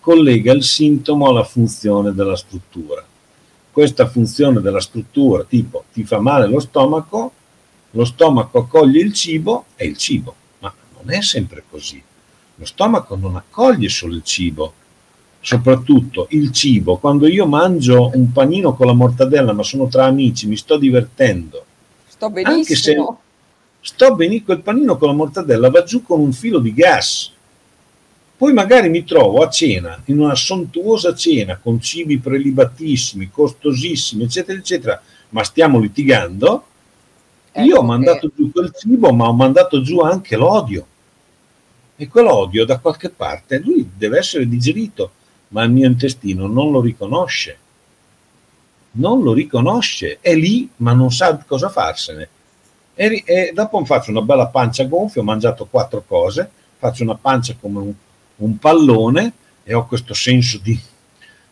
collega 0.00 0.52
il 0.52 0.62
sintomo 0.62 1.28
alla 1.28 1.44
funzione 1.44 2.14
della 2.14 2.36
struttura. 2.36 3.04
Questa 3.70 4.08
funzione 4.08 4.60
della 4.62 4.80
struttura, 4.80 5.44
tipo 5.44 5.84
ti 5.92 6.04
fa 6.04 6.18
male 6.18 6.46
lo 6.46 6.60
stomaco, 6.60 7.32
lo 7.90 8.04
stomaco 8.04 8.58
accoglie 8.58 9.00
il 9.00 9.12
cibo 9.12 9.66
e 9.76 9.86
il 9.86 9.96
cibo, 9.96 10.34
ma 10.60 10.72
non 10.96 11.12
è 11.12 11.22
sempre 11.22 11.64
così. 11.68 12.02
Lo 12.56 12.64
stomaco 12.64 13.16
non 13.16 13.36
accoglie 13.36 13.88
solo 13.88 14.14
il 14.14 14.22
cibo, 14.24 14.72
soprattutto 15.40 16.26
il 16.30 16.50
cibo, 16.52 16.98
quando 16.98 17.26
io 17.26 17.46
mangio 17.46 18.10
un 18.14 18.32
panino 18.32 18.74
con 18.74 18.86
la 18.86 18.92
mortadella, 18.92 19.52
ma 19.52 19.62
sono 19.62 19.86
tra 19.86 20.04
amici, 20.04 20.46
mi 20.46 20.56
sto 20.56 20.76
divertendo. 20.76 21.64
Sto 22.06 22.28
benissimo. 22.30 22.56
Anche 22.56 22.74
se 22.74 22.96
sto 23.80 24.14
benissimo, 24.14 24.52
il 24.54 24.62
panino 24.62 24.98
con 24.98 25.08
la 25.08 25.14
mortadella 25.14 25.70
va 25.70 25.84
giù 25.84 26.02
con 26.02 26.20
un 26.20 26.32
filo 26.32 26.58
di 26.58 26.74
gas. 26.74 27.32
Poi 28.36 28.52
magari 28.52 28.88
mi 28.88 29.04
trovo 29.04 29.42
a 29.42 29.48
cena, 29.48 30.00
in 30.06 30.20
una 30.20 30.36
sontuosa 30.36 31.14
cena, 31.14 31.56
con 31.56 31.80
cibi 31.80 32.18
prelibatissimi, 32.18 33.30
costosissimi, 33.30 34.24
eccetera, 34.24 34.58
eccetera, 34.58 35.02
ma 35.30 35.42
stiamo 35.42 35.80
litigando. 35.80 36.66
Ecco 37.50 37.66
io 37.66 37.78
ho 37.78 37.82
mandato 37.82 38.28
che... 38.28 38.34
giù 38.36 38.50
quel 38.50 38.72
cibo, 38.74 39.12
ma 39.12 39.28
ho 39.28 39.32
mandato 39.32 39.80
giù 39.82 40.00
anche 40.00 40.36
l'odio. 40.36 40.86
E 41.96 42.08
quell'odio 42.08 42.64
da 42.64 42.78
qualche 42.78 43.10
parte, 43.10 43.58
lui 43.58 43.90
deve 43.96 44.18
essere 44.18 44.48
digerito 44.48 45.12
ma 45.48 45.62
il 45.62 45.70
mio 45.70 45.86
intestino 45.86 46.46
non 46.46 46.70
lo 46.70 46.80
riconosce. 46.80 47.58
Non 48.92 49.22
lo 49.22 49.32
riconosce, 49.32 50.18
è 50.20 50.34
lì, 50.34 50.68
ma 50.76 50.92
non 50.92 51.12
sa 51.12 51.36
cosa 51.46 51.68
farsene. 51.68 52.28
E, 52.94 53.22
e 53.24 53.52
dopo 53.54 53.84
faccio 53.84 54.10
una 54.10 54.22
bella 54.22 54.48
pancia 54.48 54.84
gonfia, 54.84 55.22
ho 55.22 55.24
mangiato 55.24 55.66
quattro 55.66 56.02
cose, 56.06 56.50
faccio 56.78 57.04
una 57.04 57.14
pancia 57.14 57.54
come 57.58 57.78
un, 57.78 57.92
un 58.36 58.58
pallone 58.58 59.32
e 59.62 59.74
ho 59.74 59.86
questo 59.86 60.14
senso 60.14 60.58
di, 60.58 60.78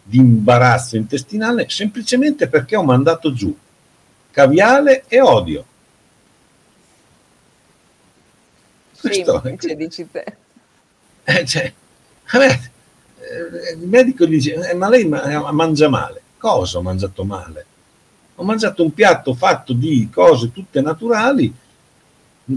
di 0.03 0.19
imbarazzo 0.19 0.97
intestinale 0.97 1.69
semplicemente 1.69 2.49
perché 2.49 2.75
ho 2.75 2.83
mandato 2.83 3.33
giù 3.33 3.57
caviale 4.31 5.05
e 5.07 5.21
odio. 5.21 5.65
Questo, 9.09 9.43
sì, 9.59 9.77
dici 9.77 10.11
te. 10.11 10.25
Eh, 11.29 11.45
cioè, 11.45 11.73
eh, 12.35 13.73
il 13.81 13.89
medico 13.89 14.25
gli 14.27 14.37
dice, 14.37 14.55
eh, 14.55 14.75
ma 14.75 14.89
lei 14.89 15.03
eh, 15.03 15.53
mangia 15.53 15.89
male. 15.89 16.23
Cosa 16.39 16.79
ho 16.79 16.83
mangiato 16.83 17.25
male? 17.25 17.67
Ho 18.37 18.45
mangiato 18.45 18.85
un 18.85 18.93
piatto 18.93 19.35
fatto 19.35 19.73
di 19.73 20.09
cose 20.13 20.53
tutte 20.53 20.81
naturali, 20.81 21.53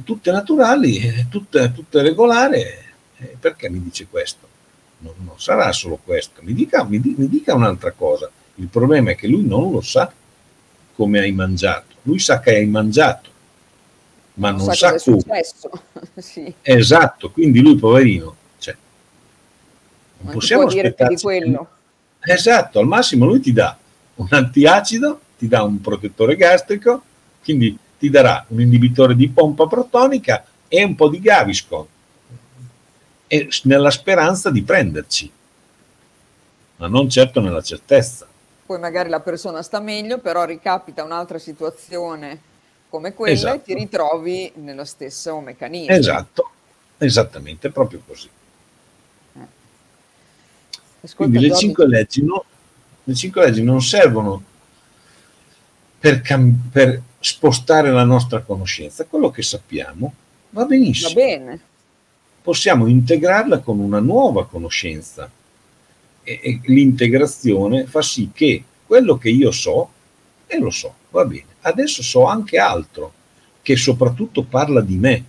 tutte 0.04 0.32
naturali, 0.32 1.26
tutte, 1.30 1.72
tutte 1.74 2.02
regolari. 2.04 2.64
Perché 3.40 3.70
mi 3.70 3.82
dice 3.82 4.06
questo? 4.08 4.48
Non, 5.00 5.14
non 5.26 5.40
sarà 5.40 5.72
solo 5.72 5.98
questo, 6.04 6.42
mi 6.44 6.54
dica, 6.54 6.84
mi, 6.84 7.00
mi 7.00 7.28
dica 7.28 7.56
un'altra 7.56 7.92
cosa. 7.92 8.30
Il 8.56 8.68
problema 8.68 9.12
è 9.12 9.16
che 9.16 9.28
lui 9.28 9.46
non 9.46 9.72
lo 9.72 9.82
sa 9.82 10.12
come 10.94 11.20
hai 11.20 11.32
mangiato, 11.32 11.96
lui 12.04 12.20
sa 12.20 12.40
che 12.40 12.56
hai 12.56 12.66
mangiato, 12.66 13.30
ma 14.40 14.52
non, 14.52 14.66
non 14.66 14.74
sa, 14.74 14.98
sa 14.98 15.12
come. 15.12 15.44
sì. 16.18 16.54
Esatto, 16.62 17.32
quindi 17.32 17.62
lui 17.62 17.76
poverino 17.76 18.36
non 20.22 20.34
possiamo 20.34 20.68
dire 20.68 20.94
più 20.94 21.08
di 21.08 21.16
quello. 21.16 21.68
Esatto, 22.20 22.80
al 22.80 22.88
massimo 22.88 23.26
lui 23.26 23.40
ti 23.40 23.54
dà 23.54 23.78
un 24.16 24.28
antiacido, 24.30 25.20
ti 25.38 25.48
dà 25.48 25.64
un 25.64 25.80
protettore 25.80 26.36
gastrico, 26.36 27.02
quindi 27.44 27.78
ti 27.98 28.10
darà 28.10 28.46
un 28.50 28.60
inibitore 28.60 29.16
di 29.16 29.30
pompa 29.30 29.68
protonica 29.68 30.46
e 30.68 30.84
un 30.84 30.96
po' 30.96 31.08
di 31.08 31.20
Gaviscon, 31.20 31.86
e 33.28 33.50
nella 33.64 33.92
speranza 33.92 34.50
di 34.50 34.62
prenderci, 34.62 35.32
ma 36.78 36.88
non 36.88 37.10
certo 37.10 37.40
nella 37.40 37.62
certezza. 37.62 38.28
Poi 38.66 38.80
magari 38.80 39.10
la 39.10 39.22
persona 39.22 39.62
sta 39.64 39.80
meglio, 39.80 40.20
però 40.20 40.44
ricapita 40.44 41.04
un'altra 41.04 41.40
situazione 41.40 42.42
come 42.90 43.14
quella 43.14 43.34
esatto. 43.34 43.56
e 43.56 43.62
ti 43.62 43.74
ritrovi 43.76 44.52
nello 44.56 44.84
stesso 44.84 45.40
meccanismo. 45.40 45.94
Esatto, 45.94 46.50
esattamente, 46.98 47.70
proprio 47.70 48.02
così. 48.06 48.30
Ascolta, 51.02 51.16
Quindi 51.16 51.48
le 51.48 51.56
cinque, 51.56 51.88
leggi, 51.88 52.24
no, 52.24 52.44
le 53.06 53.16
cinque 53.16 53.46
leggi 53.46 53.64
non 53.64 53.82
servono 53.82 54.44
per, 55.98 56.22
cam- 56.22 56.70
per, 56.72 57.02
spostare 57.22 57.92
la 57.92 58.04
nostra 58.04 58.40
conoscenza, 58.42 59.06
quello 59.06 59.30
che 59.30 59.42
sappiamo 59.42 60.14
va 60.52 60.66
benissimo. 60.66 61.10
Va 61.10 61.16
bene. 61.16 61.60
Possiamo 62.42 62.88
integrarla 62.88 63.60
con 63.60 63.80
una 63.80 64.00
nuova 64.00 64.48
conoscenza 64.48 65.30
e, 66.24 66.40
e 66.42 66.60
l'integrazione 66.64 67.86
fa 67.86 68.02
sì 68.02 68.32
che 68.34 68.64
quello 68.86 69.18
che 69.18 69.30
io 69.30 69.52
so, 69.52 69.90
e 70.48 70.58
lo 70.60 70.70
so, 70.70 70.94
va 71.10 71.26
bene, 71.26 71.46
adesso 71.70 72.04
so 72.04 72.26
anche 72.26 72.58
altro 72.58 73.14
che 73.62 73.76
soprattutto 73.76 74.44
parla 74.44 74.82
di 74.82 74.98
me. 74.98 75.24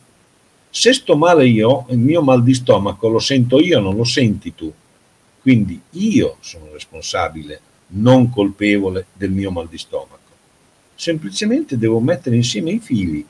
Se 0.70 0.92
sto 0.92 1.16
male 1.16 1.46
io, 1.46 1.86
il 1.90 1.98
mio 1.98 2.22
mal 2.22 2.42
di 2.42 2.54
stomaco 2.54 3.08
lo 3.08 3.18
sento 3.18 3.58
io, 3.60 3.80
non 3.80 3.96
lo 3.96 4.04
senti 4.04 4.54
tu 4.54 4.72
quindi 5.40 5.80
io 5.92 6.36
sono 6.40 6.68
responsabile, 6.72 7.60
non 7.88 8.30
colpevole 8.30 9.06
del 9.14 9.30
mio 9.30 9.50
mal 9.50 9.68
di 9.68 9.78
stomaco. 9.78 10.18
Semplicemente 10.94 11.78
devo 11.78 11.98
mettere 12.00 12.36
insieme 12.36 12.72
i 12.72 12.78
fili. 12.78 13.24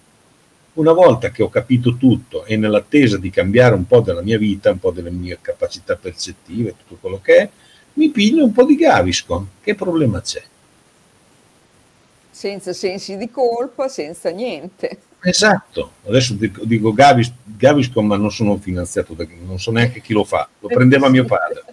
Una 0.72 0.92
volta 0.92 1.30
che 1.30 1.42
ho 1.42 1.48
capito 1.48 1.96
tutto 1.96 2.44
e 2.44 2.56
nell'attesa 2.56 3.16
di 3.16 3.30
cambiare 3.30 3.76
un 3.76 3.86
po' 3.86 4.00
della 4.00 4.22
mia 4.22 4.38
vita, 4.38 4.70
un 4.70 4.80
po' 4.80 4.90
delle 4.90 5.11
mie 5.11 5.38
capacità 5.40 5.94
percettive, 5.94 6.74
tutto 6.76 6.98
quello 7.00 7.20
che 7.20 7.36
è, 7.36 7.50
mi 7.94 8.11
piglio 8.11 8.44
un 8.44 8.52
po' 8.52 8.64
di 8.64 8.74
Gaviscon. 8.74 9.48
Che 9.62 9.74
problema 9.76 10.20
c'è? 10.20 10.42
Senza 12.41 12.72
sensi 12.72 13.18
di 13.18 13.30
colpa, 13.30 13.88
senza 13.88 14.30
niente. 14.30 14.97
Esatto, 15.20 15.91
adesso 16.07 16.32
dico, 16.32 16.64
dico 16.64 16.95
Gavis, 16.95 17.30
Gaviscom, 17.45 18.07
ma 18.07 18.16
non 18.16 18.32
sono 18.32 18.57
finanziato, 18.57 19.12
da, 19.12 19.26
non 19.45 19.59
so 19.59 19.70
neanche 19.70 20.01
chi 20.01 20.14
lo 20.14 20.24
fa, 20.24 20.49
lo 20.59 20.68
prendeva 20.68 21.11
mio 21.11 21.26
padre. 21.26 21.64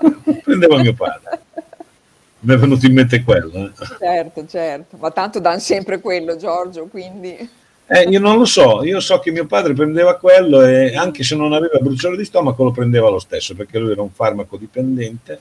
lo 0.00 0.40
prendeva 0.44 0.76
mio 0.76 0.92
padre. 0.92 1.40
Mi 2.40 2.52
è 2.52 2.58
venuto 2.58 2.84
in 2.84 2.92
mente 2.92 3.22
quello. 3.22 3.64
Eh. 3.64 3.72
Certo, 3.98 4.46
certo, 4.46 4.98
ma 4.98 5.10
tanto 5.10 5.40
danno 5.40 5.60
sempre 5.60 5.98
quello, 6.00 6.36
Giorgio, 6.36 6.84
quindi... 6.84 7.48
Eh, 7.86 8.02
io 8.02 8.20
non 8.20 8.36
lo 8.36 8.44
so, 8.44 8.84
io 8.84 9.00
so 9.00 9.20
che 9.20 9.30
mio 9.30 9.46
padre 9.46 9.72
prendeva 9.72 10.18
quello 10.18 10.60
e 10.66 10.94
anche 10.94 11.22
se 11.22 11.34
non 11.34 11.54
aveva 11.54 11.78
bruciore 11.78 12.18
di 12.18 12.26
stomaco 12.26 12.62
lo 12.62 12.72
prendeva 12.72 13.08
lo 13.08 13.18
stesso 13.18 13.54
perché 13.54 13.78
lui 13.78 13.92
era 13.92 14.02
un 14.02 14.10
farmaco 14.10 14.58
dipendente. 14.58 15.40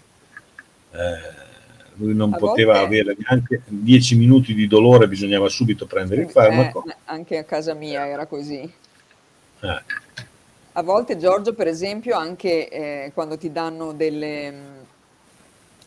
Eh, 0.91 1.43
lui 1.96 2.16
non 2.16 2.34
a 2.34 2.38
poteva 2.38 2.74
volte... 2.74 2.86
avere 2.86 3.16
neanche 3.18 3.62
10 3.66 4.16
minuti 4.16 4.54
di 4.54 4.68
dolore, 4.68 5.08
bisognava 5.08 5.50
subito 5.50 5.86
prendere 5.86 6.22
il 6.22 6.30
farmaco. 6.30 6.84
Eh, 6.88 6.96
anche 7.06 7.38
a 7.38 7.44
casa 7.44 7.74
mia 7.74 8.08
era 8.08 8.26
così. 8.26 8.62
Eh. 9.62 9.82
A 10.76 10.82
volte 10.82 11.18
Giorgio, 11.18 11.54
per 11.54 11.68
esempio, 11.68 12.18
anche 12.18 12.68
eh, 12.70 13.12
quando 13.14 13.38
ti 13.38 13.52
danno 13.52 13.94
delle, 13.94 14.52
mm, 14.52 14.76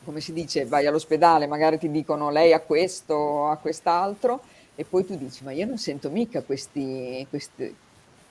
come 0.04 0.20
si 0.20 0.32
dice, 0.32 0.64
vai 0.64 0.86
all'ospedale, 0.86 1.48
magari 1.48 1.78
ti 1.78 1.90
dicono 1.90 2.30
lei 2.30 2.52
ha 2.52 2.60
questo, 2.60 3.48
ha 3.48 3.56
quest'altro, 3.56 4.42
e 4.76 4.84
poi 4.84 5.04
tu 5.04 5.16
dici, 5.16 5.42
ma 5.42 5.50
io 5.50 5.66
non 5.66 5.78
sento 5.78 6.08
mica 6.08 6.42
questi, 6.42 7.26
questi, 7.28 7.74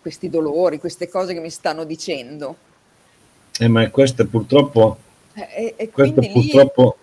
questi 0.02 0.30
dolori, 0.30 0.80
queste 0.80 1.10
cose 1.10 1.34
che 1.34 1.42
mi 1.42 1.50
stanno 1.50 1.84
dicendo. 1.84 2.56
Eh, 3.60 3.68
ma 3.68 3.90
questo 3.90 4.26
purtroppo, 4.26 4.98
eh, 5.34 5.74
e, 5.76 5.90
questo 5.90 6.22
purtroppo, 6.22 6.98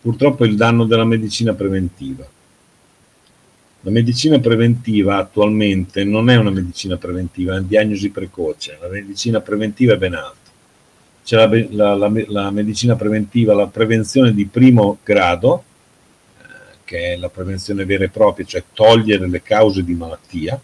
purtroppo 0.00 0.44
il 0.44 0.56
danno 0.56 0.84
della 0.84 1.04
medicina 1.04 1.54
preventiva. 1.54 2.26
La 3.82 3.90
medicina 3.90 4.38
preventiva 4.40 5.16
attualmente 5.16 6.04
non 6.04 6.30
è 6.30 6.36
una 6.36 6.50
medicina 6.50 6.96
preventiva, 6.96 7.54
è 7.54 7.58
una 7.58 7.66
diagnosi 7.66 8.10
precoce. 8.10 8.76
La 8.80 8.88
medicina 8.88 9.40
preventiva 9.40 9.94
è 9.94 9.98
ben 9.98 10.14
altro. 10.14 10.36
C'è 11.24 11.36
la, 11.36 11.94
la, 11.94 12.08
la, 12.08 12.24
la 12.26 12.50
medicina 12.50 12.96
preventiva, 12.96 13.54
la 13.54 13.66
prevenzione 13.66 14.34
di 14.34 14.46
primo 14.46 14.98
grado, 15.04 15.64
che 16.88 17.12
è 17.12 17.16
la 17.16 17.28
prevenzione 17.28 17.84
vera 17.84 18.04
e 18.04 18.08
propria, 18.08 18.46
cioè 18.46 18.64
togliere 18.72 19.28
le 19.28 19.42
cause 19.42 19.84
di 19.84 19.94
malattia, 19.94 20.58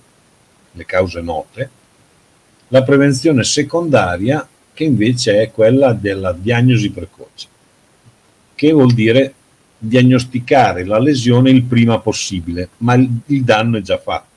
le 0.72 0.84
cause 0.86 1.20
note, 1.20 1.70
la 2.68 2.82
prevenzione 2.82 3.44
secondaria 3.44 4.48
che 4.72 4.84
invece 4.84 5.42
è 5.42 5.52
quella 5.52 5.92
della 5.92 6.32
diagnosi 6.32 6.90
precoce, 6.90 7.46
che 8.54 8.72
vuol 8.72 8.92
dire 8.92 9.34
diagnosticare 9.78 10.84
la 10.84 10.98
lesione 10.98 11.50
il 11.50 11.62
prima 11.64 11.98
possibile, 11.98 12.70
ma 12.78 12.94
il, 12.94 13.08
il 13.26 13.44
danno 13.44 13.78
è 13.78 13.80
già 13.80 13.98
fatto. 13.98 14.32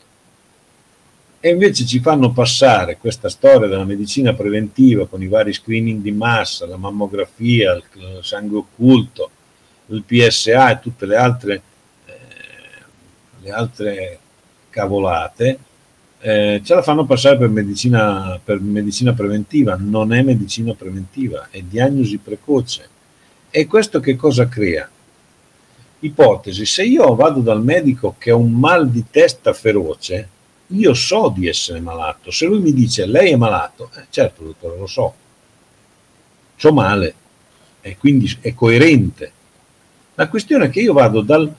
E 1.39 1.49
invece 1.49 1.85
ci 1.85 1.99
fanno 1.99 2.31
passare 2.31 2.97
questa 2.97 3.29
storia 3.29 3.67
della 3.67 3.85
medicina 3.85 4.33
preventiva 4.33 5.07
con 5.07 5.21
i 5.21 5.27
vari 5.27 5.53
screening 5.53 6.01
di 6.01 6.11
massa, 6.11 6.65
la 6.65 6.77
mammografia, 6.77 7.73
il, 7.73 8.19
sangue 8.21 8.57
occulto, 8.57 9.29
il 9.87 10.03
PSA 10.03 10.71
e 10.71 10.79
tutte 10.81 11.05
le 11.05 11.15
altre 11.15 11.61
le 13.47 13.51
altre 13.51 14.19
cavolate, 14.69 15.59
eh, 16.19 16.61
ce 16.63 16.75
la 16.75 16.81
fanno 16.81 17.05
passare 17.05 17.37
per 17.37 17.49
medicina, 17.49 18.39
per 18.43 18.59
medicina 18.59 19.13
preventiva. 19.13 19.77
Non 19.79 20.13
è 20.13 20.21
medicina 20.21 20.73
preventiva, 20.73 21.47
è 21.49 21.61
diagnosi 21.61 22.17
precoce. 22.17 22.89
E 23.49 23.65
questo 23.65 23.99
che 23.99 24.15
cosa 24.15 24.47
crea? 24.47 24.89
Ipotesi, 25.99 26.65
se 26.65 26.83
io 26.83 27.15
vado 27.15 27.39
dal 27.39 27.63
medico 27.63 28.15
che 28.17 28.31
ha 28.31 28.35
un 28.35 28.51
mal 28.51 28.89
di 28.89 29.05
testa 29.09 29.53
feroce, 29.53 30.29
io 30.67 30.93
so 30.93 31.33
di 31.35 31.47
essere 31.47 31.79
malato. 31.79 32.29
Se 32.29 32.45
lui 32.45 32.59
mi 32.59 32.73
dice 32.73 33.05
lei 33.05 33.31
è 33.31 33.35
malato, 33.35 33.89
eh, 33.95 34.05
certo 34.09 34.43
dottore, 34.43 34.77
lo 34.77 34.87
so, 34.87 35.13
so 36.55 36.71
male 36.73 37.15
e 37.81 37.97
quindi 37.97 38.37
è 38.41 38.53
coerente. 38.53 39.31
La 40.15 40.27
questione 40.27 40.65
è 40.65 40.69
che 40.69 40.81
io 40.81 40.93
vado 40.93 41.21
dal 41.21 41.51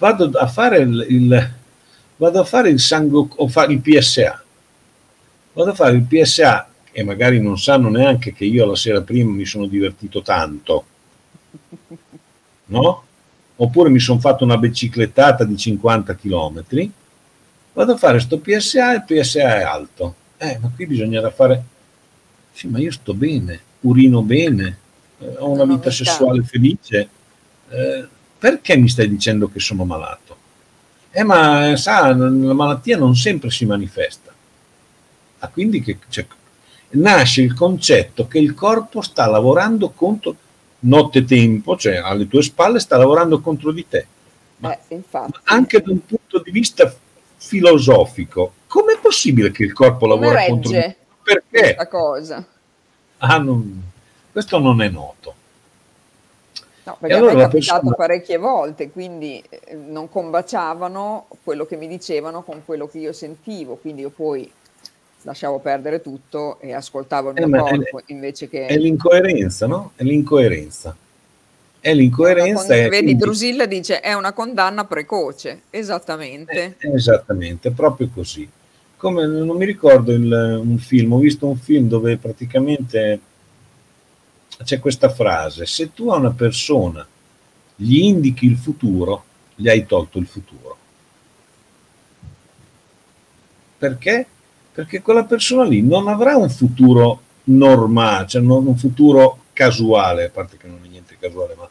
vado 0.00 0.30
a 0.38 0.46
fare 0.46 0.78
il, 0.78 1.06
il, 1.08 1.54
vado 2.16 2.40
a 2.40 2.44
fare 2.44 2.70
il 2.70 2.80
sangue 2.80 3.28
o 3.36 3.48
fare 3.48 3.72
il 3.72 3.80
PSA. 3.80 4.42
Vado 5.52 5.70
a 5.70 5.74
fare 5.74 5.96
il 5.96 6.02
PSA 6.02 6.68
e 6.90 7.04
magari 7.04 7.40
non 7.40 7.58
sanno 7.58 7.88
neanche 7.88 8.32
che 8.32 8.44
io 8.44 8.66
la 8.66 8.76
sera 8.76 9.02
prima 9.02 9.30
mi 9.30 9.44
sono 9.44 9.66
divertito 9.66 10.22
tanto. 10.22 10.84
No? 12.70 13.02
Oppure 13.56 13.90
mi 13.90 13.98
sono 13.98 14.20
fatto 14.20 14.44
una 14.44 14.56
biciclettata 14.56 15.44
di 15.44 15.56
50 15.56 16.14
km. 16.14 16.64
Vado 17.72 17.92
a 17.92 17.96
fare 17.96 18.12
questo 18.12 18.38
PSA 18.38 18.92
e 18.92 18.96
il 18.96 19.04
PSA 19.04 19.56
è 19.56 19.62
alto. 19.62 20.14
Eh, 20.38 20.58
ma 20.60 20.70
qui 20.74 20.86
bisognerà 20.86 21.30
fare... 21.30 21.62
Sì, 22.52 22.68
ma 22.68 22.78
io 22.78 22.90
sto 22.90 23.12
bene, 23.12 23.60
urino 23.80 24.22
bene, 24.22 24.78
eh, 25.18 25.34
ho 25.38 25.50
una 25.50 25.64
vita 25.64 25.90
sessuale 25.90 26.42
felice. 26.42 27.08
Eh, 27.68 28.08
perché 28.38 28.76
mi 28.76 28.88
stai 28.88 29.08
dicendo 29.08 29.50
che 29.50 29.60
sono 29.60 29.84
malato? 29.84 30.36
Eh, 31.10 31.22
ma 31.22 31.76
sa, 31.76 32.14
la 32.14 32.54
malattia 32.54 32.96
non 32.96 33.14
sempre 33.14 33.50
si 33.50 33.66
manifesta. 33.66 34.32
Ah, 35.40 35.48
quindi 35.48 35.82
che, 35.82 35.98
cioè, 36.08 36.26
nasce 36.90 37.42
il 37.42 37.54
concetto 37.54 38.26
che 38.26 38.38
il 38.38 38.54
corpo 38.54 39.02
sta 39.02 39.26
lavorando 39.26 39.90
contro 39.90 40.34
notte 40.80 41.24
tempo, 41.24 41.76
cioè 41.76 41.96
alle 41.96 42.28
tue 42.28 42.42
spalle 42.42 42.78
sta 42.78 42.96
lavorando 42.96 43.40
contro 43.40 43.72
di 43.72 43.86
te. 43.88 44.06
Ma, 44.58 44.76
eh, 44.88 45.02
anche 45.44 45.80
da 45.80 45.90
un 45.90 46.04
punto 46.04 46.40
di 46.40 46.50
vista 46.50 46.94
filosofico, 47.36 48.52
com'è 48.66 48.98
possibile 49.00 49.50
che 49.50 49.64
il 49.64 49.72
corpo 49.72 50.06
Come 50.06 50.14
lavora 50.14 50.44
contro 50.46 50.70
di 50.70 50.78
te? 50.78 50.96
Perché? 51.22 51.74
Questa 51.74 51.88
cosa. 51.88 52.46
Ah, 53.18 53.38
non, 53.38 53.82
questo 54.32 54.58
non 54.58 54.82
è 54.82 54.88
noto. 54.88 55.34
No, 56.82 56.96
perché 56.98 57.14
allora 57.14 57.34
me 57.34 57.40
è 57.40 57.42
capitato 57.44 57.80
persona... 57.80 57.94
parecchie 57.94 58.38
volte, 58.38 58.90
quindi 58.90 59.42
eh, 59.48 59.74
non 59.74 60.08
combaciavano 60.08 61.26
quello 61.44 61.66
che 61.66 61.76
mi 61.76 61.86
dicevano 61.86 62.42
con 62.42 62.62
quello 62.64 62.88
che 62.88 62.98
io 62.98 63.12
sentivo, 63.12 63.76
quindi 63.76 64.02
io 64.02 64.10
poi 64.10 64.50
lasciavo 65.22 65.58
perdere 65.58 66.00
tutto 66.00 66.58
e 66.60 66.72
ascoltavo 66.72 67.30
il 67.30 67.46
mio 67.46 67.66
eh, 67.66 67.76
corpo 67.76 68.02
invece 68.06 68.48
che... 68.48 68.66
È 68.66 68.76
l'incoerenza, 68.76 69.66
no? 69.66 69.92
È 69.94 70.02
l'incoerenza. 70.02 70.96
È 71.78 71.94
l'incoerenza. 71.94 72.66
Con... 72.66 72.74
È 72.74 72.88
vedi, 72.88 73.04
quindi... 73.04 73.16
Drusilla 73.16 73.66
dice 73.66 74.00
è 74.00 74.12
una 74.12 74.32
condanna 74.32 74.84
precoce, 74.84 75.62
esattamente. 75.70 76.76
Eh, 76.78 76.92
esattamente, 76.94 77.70
proprio 77.70 78.10
così. 78.12 78.48
Come 78.96 79.26
non 79.26 79.56
mi 79.56 79.64
ricordo 79.64 80.12
il, 80.12 80.60
un 80.62 80.78
film, 80.78 81.12
ho 81.12 81.18
visto 81.18 81.46
un 81.46 81.56
film 81.56 81.88
dove 81.88 82.18
praticamente 82.18 83.20
c'è 84.62 84.78
questa 84.78 85.08
frase, 85.08 85.64
se 85.64 85.94
tu 85.94 86.10
a 86.10 86.16
una 86.16 86.32
persona 86.32 87.06
gli 87.76 87.96
indichi 88.00 88.44
il 88.44 88.58
futuro, 88.58 89.24
gli 89.54 89.68
hai 89.68 89.86
tolto 89.86 90.18
il 90.18 90.26
futuro. 90.26 90.76
Perché? 93.78 94.26
Perché 94.80 95.02
quella 95.02 95.24
persona 95.24 95.64
lì 95.64 95.82
non 95.82 96.08
avrà 96.08 96.36
un 96.36 96.48
futuro 96.48 97.20
normale, 97.44 98.26
cioè 98.26 98.40
non 98.40 98.66
un 98.66 98.78
futuro 98.78 99.44
casuale, 99.52 100.24
a 100.24 100.30
parte 100.30 100.56
che 100.56 100.66
non 100.66 100.78
è 100.82 100.88
niente 100.88 101.18
casuale, 101.20 101.54
ma 101.54 101.68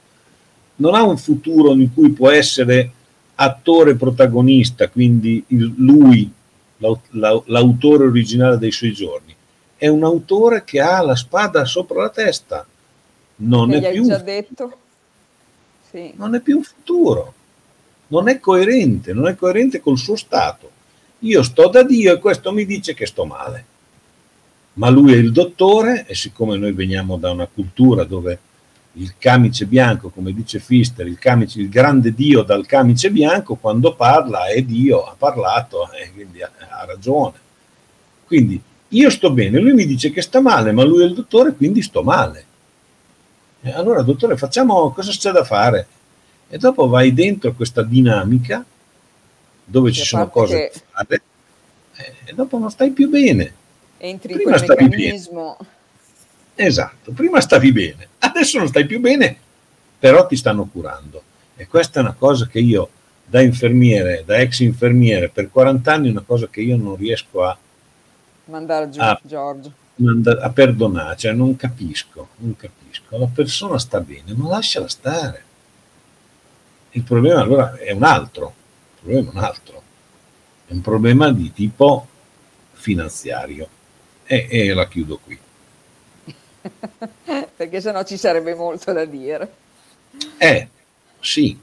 non 0.76 0.94
ha 0.94 1.02
un 1.02 1.18
futuro 1.18 1.74
in 1.74 1.92
cui 1.92 2.12
può 2.12 2.30
essere 2.30 2.92
attore 3.34 3.96
protagonista, 3.96 4.90
quindi 4.90 5.44
il, 5.48 5.74
lui, 5.78 6.32
l'autore 6.78 8.04
originale 8.04 8.60
dei 8.60 8.72
suoi 8.72 8.94
giorni. 8.94 9.36
È 9.76 9.88
un 9.88 10.04
autore 10.04 10.64
che 10.64 10.80
ha 10.80 11.02
la 11.02 11.16
spada 11.16 11.66
sopra 11.66 12.04
la 12.04 12.10
testa, 12.10 12.64
non 13.38 13.72
è, 13.72 13.92
più, 13.92 14.06
sì. 15.90 16.14
non 16.16 16.36
è 16.36 16.42
più 16.42 16.58
un 16.58 16.64
futuro, 16.64 17.34
non 18.08 18.28
è 18.28 18.40
coerente, 18.40 19.14
non 19.14 19.28
è 19.28 19.36
coerente 19.36 19.80
col 19.80 19.98
suo 19.98 20.16
stato. 20.16 20.78
Io 21.20 21.44
sto 21.44 21.68
da 21.68 21.84
Dio 21.84 22.14
e 22.14 22.20
questo 22.20 22.52
mi 22.52 22.66
dice 22.66 22.94
che 22.94 23.06
sto 23.06 23.26
male. 23.26 23.66
Ma 24.74 24.90
lui 24.90 25.14
è 25.14 25.18
il 25.18 25.32
dottore 25.32 26.06
e 26.08 26.16
siccome 26.16 26.58
noi 26.58 26.72
veniamo 26.72 27.18
da 27.18 27.32
una 27.32 27.48
cultura 27.48 28.06
dove 28.06 28.40
il 28.94 29.16
camice 29.18 29.66
bianco, 29.66 30.10
come 30.10 30.34
dice 30.34 30.60
Fister, 30.60 31.06
il, 31.08 31.20
camice, 31.20 31.60
il 31.60 31.70
grande 31.70 32.14
Dio 32.14 32.44
dal 32.44 32.66
camice 32.66 33.12
bianco, 33.12 33.56
quando 33.56 33.96
parla 33.96 34.48
è 34.48 34.62
Dio, 34.62 35.04
ha 35.04 35.16
parlato 35.18 35.92
e 35.92 36.12
quindi 36.14 36.42
ha, 36.42 36.52
ha 36.70 36.86
ragione. 36.86 37.48
Quindi 38.26 38.62
io 38.90 39.10
sto 39.10 39.32
bene, 39.32 39.60
lui 39.60 39.74
mi 39.74 39.86
dice 39.86 40.12
che 40.12 40.22
sta 40.22 40.42
male, 40.42 40.72
ma 40.72 40.84
lui 40.84 41.04
è 41.04 41.06
il 41.06 41.14
dottore, 41.14 41.54
quindi 41.54 41.82
sto 41.82 42.02
male. 42.02 42.46
E 43.62 43.72
allora, 43.72 44.02
dottore, 44.02 44.38
facciamo 44.38 44.92
cosa 44.92 45.12
c'è 45.12 45.32
da 45.32 45.44
fare? 45.44 45.88
E 46.48 46.58
dopo 46.58 46.88
vai 46.88 47.14
dentro 47.14 47.54
questa 47.54 47.84
dinamica 47.84 48.66
dove 49.70 49.92
ci 49.92 50.04
sono 50.04 50.30
cose 50.30 50.70
che... 50.72 50.72
da 50.74 51.06
fare 51.06 51.22
e 52.26 52.34
dopo 52.34 52.58
non 52.58 52.70
stai 52.70 52.92
più 52.92 53.10
bene. 53.10 53.54
Entri 53.98 54.34
prima 54.34 54.56
in 54.56 54.66
quel 54.66 54.78
meccanismo. 54.78 55.58
Esatto, 56.56 57.12
prima 57.12 57.40
stavi 57.42 57.72
bene, 57.72 58.08
adesso 58.20 58.58
non 58.58 58.68
stai 58.68 58.86
più 58.86 59.00
bene, 59.00 59.38
però 59.98 60.28
ti 60.28 60.36
stanno 60.36 60.66
curando. 60.66 61.24
E 61.56 61.68
questa 61.68 62.00
è 62.00 62.04
una 62.04 62.16
cosa 62.18 62.48
che 62.48 62.60
io, 62.60 62.90
da 63.26 63.42
infermiere, 63.42 64.24
da 64.26 64.38
ex 64.38 64.60
infermiere, 64.60 65.30
per 65.30 65.50
40 65.50 65.94
anni, 65.94 66.08
è 66.08 66.12
una 66.12 66.24
cosa 66.26 66.48
che 66.48 66.62
io 66.62 66.78
non 66.78 66.96
riesco 66.96 67.44
a 67.44 67.58
mandare 68.46 68.90
giù, 68.90 69.00
a, 69.02 69.20
Giorgio. 69.22 69.72
A 70.42 70.50
perdonare, 70.50 71.18
cioè 71.18 71.34
non 71.34 71.56
capisco, 71.56 72.30
non 72.38 72.56
capisco. 72.56 73.18
La 73.18 73.28
persona 73.28 73.78
sta 73.80 74.00
bene, 74.00 74.34
ma 74.34 74.50
lasciala 74.50 74.88
stare. 74.88 75.44
Il 76.92 77.04
problema 77.04 77.42
allora 77.42 77.76
è 77.78 77.92
un 77.92 78.04
altro, 78.04 78.54
il 79.02 79.06
problema 79.06 79.32
è 79.32 79.36
un 79.36 79.44
altro, 79.44 79.82
è 80.68 80.74
un 80.74 80.82
problema 80.82 81.32
di 81.32 81.54
tipo 81.54 82.08
finanziario 82.74 83.68
e, 84.26 84.48
e 84.50 84.74
la 84.74 84.88
chiudo 84.88 85.20
qui. 85.24 85.38
Perché 87.56 87.82
sennò 87.82 88.04
ci 88.04 88.18
sarebbe 88.18 88.54
molto 88.56 88.92
da 88.92 89.06
dire. 89.06 89.54
Eh, 90.38 90.68
sì, 91.20 91.58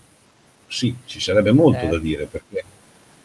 sì, 0.67 0.95
ci 1.05 1.21
sarebbe 1.21 1.53
molto 1.53 1.85
eh. 1.85 1.89
da 1.89 1.99
dire 1.99 2.27
perché, 2.27 2.65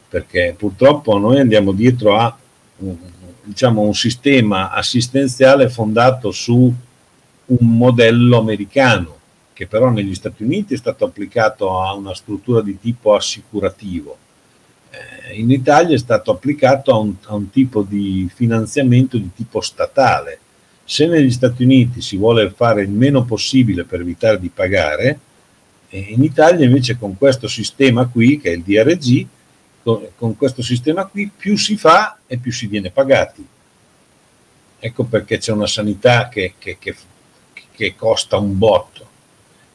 perché 0.08 0.56
purtroppo 0.58 1.18
noi 1.18 1.40
andiamo 1.40 1.72
dietro 1.72 2.18
a 2.18 2.36
un, 2.78 2.98
diciamo, 3.44 3.82
un 3.82 3.94
sistema 3.94 4.72
assistenziale 4.72 5.70
fondato 5.70 6.32
su 6.32 6.74
un 7.46 7.78
modello 7.78 8.40
americano 8.40 9.20
che 9.54 9.68
però 9.68 9.90
negli 9.90 10.16
Stati 10.16 10.44
Uniti 10.44 10.74
è 10.74 10.78
stato 10.78 11.06
applicato 11.06 11.80
a 11.80 11.94
una 11.94 12.14
struttura 12.14 12.62
di 12.62 12.80
tipo 12.80 13.14
assicurativo. 13.16 14.18
Eh, 14.90 15.40
in 15.40 15.52
Italia 15.52 15.96
è 15.96 16.00
stato 16.00 16.32
applicato 16.32 16.92
a 16.92 16.98
un, 16.98 17.16
a 17.26 17.36
un 17.36 17.50
tipo 17.50 17.84
di 17.84 18.30
finanziamento 18.34 19.18
di 19.18 19.32
tipo 19.36 19.62
statale. 19.62 20.40
Se 20.84 21.06
negli 21.06 21.32
Stati 21.32 21.64
Uniti 21.64 22.02
si 22.02 22.18
vuole 22.18 22.50
fare 22.50 22.82
il 22.82 22.90
meno 22.90 23.24
possibile 23.24 23.84
per 23.84 24.02
evitare 24.02 24.40
di 24.40 24.50
pagare, 24.50 25.20
in 25.92 26.24
Italia 26.24 26.66
invece 26.66 26.98
con 26.98 27.18
questo 27.18 27.48
sistema 27.48 28.08
qui, 28.08 28.40
che 28.40 28.52
è 28.52 28.56
il 28.56 28.64
DRG, 28.64 29.28
con, 29.84 30.08
con 30.16 30.38
questo 30.38 30.62
sistema 30.62 31.06
qui 31.06 31.30
più 31.36 31.58
si 31.58 31.76
fa 31.76 32.18
e 32.28 32.38
più 32.38 32.52
si 32.52 32.68
viene 32.68 32.92
pagati. 32.92 33.46
Ecco 34.80 35.04
perché 35.04 35.38
c'è 35.38 35.52
una 35.52 35.68
sanità 35.68 36.30
che, 36.30 36.54
che, 36.58 36.78
che, 36.80 36.96
che 37.72 37.96
costa 37.96 38.38
un 38.38 38.58
botto. 38.58 39.10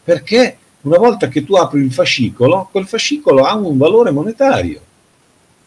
Perché 0.06 0.56
una 0.82 0.98
volta 0.98 1.26
che 1.26 1.42
tu 1.42 1.56
apri 1.56 1.80
il 1.80 1.92
fascicolo, 1.92 2.68
quel 2.70 2.86
fascicolo 2.86 3.42
ha 3.42 3.56
un 3.56 3.76
valore 3.76 4.12
monetario. 4.12 4.80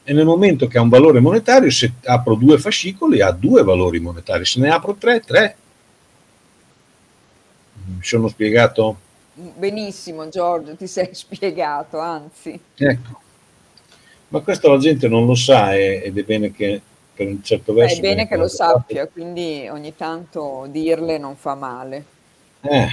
E 0.02 0.14
nel 0.14 0.24
momento 0.24 0.66
che 0.68 0.78
ha 0.78 0.82
un 0.82 0.88
valore 0.88 1.20
monetario, 1.20 1.70
se 1.70 1.92
apro 2.06 2.36
due 2.36 2.58
fascicoli, 2.58 3.20
ha 3.20 3.32
due 3.32 3.64
valori 3.64 4.00
monetari. 4.00 4.46
Se 4.46 4.62
ne 4.62 4.70
apro 4.70 4.96
tre, 4.96 5.20
tre. 5.20 5.56
Mi 7.84 8.02
sono 8.02 8.30
spiegato? 8.30 8.98
Benissimo 9.34 10.30
Giorgio, 10.30 10.78
ti 10.78 10.88
sei 10.88 11.10
spiegato, 11.12 12.00
anzi. 12.00 12.58
Ecco. 12.76 13.22
Ma 14.30 14.40
questo 14.40 14.70
la 14.72 14.78
gente 14.78 15.10
non 15.10 15.26
lo 15.26 15.36
sa 15.36 15.76
ed 15.76 16.18
è 16.18 16.24
bene 16.24 16.54
che 16.54 16.82
per 17.14 17.28
un 17.28 17.44
certo 17.44 17.74
verso... 17.74 17.98
È 17.98 18.00
bene 18.00 18.26
che 18.26 18.38
lo 18.38 18.48
sappia, 18.48 19.06
quindi 19.08 19.68
ogni 19.70 19.98
tanto 19.98 20.66
dirle 20.70 21.18
non 21.18 21.36
fa 21.36 21.56
male. 21.56 22.06
Eh, 22.62 22.88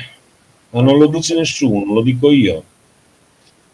ma 0.77 0.83
non 0.83 0.99
lo 0.99 1.07
dice 1.07 1.35
nessuno, 1.35 1.95
lo 1.95 2.03
dico 2.03 2.31
io. 2.31 2.63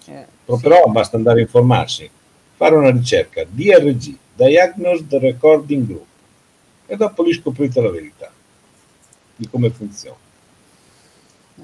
Eh, 0.07 0.24
Però 0.44 0.84
sì. 0.84 0.90
basta 0.92 1.16
andare 1.16 1.40
a 1.40 1.42
informarsi, 1.42 2.09
fare 2.55 2.76
una 2.76 2.92
ricerca, 2.92 3.44
DRG, 3.44 4.16
Diagnosed 4.36 5.12
Recording 5.12 5.84
Group, 5.84 6.07
e 6.86 6.96
dopo 6.96 7.24
lì 7.24 7.32
scoprite 7.32 7.80
la 7.80 7.90
verità 7.90 8.30
di 9.34 9.48
come 9.48 9.70
funziona. 9.70 10.16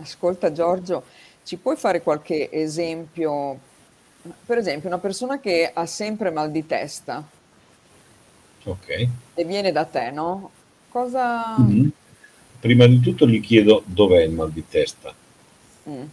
Ascolta 0.00 0.50
Giorgio, 0.50 1.04
ci 1.44 1.56
puoi 1.56 1.76
fare 1.76 2.02
qualche 2.02 2.50
esempio? 2.50 3.60
Per 4.44 4.58
esempio, 4.58 4.88
una 4.88 4.98
persona 4.98 5.38
che 5.38 5.70
ha 5.72 5.86
sempre 5.86 6.30
mal 6.30 6.50
di 6.50 6.66
testa 6.66 7.24
okay. 8.64 9.08
e 9.34 9.44
viene 9.44 9.70
da 9.70 9.84
te, 9.84 10.10
no? 10.10 10.50
Cosa... 10.88 11.56
Mm-hmm. 11.60 11.88
Prima 12.58 12.88
di 12.88 12.98
tutto 12.98 13.28
gli 13.28 13.40
chiedo 13.40 13.84
dov'è 13.86 14.22
il 14.22 14.32
mal 14.32 14.50
di 14.50 14.66
testa, 14.68 15.14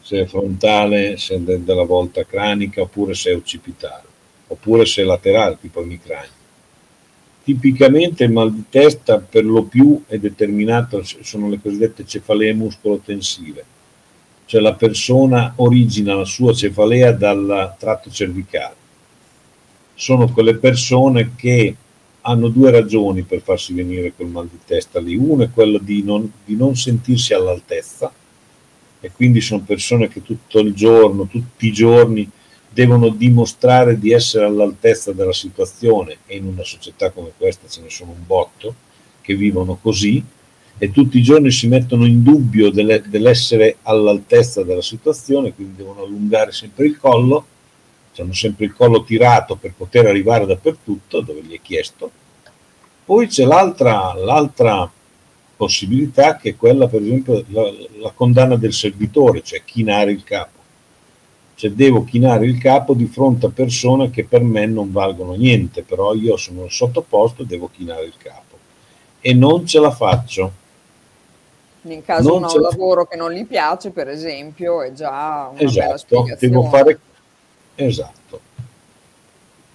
se 0.01 0.21
è 0.21 0.25
frontale, 0.25 1.17
se 1.17 1.35
è 1.35 1.39
de- 1.39 1.63
della 1.63 1.83
volta 1.83 2.25
cranica 2.25 2.81
oppure 2.81 3.13
se 3.13 3.31
è 3.31 3.35
occipitale, 3.35 4.03
oppure 4.47 4.85
se 4.85 5.01
è 5.01 5.05
laterale, 5.05 5.57
tipo 5.59 5.81
emicrania. 5.81 6.43
Tipicamente 7.43 8.23
il 8.23 8.31
mal 8.31 8.51
di 8.51 8.63
testa 8.69 9.19
per 9.19 9.45
lo 9.45 9.63
più 9.63 10.03
è 10.07 10.17
determinato, 10.17 11.03
sono 11.21 11.49
le 11.49 11.59
cosiddette 11.61 12.05
cefalee 12.05 12.53
muscolotensive, 12.53 13.65
cioè 14.45 14.61
la 14.61 14.73
persona 14.73 15.53
origina 15.57 16.15
la 16.15 16.25
sua 16.25 16.53
cefalea 16.53 17.11
dal 17.11 17.75
tratto 17.77 18.09
cervicale. 18.09 18.83
Sono 19.93 20.31
quelle 20.31 20.55
persone 20.55 21.33
che 21.35 21.75
hanno 22.21 22.47
due 22.47 22.71
ragioni 22.71 23.21
per 23.21 23.41
farsi 23.41 23.73
venire 23.73 24.11
quel 24.13 24.27
mal 24.27 24.47
di 24.47 24.59
testa 24.65 24.99
lì. 24.99 25.15
Una 25.15 25.45
è 25.45 25.51
quella 25.51 25.77
di 25.79 26.01
non, 26.03 26.29
di 26.43 26.55
non 26.55 26.75
sentirsi 26.75 27.33
all'altezza 27.33 28.11
e 29.05 29.11
quindi 29.13 29.39
sono 29.39 29.61
persone 29.61 30.07
che 30.07 30.23
tutto 30.23 30.59
il 30.59 30.73
giorno, 30.73 31.27
tutti 31.27 31.67
i 31.67 31.71
giorni 31.71 32.27
devono 32.67 33.09
dimostrare 33.09 33.99
di 33.99 34.11
essere 34.11 34.45
all'altezza 34.45 35.13
della 35.13 35.31
situazione. 35.31 36.17
E 36.25 36.37
in 36.37 36.45
una 36.45 36.63
società 36.63 37.11
come 37.11 37.31
questa 37.37 37.67
ce 37.67 37.81
ne 37.81 37.91
sono 37.91 38.11
un 38.11 38.25
botto 38.25 38.73
che 39.21 39.35
vivono 39.35 39.77
così. 39.79 40.23
E 40.77 40.91
tutti 40.91 41.19
i 41.19 41.21
giorni 41.21 41.51
si 41.51 41.67
mettono 41.67 42.05
in 42.05 42.23
dubbio 42.23 42.71
delle, 42.71 43.03
dell'essere 43.05 43.77
all'altezza 43.83 44.63
della 44.63 44.81
situazione, 44.81 45.53
quindi 45.53 45.75
devono 45.77 46.01
allungare 46.01 46.51
sempre 46.51 46.87
il 46.87 46.97
collo, 46.97 47.45
hanno 48.17 48.33
sempre 48.33 48.65
il 48.65 48.73
collo 48.73 49.03
tirato 49.03 49.55
per 49.55 49.73
poter 49.77 50.07
arrivare 50.07 50.47
dappertutto 50.47 51.21
dove 51.21 51.43
gli 51.43 51.53
è 51.53 51.61
chiesto. 51.61 52.09
Poi 53.05 53.27
c'è 53.27 53.45
l'altra, 53.45 54.15
l'altra 54.15 54.91
possibilità 55.55 56.37
che 56.37 56.49
è 56.49 56.55
quella, 56.55 56.87
per 56.87 57.01
esempio, 57.01 57.43
la, 57.49 57.71
la 57.99 58.11
condanna 58.13 58.55
del 58.55 58.73
servitore, 58.73 59.41
cioè 59.41 59.63
chinare 59.63 60.11
il 60.11 60.23
capo. 60.23 60.53
Cioè 61.55 61.71
devo 61.71 62.03
chinare 62.03 62.45
il 62.45 62.57
capo 62.57 62.93
di 62.93 63.05
fronte 63.05 63.45
a 63.45 63.49
persone 63.49 64.09
che 64.09 64.25
per 64.25 64.41
me 64.41 64.65
non 64.65 64.91
valgono 64.91 65.33
niente, 65.33 65.83
però 65.83 66.13
io 66.13 66.35
sono 66.35 66.67
sottoposto 66.67 67.43
e 67.43 67.45
devo 67.45 67.69
chinare 67.73 68.05
il 68.05 68.13
capo. 68.17 68.57
E 69.21 69.33
non 69.33 69.65
ce 69.65 69.79
la 69.79 69.91
faccio 69.91 70.63
in 71.93 72.03
caso 72.03 72.29
non 72.29 72.37
uno 72.37 72.47
ha 72.47 72.53
un 72.53 72.61
lavoro 72.61 73.05
che 73.05 73.15
non 73.15 73.31
gli 73.31 73.45
piace, 73.45 73.91
per 73.91 74.09
esempio, 74.09 74.81
è 74.81 74.91
già 74.93 75.49
una 75.51 75.61
esatto, 75.61 76.25
devo 76.39 76.63
fare 76.63 76.99
esatto. 77.75 78.39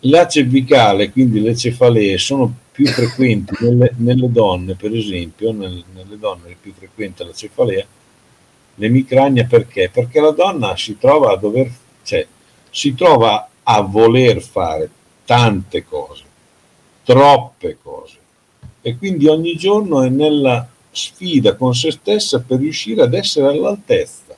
La 0.05 0.27
cervicale, 0.27 1.11
quindi 1.11 1.41
le 1.41 1.55
cefalee, 1.55 2.19
sono 2.19 2.53
più 2.73 2.87
frequenti 2.87 3.55
nelle, 3.61 3.93
nelle 3.97 4.31
donne, 4.31 4.75
per 4.75 4.95
esempio, 4.95 5.53
nel, 5.53 5.85
nelle 5.93 6.19
donne 6.19 6.51
è 6.51 6.57
più 6.61 6.73
frequente 6.73 7.25
la 7.25 7.33
cefalea, 7.33 7.85
l'emicrania 8.77 9.45
perché? 9.45 9.91
Perché 9.93 10.21
la 10.21 10.31
donna 10.31 10.77
si 10.77 10.97
trova 10.99 11.33
a 11.33 11.37
dover, 11.37 11.71
cioè, 12.03 12.27
si 12.71 12.95
trova 12.95 13.49
a 13.63 13.81
voler 13.83 14.41
fare 14.41 14.89
tante 15.25 15.85
cose, 15.85 16.25
troppe 17.05 17.79
cose, 17.83 18.19
e 18.81 18.97
quindi 18.97 19.27
ogni 19.27 19.57
giorno 19.57 20.03
è 20.03 20.09
nella 20.09 20.67
sfida 20.91 21.55
con 21.55 21.75
se 21.75 21.91
stessa 21.93 22.41
per 22.41 22.59
riuscire 22.59 23.03
ad 23.03 23.15
essere 23.15 23.47
all'altezza 23.49 24.35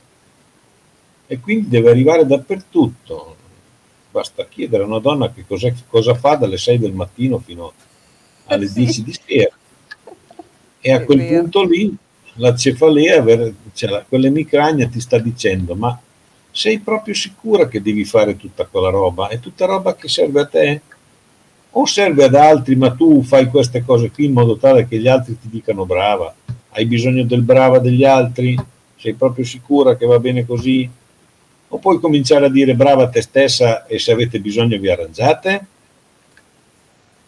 e 1.25 1.39
quindi 1.39 1.69
deve 1.69 1.89
arrivare 1.89 2.25
dappertutto. 2.25 3.35
Basta 4.11 4.45
chiedere 4.45 4.83
a 4.83 4.85
una 4.85 4.99
donna 4.99 5.31
che 5.31 5.45
cosa 5.87 6.13
fa 6.13 6.35
dalle 6.35 6.57
6 6.57 6.77
del 6.77 6.93
mattino 6.93 7.39
fino 7.39 7.73
alle 8.45 8.67
sì. 8.67 8.83
10 8.83 9.03
di 9.03 9.15
sera. 9.25 9.55
E 10.79 10.91
a 10.91 11.03
quel 11.03 11.25
punto 11.25 11.63
lì 11.63 11.95
la 12.35 12.55
cefalea, 12.55 13.23
cioè 13.73 14.05
quell'emicrania 14.07 14.87
ti 14.87 14.99
sta 14.99 15.17
dicendo 15.17 15.75
ma 15.75 15.97
sei 16.51 16.79
proprio 16.79 17.13
sicura 17.13 17.67
che 17.67 17.81
devi 17.81 18.03
fare 18.05 18.35
tutta 18.37 18.65
quella 18.65 18.89
roba? 18.89 19.27
È 19.27 19.39
tutta 19.39 19.65
roba 19.65 19.95
che 19.95 20.07
serve 20.07 20.41
a 20.41 20.45
te? 20.45 20.81
O 21.71 21.85
serve 21.85 22.25
ad 22.25 22.35
altri 22.35 22.75
ma 22.75 22.91
tu 22.91 23.23
fai 23.23 23.47
queste 23.47 23.83
cose 23.83 24.11
qui 24.11 24.25
in 24.25 24.33
modo 24.33 24.57
tale 24.57 24.87
che 24.87 24.99
gli 24.99 25.07
altri 25.07 25.37
ti 25.39 25.49
dicano 25.49 25.85
brava? 25.85 26.33
hai 26.73 26.85
bisogno 26.85 27.23
del 27.23 27.41
brava 27.41 27.79
degli 27.79 28.03
altri, 28.03 28.57
sei 28.97 29.13
proprio 29.13 29.45
sicura 29.45 29.95
che 29.95 30.05
va 30.05 30.19
bene 30.19 30.45
così? 30.45 30.89
O 31.69 31.77
puoi 31.79 31.99
cominciare 31.99 32.45
a 32.45 32.49
dire 32.49 32.75
brava 32.75 33.03
a 33.03 33.09
te 33.09 33.21
stessa 33.21 33.85
e 33.85 33.99
se 33.99 34.11
avete 34.11 34.39
bisogno 34.39 34.77
vi 34.77 34.89
arrangiate? 34.89 35.65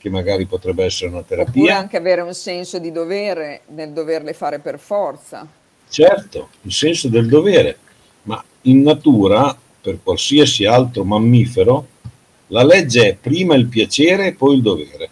Che 0.05 0.11
magari 0.11 0.45
potrebbe 0.45 0.85
essere 0.85 1.09
una 1.09 1.23
terapia. 1.23 1.51
Oppure 1.51 1.71
anche 1.71 1.97
avere 1.97 2.21
un 2.21 2.35
senso 2.35 2.77
di 2.77 2.91
dovere 2.91 3.61
nel 3.69 3.89
doverle 3.89 4.33
fare 4.33 4.59
per 4.59 4.77
forza. 4.77 5.47
Certo, 5.89 6.49
il 6.61 6.71
senso 6.71 7.07
del 7.07 7.27
dovere, 7.27 7.79
ma 8.21 8.43
in 8.61 8.83
natura, 8.83 9.57
per 9.81 9.97
qualsiasi 10.03 10.63
altro 10.63 11.03
mammifero, 11.03 11.87
la 12.49 12.63
legge 12.63 13.07
è 13.07 13.15
prima 13.15 13.55
il 13.55 13.65
piacere 13.65 14.27
e 14.27 14.33
poi 14.33 14.57
il 14.57 14.61
dovere. 14.61 15.09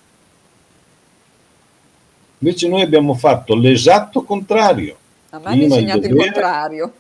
Invece 2.37 2.67
noi 2.67 2.83
abbiamo 2.83 3.15
fatto 3.15 3.55
l'esatto 3.55 4.21
contrario. 4.21 4.95
A 5.31 5.39
me 5.39 5.45
hanno 5.45 5.63
insegnato 5.63 6.05
il, 6.05 6.11
il 6.11 6.15
contrario. 6.17 6.93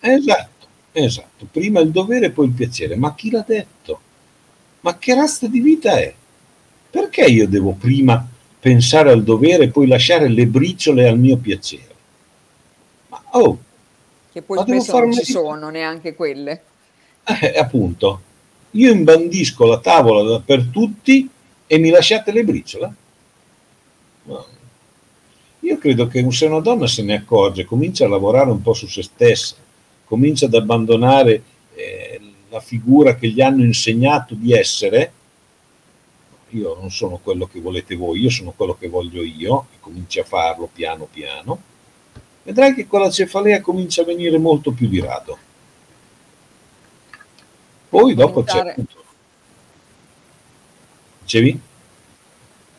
Esatto. 0.00 0.66
Esatto, 0.90 1.46
prima 1.48 1.78
il 1.78 1.92
dovere 1.92 2.26
e 2.26 2.30
poi 2.30 2.46
il 2.46 2.54
piacere. 2.54 2.96
Ma 2.96 3.14
chi 3.14 3.30
l'ha 3.30 3.44
detto? 3.46 4.00
Ma 4.80 4.98
che 4.98 5.14
razza 5.14 5.46
di 5.46 5.60
vita 5.60 5.96
è? 5.96 6.12
Perché 6.90 7.24
io 7.24 7.46
devo 7.48 7.72
prima 7.72 8.26
pensare 8.58 9.10
al 9.10 9.22
dovere 9.22 9.64
e 9.64 9.70
poi 9.70 9.86
lasciare 9.86 10.28
le 10.28 10.46
briciole 10.46 11.08
al 11.08 11.18
mio 11.18 11.36
piacere? 11.36 11.94
Ma 13.08 13.22
oh, 13.30 13.58
che 14.32 14.42
poi 14.42 14.58
spesso 14.58 14.98
non 14.98 15.12
ci 15.12 15.24
sono 15.24 15.70
neanche 15.70 16.14
quelle. 16.14 16.62
Eh, 17.24 17.58
appunto, 17.58 18.20
io 18.72 18.92
imbandisco 18.92 19.66
la 19.66 19.80
tavola 19.80 20.40
per 20.40 20.66
tutti 20.66 21.28
e 21.66 21.78
mi 21.78 21.90
lasciate 21.90 22.32
le 22.32 22.44
briciole? 22.44 22.94
No. 24.24 24.46
Io 25.60 25.78
credo 25.78 26.06
che 26.06 26.24
se 26.30 26.46
una 26.46 26.60
donna 26.60 26.86
se 26.86 27.02
ne 27.02 27.14
accorge, 27.14 27.64
comincia 27.64 28.04
a 28.04 28.08
lavorare 28.08 28.50
un 28.50 28.62
po' 28.62 28.72
su 28.72 28.86
se 28.86 29.02
stessa, 29.02 29.56
comincia 30.04 30.46
ad 30.46 30.54
abbandonare 30.54 31.42
eh, 31.74 32.20
la 32.48 32.60
figura 32.60 33.16
che 33.16 33.28
gli 33.28 33.40
hanno 33.40 33.62
insegnato 33.62 34.34
di 34.34 34.52
essere, 34.52 35.12
io 36.50 36.76
non 36.78 36.90
sono 36.90 37.18
quello 37.22 37.46
che 37.46 37.60
volete 37.60 37.96
voi, 37.96 38.20
io 38.20 38.30
sono 38.30 38.52
quello 38.52 38.74
che 38.74 38.88
voglio 38.88 39.22
io, 39.22 39.66
e 39.74 39.76
cominci 39.80 40.20
a 40.20 40.24
farlo 40.24 40.68
piano 40.72 41.06
piano, 41.10 41.60
vedrai 42.42 42.74
che 42.74 42.86
con 42.86 43.00
la 43.00 43.10
cefalea 43.10 43.60
comincia 43.60 44.02
a 44.02 44.06
venire 44.06 44.38
molto 44.38 44.72
più 44.72 44.88
di 44.88 45.00
rado. 45.00 45.38
Poi 47.88 48.14
dopo 48.14 48.42
c'è... 48.42 48.74
Dicevi? 51.22 51.60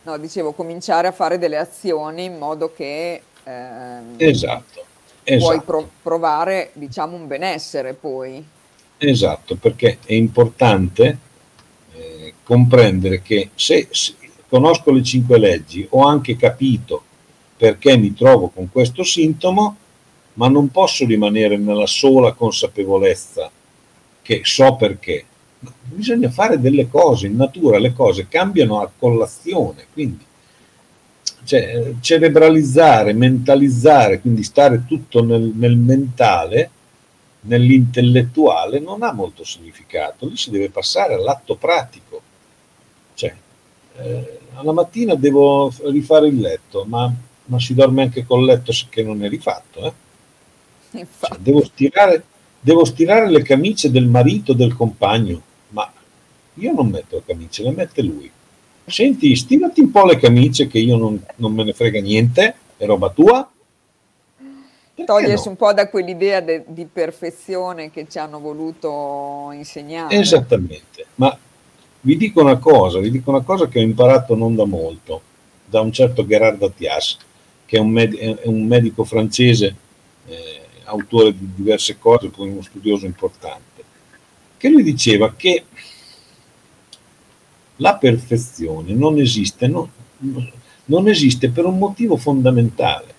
No, 0.04 0.18
dicevo 0.18 0.52
cominciare 0.52 1.06
a 1.06 1.12
fare 1.12 1.38
delle 1.38 1.56
azioni 1.56 2.24
in 2.24 2.36
modo 2.36 2.72
che 2.72 3.22
ehm, 3.44 4.14
esatto, 4.16 4.84
esatto. 5.22 5.44
puoi 5.44 5.60
pro- 5.60 5.90
provare 6.02 6.70
diciamo 6.74 7.16
un 7.16 7.26
benessere 7.26 7.94
poi. 7.94 8.44
Esatto, 8.98 9.56
perché 9.56 9.98
è 10.04 10.12
importante 10.14 11.18
comprendere 12.52 13.22
che 13.22 13.48
se, 13.54 13.88
se 13.90 14.14
conosco 14.46 14.90
le 14.90 15.02
cinque 15.02 15.38
leggi, 15.38 15.86
ho 15.88 16.06
anche 16.06 16.36
capito 16.36 17.02
perché 17.56 17.96
mi 17.96 18.12
trovo 18.12 18.48
con 18.48 18.70
questo 18.70 19.02
sintomo, 19.04 19.76
ma 20.34 20.48
non 20.48 20.68
posso 20.68 21.06
rimanere 21.06 21.56
nella 21.56 21.86
sola 21.86 22.32
consapevolezza 22.32 23.50
che 24.20 24.42
so 24.44 24.76
perché. 24.76 25.24
Bisogna 25.84 26.28
fare 26.28 26.60
delle 26.60 26.90
cose, 26.90 27.26
in 27.26 27.36
natura 27.36 27.78
le 27.78 27.94
cose 27.94 28.28
cambiano 28.28 28.82
a 28.82 28.90
colazione, 28.98 29.86
quindi 29.90 30.22
cioè, 31.44 31.94
cerebralizzare, 32.00 33.14
mentalizzare, 33.14 34.20
quindi 34.20 34.42
stare 34.42 34.84
tutto 34.86 35.24
nel, 35.24 35.52
nel 35.54 35.78
mentale, 35.78 36.70
nell'intellettuale, 37.40 38.78
non 38.78 39.02
ha 39.02 39.12
molto 39.12 39.42
significato, 39.42 40.26
lì 40.26 40.36
si 40.36 40.50
deve 40.50 40.68
passare 40.68 41.14
all'atto 41.14 41.56
pratico. 41.56 42.21
Eh, 43.98 44.38
alla 44.54 44.72
mattina 44.72 45.14
devo 45.14 45.72
rifare 45.84 46.28
il 46.28 46.38
letto, 46.38 46.84
ma 46.86 47.12
ma 47.52 47.58
si 47.58 47.74
dorme 47.74 48.02
anche 48.02 48.24
col 48.24 48.44
letto 48.44 48.72
che 48.88 49.02
non 49.02 49.22
è 49.24 49.28
rifatto. 49.28 49.86
Eh? 49.86 49.92
Cioè, 51.20 51.38
devo, 51.38 51.64
stirare, 51.64 52.22
devo 52.60 52.84
stirare 52.84 53.30
le 53.30 53.42
camicie 53.42 53.90
del 53.90 54.06
marito, 54.06 54.52
del 54.52 54.74
compagno, 54.74 55.40
ma 55.68 55.90
io 56.54 56.72
non 56.72 56.88
metto 56.88 57.16
le 57.16 57.22
camicie, 57.24 57.62
le 57.62 57.70
mette 57.70 58.02
lui. 58.02 58.30
Senti, 58.84 59.34
stirati 59.34 59.80
un 59.80 59.90
po' 59.90 60.04
le 60.04 60.18
camicie 60.18 60.66
che 60.66 60.78
io 60.78 60.96
non, 60.96 61.22
non 61.36 61.52
me 61.52 61.64
ne 61.64 61.72
frega 61.72 62.00
niente, 62.00 62.54
è 62.76 62.84
roba 62.84 63.10
tua. 63.10 63.50
Togliersi 65.04 65.44
no? 65.44 65.50
un 65.52 65.56
po' 65.56 65.72
da 65.72 65.88
quell'idea 65.88 66.40
de, 66.40 66.64
di 66.66 66.84
perfezione 66.84 67.90
che 67.90 68.06
ci 68.08 68.18
hanno 68.18 68.38
voluto 68.38 69.50
insegnare. 69.52 70.14
Esattamente, 70.14 71.06
ma 71.14 71.36
vi 72.02 72.16
dico 72.16 72.40
una 72.40 72.58
cosa, 72.58 72.98
vi 73.00 73.10
dico 73.10 73.30
una 73.30 73.42
cosa 73.42 73.68
che 73.68 73.78
ho 73.78 73.82
imparato 73.82 74.36
non 74.36 74.54
da 74.54 74.64
molto, 74.64 75.22
da 75.64 75.80
un 75.80 75.92
certo 75.92 76.26
Gerardo 76.26 76.66
Attias 76.66 77.18
che 77.72 77.78
è 77.78 77.80
un, 77.80 77.90
med- 77.90 78.16
è 78.16 78.46
un 78.48 78.66
medico 78.66 79.02
francese, 79.02 79.74
eh, 80.26 80.60
autore 80.84 81.32
di 81.34 81.48
diverse 81.54 81.98
cose, 81.98 82.28
poi 82.28 82.50
uno 82.50 82.60
studioso 82.60 83.06
importante, 83.06 83.82
che 84.58 84.68
lui 84.68 84.82
diceva 84.82 85.32
che 85.34 85.64
la 87.76 87.96
perfezione 87.96 88.92
non 88.92 89.18
esiste, 89.18 89.68
no, 89.68 89.88
non 90.84 91.08
esiste 91.08 91.48
per 91.48 91.64
un 91.64 91.78
motivo 91.78 92.18
fondamentale, 92.18 93.14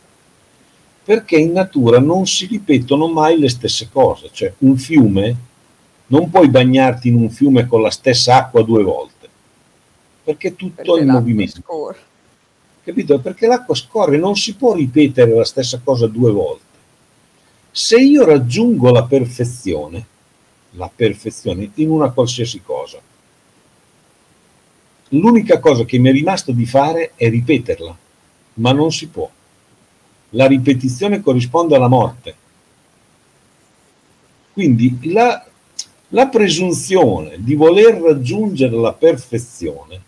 perché 1.03 1.37
in 1.37 1.51
natura 1.51 1.99
non 1.99 2.27
si 2.27 2.45
ripetono 2.45 3.07
mai 3.07 3.39
le 3.39 3.49
stesse 3.49 3.89
cose, 3.91 4.29
cioè 4.31 4.53
un 4.59 4.77
fiume, 4.77 5.35
non 6.07 6.29
puoi 6.29 6.49
bagnarti 6.49 7.07
in 7.07 7.15
un 7.15 7.29
fiume 7.29 7.65
con 7.65 7.81
la 7.81 7.91
stessa 7.91 8.35
acqua 8.37 8.63
due 8.63 8.83
volte, 8.83 9.29
perché 10.23 10.55
tutto 10.55 10.83
perché 10.83 10.99
è 10.99 11.03
in 11.03 11.09
movimento. 11.09 11.61
Scorre 11.61 12.11
capito? 12.83 13.19
Perché 13.19 13.47
l'acqua 13.47 13.73
scorre, 13.75 14.17
non 14.17 14.35
si 14.35 14.55
può 14.55 14.73
ripetere 14.73 15.33
la 15.33 15.45
stessa 15.45 15.79
cosa 15.83 16.07
due 16.07 16.31
volte. 16.31 16.61
Se 17.71 17.97
io 17.97 18.25
raggiungo 18.25 18.91
la 18.91 19.05
perfezione, 19.05 20.05
la 20.71 20.91
perfezione 20.93 21.71
in 21.75 21.89
una 21.89 22.11
qualsiasi 22.11 22.61
cosa, 22.61 22.99
l'unica 25.09 25.59
cosa 25.59 25.85
che 25.85 25.97
mi 25.97 26.09
è 26.09 26.11
rimasto 26.11 26.51
di 26.51 26.65
fare 26.65 27.13
è 27.15 27.29
ripeterla, 27.29 27.97
ma 28.55 28.71
non 28.73 28.91
si 28.91 29.07
può. 29.07 29.29
La 30.31 30.47
ripetizione 30.47 31.21
corrisponde 31.21 31.75
alla 31.75 31.87
morte. 31.87 32.35
Quindi 34.51 35.11
la, 35.11 35.43
la 36.13 36.27
presunzione 36.27 37.37
di 37.39 37.55
voler 37.55 37.95
raggiungere 37.95 38.75
la 38.75 38.93
perfezione 38.93 40.01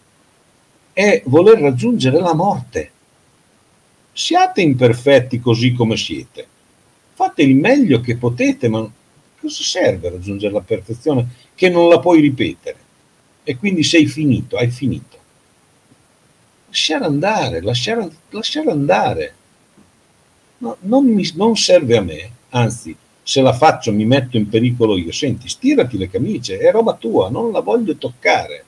è 0.94 1.22
voler 1.26 1.60
raggiungere 1.60 2.20
la 2.20 2.34
morte. 2.34 2.92
Siate 4.14 4.62
imperfetti 4.62 5.40
così 5.40 5.74
come 5.74 5.98
siete. 5.98 6.48
Fate 7.14 7.42
il 7.42 7.56
meglio 7.56 8.02
che 8.02 8.18
potete, 8.18 8.70
ma 8.70 8.90
cosa 9.40 9.64
serve 9.64 10.12
raggiungere 10.12 10.54
la 10.54 10.62
perfezione 10.62 11.28
che 11.56 11.70
non 11.70 11.90
la 11.90 12.00
puoi 12.00 12.22
ripetere? 12.22 12.78
E 13.44 13.58
quindi 13.58 13.84
sei 13.84 14.06
finito, 14.06 14.58
hai 14.58 14.70
finito. 14.70 15.18
Lasciare 16.68 17.06
andare, 17.06 17.62
lasciare, 17.62 18.10
lasciare 18.30 18.70
andare. 18.70 19.36
No, 20.60 20.78
non, 20.82 21.06
mi, 21.06 21.28
non 21.34 21.58
serve 21.58 21.98
a 21.98 22.02
me, 22.02 22.32
anzi, 22.50 22.96
se 23.28 23.42
la 23.42 23.54
faccio 23.54 23.92
mi 23.92 24.06
metto 24.06 24.38
in 24.38 24.48
pericolo 24.48 24.98
io. 24.98 25.12
Senti, 25.12 25.50
stirati 25.50 25.98
le 25.98 26.10
camicie, 26.10 26.60
è 26.60 26.72
roba 26.72 26.94
tua, 26.94 27.30
non 27.30 27.52
la 27.52 27.62
voglio 27.62 27.96
toccare 27.96 28.66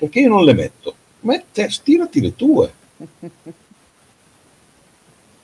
perché 0.00 0.20
io 0.20 0.30
non 0.30 0.44
le 0.44 0.54
metto? 0.54 0.94
Mette, 1.20 1.68
stirati 1.68 2.22
le 2.22 2.34
tue. 2.34 2.72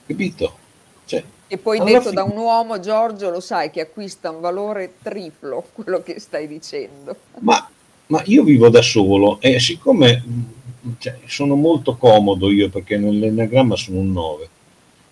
Capito? 0.06 0.56
Cioè, 1.04 1.22
e 1.46 1.58
poi 1.58 1.78
detto 1.80 2.00
fine... 2.00 2.14
da 2.14 2.22
un 2.22 2.38
uomo, 2.38 2.80
Giorgio, 2.80 3.28
lo 3.28 3.40
sai 3.40 3.70
che 3.70 3.82
acquista 3.82 4.30
un 4.30 4.40
valore 4.40 4.94
triplo 5.02 5.62
quello 5.76 6.02
che 6.02 6.18
stai 6.20 6.48
dicendo. 6.48 7.14
Ma, 7.40 7.68
ma 8.06 8.22
io 8.24 8.44
vivo 8.44 8.70
da 8.70 8.80
solo 8.80 9.38
e 9.42 9.60
siccome 9.60 10.24
cioè, 11.00 11.18
sono 11.26 11.54
molto 11.54 11.98
comodo 11.98 12.50
io 12.50 12.70
perché 12.70 12.96
nell'enneagramma 12.96 13.76
sono 13.76 13.98
un 13.98 14.10
9, 14.10 14.48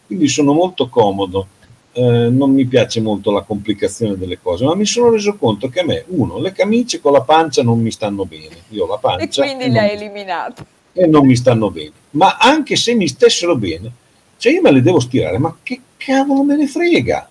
quindi 0.06 0.26
sono 0.26 0.54
molto 0.54 0.88
comodo 0.88 1.48
eh, 1.96 2.28
non 2.28 2.50
mi 2.50 2.64
piace 2.64 3.00
molto 3.00 3.30
la 3.30 3.42
complicazione 3.42 4.16
delle 4.16 4.40
cose, 4.40 4.64
ma 4.64 4.74
mi 4.74 4.84
sono 4.84 5.10
reso 5.10 5.36
conto 5.36 5.68
che 5.68 5.80
a 5.80 5.84
me, 5.84 6.04
uno, 6.08 6.40
le 6.40 6.50
camicie 6.50 7.00
con 7.00 7.12
la 7.12 7.22
pancia 7.22 7.62
non 7.62 7.80
mi 7.80 7.92
stanno 7.92 8.24
bene. 8.26 8.56
Io 8.70 8.86
la 8.86 8.98
pancia. 8.98 9.44
E 9.44 9.46
quindi 9.46 9.70
le 9.70 9.78
hai 9.78 9.90
eliminate. 9.92 10.64
E 10.92 11.06
non 11.06 11.24
mi 11.24 11.36
stanno 11.36 11.70
bene. 11.70 11.92
Ma 12.10 12.36
anche 12.36 12.74
se 12.74 12.94
mi 12.94 13.06
stessero 13.06 13.56
bene, 13.56 13.92
cioè 14.38 14.52
io 14.52 14.60
me 14.60 14.72
le 14.72 14.82
devo 14.82 14.98
stirare, 14.98 15.38
ma 15.38 15.56
che 15.62 15.80
cavolo 15.96 16.42
me 16.42 16.56
ne 16.56 16.66
frega? 16.66 17.28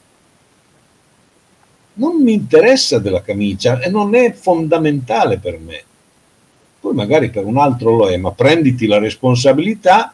Non 1.95 2.23
mi 2.23 2.33
interessa 2.33 2.99
della 2.99 3.21
camicia 3.21 3.79
e 3.79 3.89
non 3.89 4.15
è 4.15 4.31
fondamentale 4.31 5.39
per 5.39 5.59
me. 5.59 5.83
Poi 6.79 6.93
magari 6.93 7.29
per 7.29 7.45
un 7.45 7.57
altro 7.57 7.95
lo 7.95 8.09
è, 8.09 8.15
ma 8.15 8.31
prenditi 8.31 8.87
la 8.87 8.97
responsabilità 8.97 10.13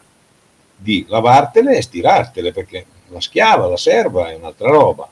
di 0.76 1.06
lavartele 1.08 1.78
e 1.78 1.82
stirartele 1.82 2.52
perché 2.52 2.86
la 3.10 3.22
schiava, 3.22 3.68
la 3.68 3.78
serva 3.78 4.30
è 4.30 4.36
un'altra 4.36 4.70
roba. 4.70 5.10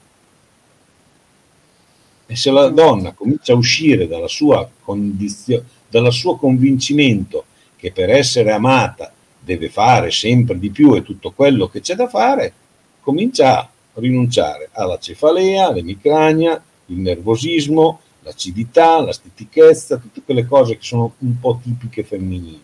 E 2.29 2.35
se 2.35 2.51
la 2.51 2.67
donna 2.69 3.13
comincia 3.13 3.53
a 3.53 3.55
uscire 3.55 4.07
dalla 4.07 4.27
sua 4.27 4.69
condizione, 4.81 5.63
dal 5.89 6.11
suo 6.11 6.35
convincimento 6.35 7.45
che 7.75 7.91
per 7.91 8.09
essere 8.09 8.51
amata 8.51 9.11
deve 9.39 9.69
fare 9.69 10.11
sempre 10.11 10.59
di 10.59 10.69
più 10.69 10.93
e 10.95 11.03
tutto 11.03 11.31
quello 11.31 11.67
che 11.67 11.79
c'è 11.79 11.95
da 11.95 12.09
fare, 12.09 12.53
comincia 12.99 13.59
a 13.59 13.69
rinunciare 13.93 14.69
alla 14.73 14.99
cefalea, 14.99 15.67
all'emicrania, 15.67 16.61
il 16.87 16.97
nervosismo, 16.97 18.01
l'acidità, 18.21 18.99
la 19.01 19.13
stitichezza, 19.13 19.97
tutte 19.97 20.21
quelle 20.23 20.45
cose 20.45 20.75
che 20.75 20.83
sono 20.83 21.13
un 21.19 21.39
po' 21.39 21.59
tipiche 21.63 22.03
femminili. 22.03 22.61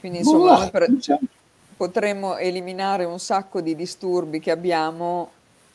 Quindi 0.00 0.18
insomma, 0.18 0.68
per, 0.70 0.88
potremmo 1.82 2.36
eliminare 2.36 3.04
un 3.04 3.18
sacco 3.18 3.60
di 3.60 3.74
disturbi 3.74 4.38
che 4.38 4.52
abbiamo 4.52 5.30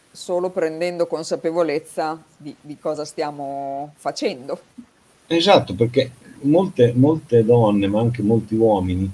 solo 0.09 0.49
prendendo 0.51 1.05
consapevolezza 1.05 2.17
di, 2.37 2.55
di 2.61 2.77
cosa 2.79 3.03
stiamo 3.03 3.91
facendo. 3.97 4.57
Esatto, 5.27 5.75
perché 5.75 6.11
molte, 6.43 6.93
molte 6.95 7.43
donne, 7.43 7.87
ma 7.87 7.99
anche 7.99 8.21
molti 8.21 8.55
uomini, 8.55 9.11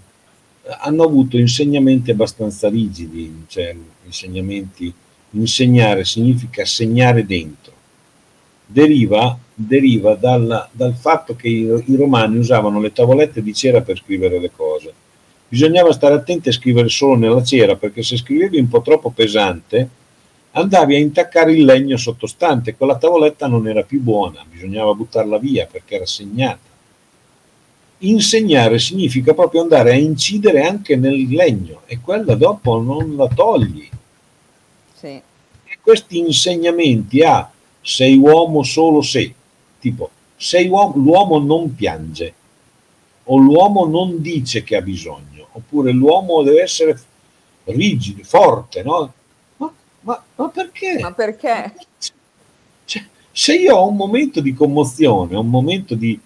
hanno 0.81 1.03
avuto 1.03 1.35
insegnamenti 1.35 2.11
abbastanza 2.11 2.69
rigidi, 2.69 3.45
cioè 3.47 3.75
insegnamenti, 4.05 4.93
insegnare 5.31 6.05
significa 6.05 6.63
segnare 6.63 7.25
dentro. 7.25 7.73
Deriva, 8.67 9.35
deriva 9.51 10.13
dal, 10.13 10.69
dal, 10.71 10.93
fatto 10.93 11.35
che 11.35 11.47
i, 11.47 11.83
i, 11.87 11.95
romani 11.95 12.37
usavano 12.37 12.79
le 12.79 12.93
tavolette 12.93 13.41
di 13.41 13.53
cera 13.55 13.81
per 13.81 13.97
scrivere 13.97 14.39
le 14.39 14.51
cose. 14.55 14.72
Bisognava 15.53 15.93
stare 15.93 16.15
attenti 16.15 16.49
a 16.49 16.51
scrivere 16.51 16.89
solo 16.89 17.15
nella 17.15 17.43
cera, 17.43 17.75
perché 17.75 18.01
se 18.01 18.17
scrivevi 18.17 18.57
un 18.57 18.67
po' 18.67 18.81
troppo 18.81 19.11
pesante, 19.11 19.87
andavi 20.49 20.95
a 20.95 20.97
intaccare 20.97 21.53
il 21.53 21.63
legno 21.63 21.95
sottostante, 21.95 22.75
quella 22.75 22.97
tavoletta 22.97 23.45
non 23.45 23.67
era 23.67 23.83
più 23.83 24.01
buona, 24.01 24.43
bisognava 24.49 24.95
buttarla 24.95 25.37
via 25.37 25.67
perché 25.71 25.93
era 25.93 26.07
segnata 26.07 26.71
insegnare 27.99 28.79
significa 28.79 29.33
proprio 29.33 29.61
andare 29.61 29.91
a 29.91 29.95
incidere 29.95 30.65
anche 30.65 30.95
nel 30.95 31.27
legno 31.27 31.81
e 31.85 31.99
quella 32.01 32.33
dopo 32.35 32.81
non 32.81 33.15
la 33.15 33.27
togli. 33.27 33.87
Sì. 34.93 35.07
E 35.07 35.77
questi 35.79 36.17
insegnamenti 36.17 37.21
a 37.21 37.49
sei 37.79 38.17
uomo 38.17 38.63
solo 38.63 39.01
se, 39.01 39.31
tipo 39.79 40.09
sei 40.35 40.67
uomo, 40.67 40.95
l'uomo 40.97 41.39
non 41.39 41.75
piange 41.75 42.33
o 43.25 43.37
l'uomo 43.37 43.85
non 43.85 44.21
dice 44.21 44.63
che 44.63 44.75
ha 44.75 44.81
bisogno, 44.81 45.32
oppure 45.53 45.91
l'uomo 45.91 46.43
deve 46.43 46.61
essere 46.61 46.99
rigido, 47.65 48.23
forte, 48.23 48.83
no? 48.83 49.13
Ma, 49.57 49.73
ma, 50.01 50.23
ma 50.35 50.49
perché? 50.49 50.99
Ma 50.99 51.11
perché? 51.13 51.73
Cioè, 52.85 53.05
se 53.31 53.55
io 53.55 53.75
ho 53.75 53.87
un 53.87 53.95
momento 53.95 54.41
di 54.41 54.53
commozione, 54.53 55.35
un 55.35 55.49
momento 55.49 55.95
di, 55.95 56.19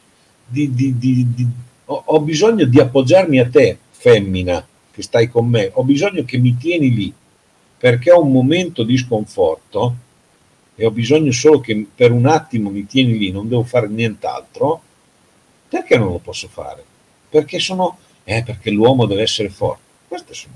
di, 0.45 0.73
di, 0.73 0.97
di 0.97 1.47
ho, 1.86 2.03
ho 2.05 2.19
bisogno 2.21 2.65
di 2.65 2.80
appoggiarmi 2.80 3.39
a 3.39 3.49
te, 3.49 3.78
femmina, 3.91 4.65
che 4.91 5.01
stai 5.01 5.30
con 5.30 5.47
me, 5.47 5.69
ho 5.73 5.84
bisogno 5.84 6.23
che 6.23 6.38
mi 6.38 6.57
tieni 6.57 6.93
lì, 6.93 7.13
perché 7.78 8.11
ho 8.11 8.21
un 8.21 8.32
momento 8.32 8.84
di 8.84 8.97
sconforto 8.97 9.95
e 10.75 10.86
ho 10.86 10.91
bisogno 10.91 11.32
solo 11.32 11.59
che 11.59 11.88
per 11.93 12.11
un 12.11 12.25
attimo 12.25 12.69
mi 12.69 12.86
tieni 12.86 13.17
lì, 13.17 13.32
non 13.32 13.47
devo 13.47 13.63
fare 13.63 13.88
nient'altro, 13.88 14.82
perché 15.69 15.97
non 15.97 16.11
lo 16.11 16.19
posso 16.19 16.47
fare? 16.47 16.84
Perché 17.30 17.59
sono, 17.59 17.97
eh, 18.30 18.43
perché 18.43 18.71
l'uomo 18.71 19.05
deve 19.05 19.21
essere 19.21 19.49
forte. 19.49 19.82
Queste 20.07 20.34
sono 20.34 20.55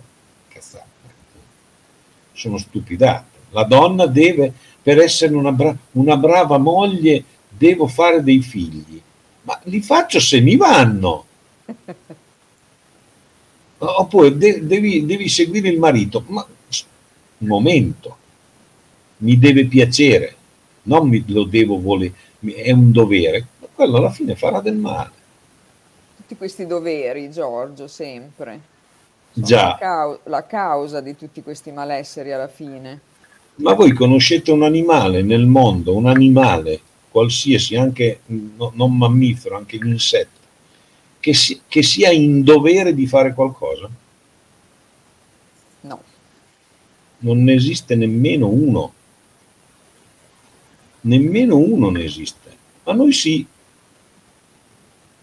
cazzate, 0.49 0.85
sono 2.33 2.57
stupidate. 2.57 3.39
La 3.51 3.63
donna 3.63 4.05
deve, 4.05 4.51
per 4.81 4.99
essere 4.99 5.35
una, 5.35 5.51
bra- 5.51 5.75
una 5.91 6.17
brava 6.17 6.57
moglie, 6.57 7.23
devo 7.47 7.87
fare 7.87 8.23
dei 8.23 8.41
figli 8.41 9.01
ma 9.43 9.59
li 9.63 9.81
faccio 9.81 10.19
se 10.19 10.39
mi 10.41 10.55
vanno. 10.55 11.25
Oppure 13.77 14.37
de- 14.37 14.65
devi, 14.65 15.05
devi 15.05 15.27
seguire 15.27 15.69
il 15.69 15.79
marito, 15.79 16.23
ma 16.27 16.45
un 17.39 17.47
momento, 17.47 18.17
mi 19.17 19.39
deve 19.39 19.65
piacere, 19.65 20.35
non 20.83 21.07
mi, 21.07 21.23
lo 21.27 21.45
devo 21.45 21.79
volere, 21.79 22.13
è 22.41 22.71
un 22.71 22.91
dovere, 22.91 23.47
ma 23.59 23.67
quello 23.73 23.97
alla 23.97 24.11
fine 24.11 24.35
farà 24.35 24.61
del 24.61 24.75
male. 24.75 25.11
Tutti 26.31 26.45
questi 26.45 26.65
doveri, 26.65 27.29
Giorgio, 27.29 27.87
sempre. 27.87 28.61
Già. 29.33 29.65
La, 29.65 29.77
cau- 29.77 30.19
la 30.23 30.45
causa 30.45 31.01
di 31.01 31.17
tutti 31.17 31.43
questi 31.43 31.73
malesseri 31.73 32.31
alla 32.31 32.47
fine. 32.47 33.01
Ma 33.55 33.73
voi 33.73 33.91
conoscete 33.91 34.49
un 34.49 34.63
animale 34.63 35.23
nel 35.23 35.45
mondo, 35.45 35.93
un 35.93 36.07
animale 36.07 36.79
qualsiasi, 37.09 37.75
anche 37.75 38.21
no, 38.27 38.71
non 38.75 38.95
mammifero, 38.95 39.57
anche 39.57 39.75
l'insetto, 39.75 40.39
che, 41.19 41.33
si, 41.33 41.63
che 41.67 41.83
sia 41.83 42.11
in 42.11 42.43
dovere 42.43 42.93
di 42.93 43.07
fare 43.07 43.33
qualcosa? 43.33 43.89
No. 45.81 46.01
Non 47.17 47.43
ne 47.43 47.53
esiste 47.53 47.95
nemmeno 47.95 48.47
uno. 48.47 48.93
Nemmeno 51.01 51.57
uno 51.57 51.89
ne 51.89 52.05
esiste. 52.05 52.55
Ma 52.85 52.93
noi 52.93 53.11
sì. 53.11 53.45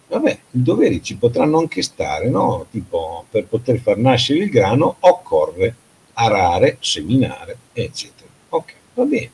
Vabbè, 0.09 0.39
i 0.53 0.63
doveri 0.63 1.03
ci 1.03 1.17
potranno 1.17 1.59
anche 1.59 1.83
stare, 1.83 2.29
no? 2.29 2.67
Tipo, 2.71 3.27
per 3.31 3.47
poter 3.47 3.79
far 3.79 3.99
nascere 3.99 4.41
il 4.41 4.51
grano 4.51 4.97
occorre 5.01 5.75
arare, 6.15 6.79
seminare, 6.81 7.57
eccetera. 7.73 8.29
Ok, 8.49 8.75
va 8.95 9.05
bene 9.05 9.31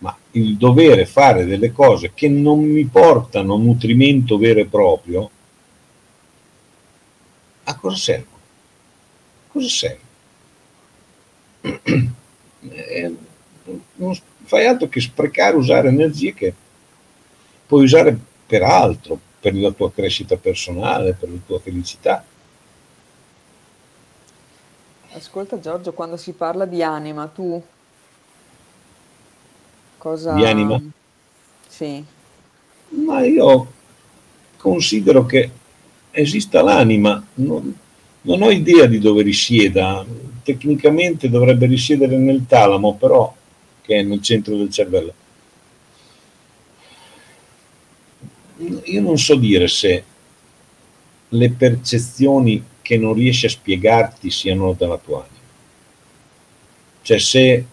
ma 0.00 0.16
il 0.32 0.56
dovere 0.56 1.06
fare 1.06 1.44
delle 1.44 1.72
cose 1.72 2.12
che 2.14 2.28
non 2.28 2.60
mi 2.60 2.84
portano 2.86 3.56
nutrimento 3.56 4.38
vero 4.38 4.60
e 4.60 4.66
proprio, 4.66 5.30
a 7.64 7.76
cosa 7.76 7.96
serve? 7.96 8.26
Cosa 9.48 9.68
serve? 9.68 10.08
Eh, 12.62 13.10
non 13.94 14.14
fai 14.44 14.66
altro 14.66 14.86
che 14.86 15.00
sprecare, 15.00 15.56
usare 15.56 15.88
energie 15.88 16.34
che 16.34 16.52
puoi 17.66 17.84
usare 17.84 18.14
per 18.46 18.62
altro, 18.62 19.18
per 19.40 19.54
la 19.54 19.70
tua 19.70 19.90
crescita 19.90 20.36
personale, 20.36 21.14
per 21.18 21.30
la 21.30 21.38
tua 21.46 21.58
felicità. 21.58 22.24
Ascolta 25.12 25.58
Giorgio, 25.58 25.92
quando 25.92 26.16
si 26.16 26.32
parla 26.32 26.66
di 26.66 26.82
anima, 26.82 27.26
tu 27.26 27.60
Cosa... 29.98 30.34
di 30.34 30.44
anima? 30.44 30.80
Sì. 31.66 32.04
Ma 32.90 33.24
io 33.24 33.72
considero 34.56 35.26
che 35.26 35.50
esista 36.10 36.62
l'anima, 36.62 37.22
non, 37.34 37.74
non 38.22 38.42
ho 38.42 38.50
idea 38.50 38.86
di 38.86 38.98
dove 38.98 39.22
risieda, 39.22 40.04
tecnicamente 40.42 41.28
dovrebbe 41.28 41.66
risiedere 41.66 42.16
nel 42.16 42.46
talamo, 42.46 42.94
però 42.94 43.34
che 43.82 43.96
è 43.96 44.02
nel 44.02 44.22
centro 44.22 44.56
del 44.56 44.70
cervello. 44.70 45.14
Io 48.84 49.00
non 49.00 49.16
so 49.16 49.36
dire 49.36 49.68
se 49.68 50.04
le 51.28 51.50
percezioni 51.50 52.62
che 52.82 52.98
non 52.98 53.14
riesci 53.14 53.46
a 53.46 53.50
spiegarti 53.50 54.30
siano 54.30 54.74
della 54.76 54.98
tua 54.98 55.18
anima. 55.18 55.38
Cioè 57.02 57.18
se 57.18 57.64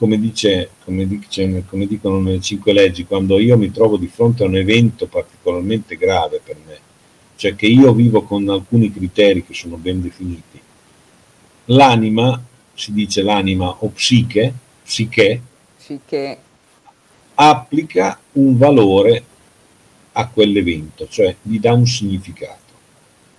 come, 0.00 0.18
dice, 0.18 0.70
come, 0.84 1.06
dice, 1.06 1.64
come 1.66 1.86
dicono 1.86 2.20
nelle 2.20 2.40
cinque 2.40 2.72
leggi, 2.72 3.04
quando 3.04 3.38
io 3.38 3.58
mi 3.58 3.70
trovo 3.70 3.98
di 3.98 4.06
fronte 4.06 4.42
a 4.42 4.46
un 4.46 4.56
evento 4.56 5.06
particolarmente 5.06 5.96
grave 5.96 6.40
per 6.42 6.56
me, 6.64 6.78
cioè 7.36 7.54
che 7.54 7.66
io 7.66 7.92
vivo 7.92 8.22
con 8.22 8.48
alcuni 8.48 8.90
criteri 8.90 9.44
che 9.44 9.52
sono 9.52 9.76
ben 9.76 10.00
definiti, 10.00 10.58
l'anima, 11.66 12.42
si 12.72 12.92
dice 12.92 13.22
l'anima 13.22 13.68
o 13.68 13.88
psiche, 13.88 14.54
psiche, 14.82 15.42
psiche. 15.76 16.38
applica 17.34 18.18
un 18.32 18.56
valore 18.56 19.24
a 20.20 20.28
quell'evento, 20.28 21.06
cioè 21.08 21.34
gli 21.42 21.58
dà 21.58 21.72
un 21.72 21.86
significato, 21.86 22.58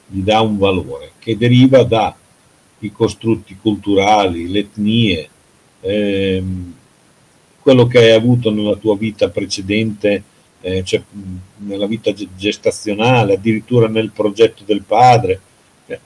gli 0.07 0.21
dà 0.21 0.41
un 0.41 0.57
valore 0.57 1.11
che 1.19 1.37
deriva 1.37 1.83
dai 1.83 2.91
costrutti 2.91 3.57
culturali, 3.61 4.49
le 4.49 4.59
etnie, 4.59 5.29
ehm, 5.81 6.73
quello 7.61 7.85
che 7.85 7.99
hai 7.99 8.11
avuto 8.11 8.51
nella 8.51 8.75
tua 8.75 8.97
vita 8.97 9.29
precedente, 9.29 10.23
eh, 10.61 10.83
cioè 10.83 11.01
nella 11.57 11.85
vita 11.85 12.11
gestazionale, 12.35 13.35
addirittura 13.35 13.87
nel 13.87 14.11
progetto 14.11 14.63
del 14.65 14.83
padre. 14.83 15.39
Cioè, 15.87 15.99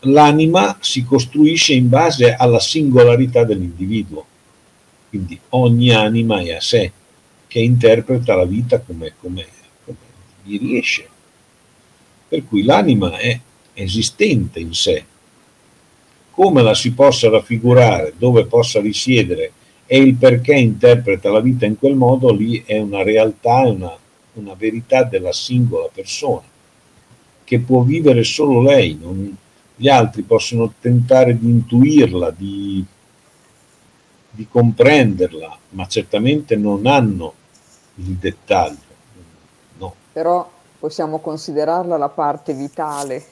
l'anima 0.00 0.76
si 0.80 1.04
costruisce 1.04 1.74
in 1.74 1.88
base 1.88 2.34
alla 2.34 2.60
singolarità 2.60 3.44
dell'individuo, 3.44 4.24
quindi 5.08 5.38
ogni 5.50 5.92
anima 5.92 6.40
è 6.40 6.52
a 6.52 6.60
sé, 6.60 6.92
che 7.48 7.58
interpreta 7.58 8.36
la 8.36 8.44
vita 8.44 8.78
come, 8.80 9.14
come, 9.18 9.46
come 9.84 9.96
gli 10.44 10.58
riesce. 10.58 11.08
Per 12.28 12.46
cui 12.46 12.62
l'anima 12.62 13.16
è 13.16 13.40
esistente 13.72 14.60
in 14.60 14.74
sé, 14.74 15.04
come 16.30 16.62
la 16.62 16.74
si 16.74 16.92
possa 16.92 17.28
raffigurare, 17.28 18.14
dove 18.16 18.46
possa 18.46 18.80
risiedere 18.80 19.52
e 19.86 19.98
il 19.98 20.14
perché 20.14 20.52
interpreta 20.52 21.30
la 21.30 21.40
vita 21.40 21.64
in 21.64 21.78
quel 21.78 21.94
modo, 21.94 22.30
lì 22.30 22.62
è 22.66 22.78
una 22.78 23.02
realtà, 23.02 23.64
è 23.64 23.70
una, 23.70 23.96
una 24.34 24.54
verità 24.54 25.02
della 25.04 25.32
singola 25.32 25.88
persona, 25.90 26.44
che 27.42 27.58
può 27.60 27.80
vivere 27.82 28.22
solo 28.22 28.60
lei, 28.60 28.98
non, 29.00 29.34
gli 29.74 29.88
altri 29.88 30.22
possono 30.22 30.74
tentare 30.80 31.38
di 31.38 31.48
intuirla, 31.48 32.30
di, 32.36 32.84
di 34.30 34.46
comprenderla, 34.50 35.58
ma 35.70 35.86
certamente 35.86 36.56
non 36.56 36.86
hanno 36.86 37.32
il 37.98 38.16
dettaglio. 38.16 38.76
No. 39.78 39.94
Però 40.12 40.50
possiamo 40.78 41.18
considerarla 41.18 41.96
la 41.96 42.08
parte 42.08 42.54
vitale 42.54 43.24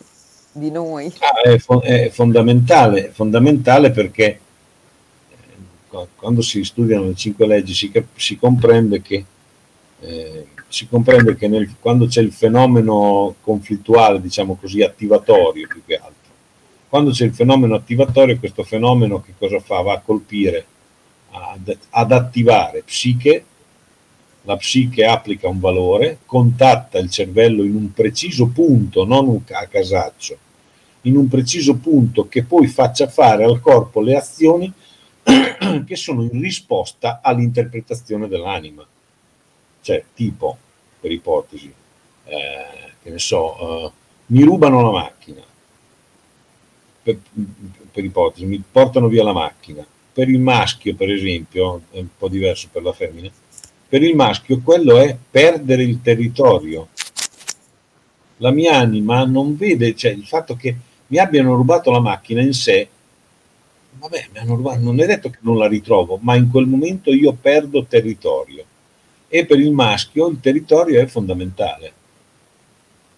di 0.53 0.71
noi. 0.71 1.13
Ah, 1.19 1.41
è, 1.41 1.59
fo- 1.59 1.81
è, 1.81 2.11
fondamentale, 2.11 3.11
fondamentale 3.13 3.91
perché 3.91 4.41
quando 6.17 6.43
si 6.43 6.63
studiano 6.63 7.07
le 7.07 7.15
cinque 7.15 7.47
leggi 7.47 7.73
si, 7.73 7.91
si 8.17 8.37
comprende 8.37 9.01
che, 9.01 9.25
eh, 10.01 10.47
si 10.69 10.87
comprende 10.89 11.37
che 11.37 11.49
nel, 11.49 11.75
quando 11.81 12.07
c'è 12.07 12.21
il 12.21 12.33
fenomeno 12.33 13.37
conflittuale, 13.41 14.21
diciamo 14.21 14.57
così, 14.57 14.83
attivatorio 14.83 15.67
più 15.67 15.83
che 15.87 15.95
altro, 15.95 16.15
quando 16.89 17.11
c'è 17.11 17.25
il 17.25 17.35
fenomeno 17.35 17.75
attivatorio, 17.75 18.39
questo 18.39 18.63
fenomeno 18.63 19.23
che 19.23 19.35
cosa 19.39 19.61
fa? 19.61 19.81
Va 19.81 19.95
a 19.95 20.01
colpire, 20.01 20.67
ad, 21.31 21.77
ad 21.91 22.13
attivare 22.13 22.83
psiche, 22.83 23.45
la 24.47 24.57
psiche 24.57 25.05
applica 25.05 25.49
un 25.49 25.59
valore, 25.59 26.19
contatta 26.25 26.99
il 26.99 27.11
cervello 27.11 27.65
in 27.65 27.75
un 27.75 27.93
preciso 27.93 28.47
punto, 28.47 29.05
non 29.05 29.45
a 29.51 29.67
casaccio, 29.67 30.39
in 31.03 31.17
un 31.17 31.27
preciso 31.27 31.77
punto 31.77 32.29
che 32.29 32.45
poi 32.45 32.69
faccia 32.69 33.09
fare 33.09 33.43
al 33.43 33.61
corpo 33.61 34.01
le 34.01 34.17
azioni 34.17 34.73
che 35.85 35.97
sono 35.97 36.23
in 36.23 36.41
risposta 36.41 37.21
all'interpretazione 37.23 38.29
dell'anima. 38.29 38.87
Cioè, 39.81 40.05
tipo, 40.15 40.57
per 41.01 41.11
ipotesi, 41.11 41.73
eh, 42.25 42.93
che 43.03 43.11
ne 43.11 43.19
so, 43.19 43.87
eh, 43.87 43.91
mi 44.27 44.43
rubano 44.43 44.81
la 44.81 44.91
macchina, 44.91 45.43
per, 47.03 47.19
per, 47.93 48.05
ipotesi, 48.05 48.47
mi 48.47 48.63
portano 48.71 49.09
via 49.09 49.25
la 49.25 49.33
macchina. 49.33 49.85
Per 50.13 50.29
il 50.29 50.39
maschio, 50.39 50.95
per 50.95 51.11
esempio, 51.11 51.83
è 51.91 51.99
un 51.99 52.09
po' 52.17 52.29
diverso 52.29 52.69
per 52.71 52.83
la 52.83 52.93
femmina, 52.93 53.31
per 53.89 54.03
il 54.03 54.15
maschio 54.17 54.61
quello 54.63 54.99
è 54.99 55.17
perdere 55.31 55.83
il 55.83 56.03
territorio. 56.03 56.89
La 58.39 58.51
mia 58.51 58.77
anima 58.77 59.25
non 59.25 59.57
vede, 59.57 59.95
cioè 59.95 60.11
il 60.11 60.27
fatto 60.27 60.57
che 60.57 60.77
mi 61.07 61.19
abbiano 61.19 61.55
rubato 61.55 61.91
la 61.91 62.01
macchina 62.01 62.41
in 62.43 62.53
sé, 62.53 62.89
vabbè, 63.99 64.29
mi 64.33 64.39
hanno 64.39 64.57
rubato, 64.57 64.81
non 64.81 65.01
è 65.01 65.07
detto 65.07 65.31
che 65.31 65.39
non 65.41 65.57
la 65.57 65.69
ritrovo, 65.69 66.19
ma 66.21 66.35
in 66.35 66.51
quel 66.51 66.67
momento 66.67 67.13
io 67.13 67.33
perdo 67.33 67.85
territorio. 67.85 68.65
E 69.29 69.47
per 69.47 69.59
il 69.59 69.73
maschio 69.73 70.29
il 70.29 70.41
territorio 70.41 71.01
è 71.01 71.07
fondamentale. 71.07 71.93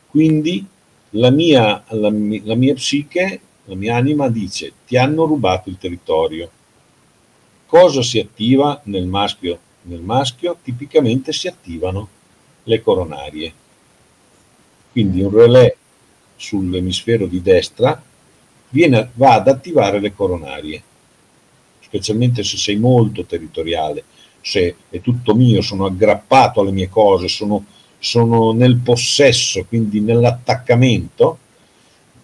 Quindi 0.08 0.66
la 1.10 1.30
mia, 1.30 1.84
la, 1.88 2.10
la 2.10 2.54
mia 2.54 2.74
psiche, 2.74 3.40
la 3.64 3.74
mia 3.74 3.96
anima 3.96 4.28
dice, 4.28 4.72
ti 4.86 4.96
hanno 4.96 5.24
rubato 5.24 5.68
il 5.68 5.78
territorio. 5.78 6.50
Cosa 7.66 8.02
si 8.02 8.18
attiva 8.18 8.80
nel 8.84 9.06
maschio? 9.06 9.60
Nel 9.82 10.00
maschio 10.00 10.58
tipicamente 10.62 11.32
si 11.32 11.48
attivano 11.48 12.08
le 12.64 12.82
coronarie. 12.82 13.52
Quindi 14.92 15.22
un 15.22 15.30
relè 15.30 15.74
sull'emisfero 16.36 17.26
di 17.26 17.42
destra 17.42 18.02
viene, 18.70 19.10
va 19.14 19.34
ad 19.34 19.48
attivare 19.48 20.00
le 20.00 20.14
coronarie, 20.14 20.82
specialmente 21.80 22.42
se 22.42 22.56
sei 22.56 22.76
molto 22.76 23.24
territoriale, 23.24 24.04
se 24.40 24.76
è 24.88 25.00
tutto 25.00 25.34
mio, 25.34 25.62
sono 25.62 25.86
aggrappato 25.86 26.60
alle 26.60 26.72
mie 26.72 26.88
cose, 26.88 27.28
sono, 27.28 27.64
sono 27.98 28.52
nel 28.52 28.76
possesso, 28.76 29.64
quindi 29.64 30.00
nell'attaccamento, 30.00 31.38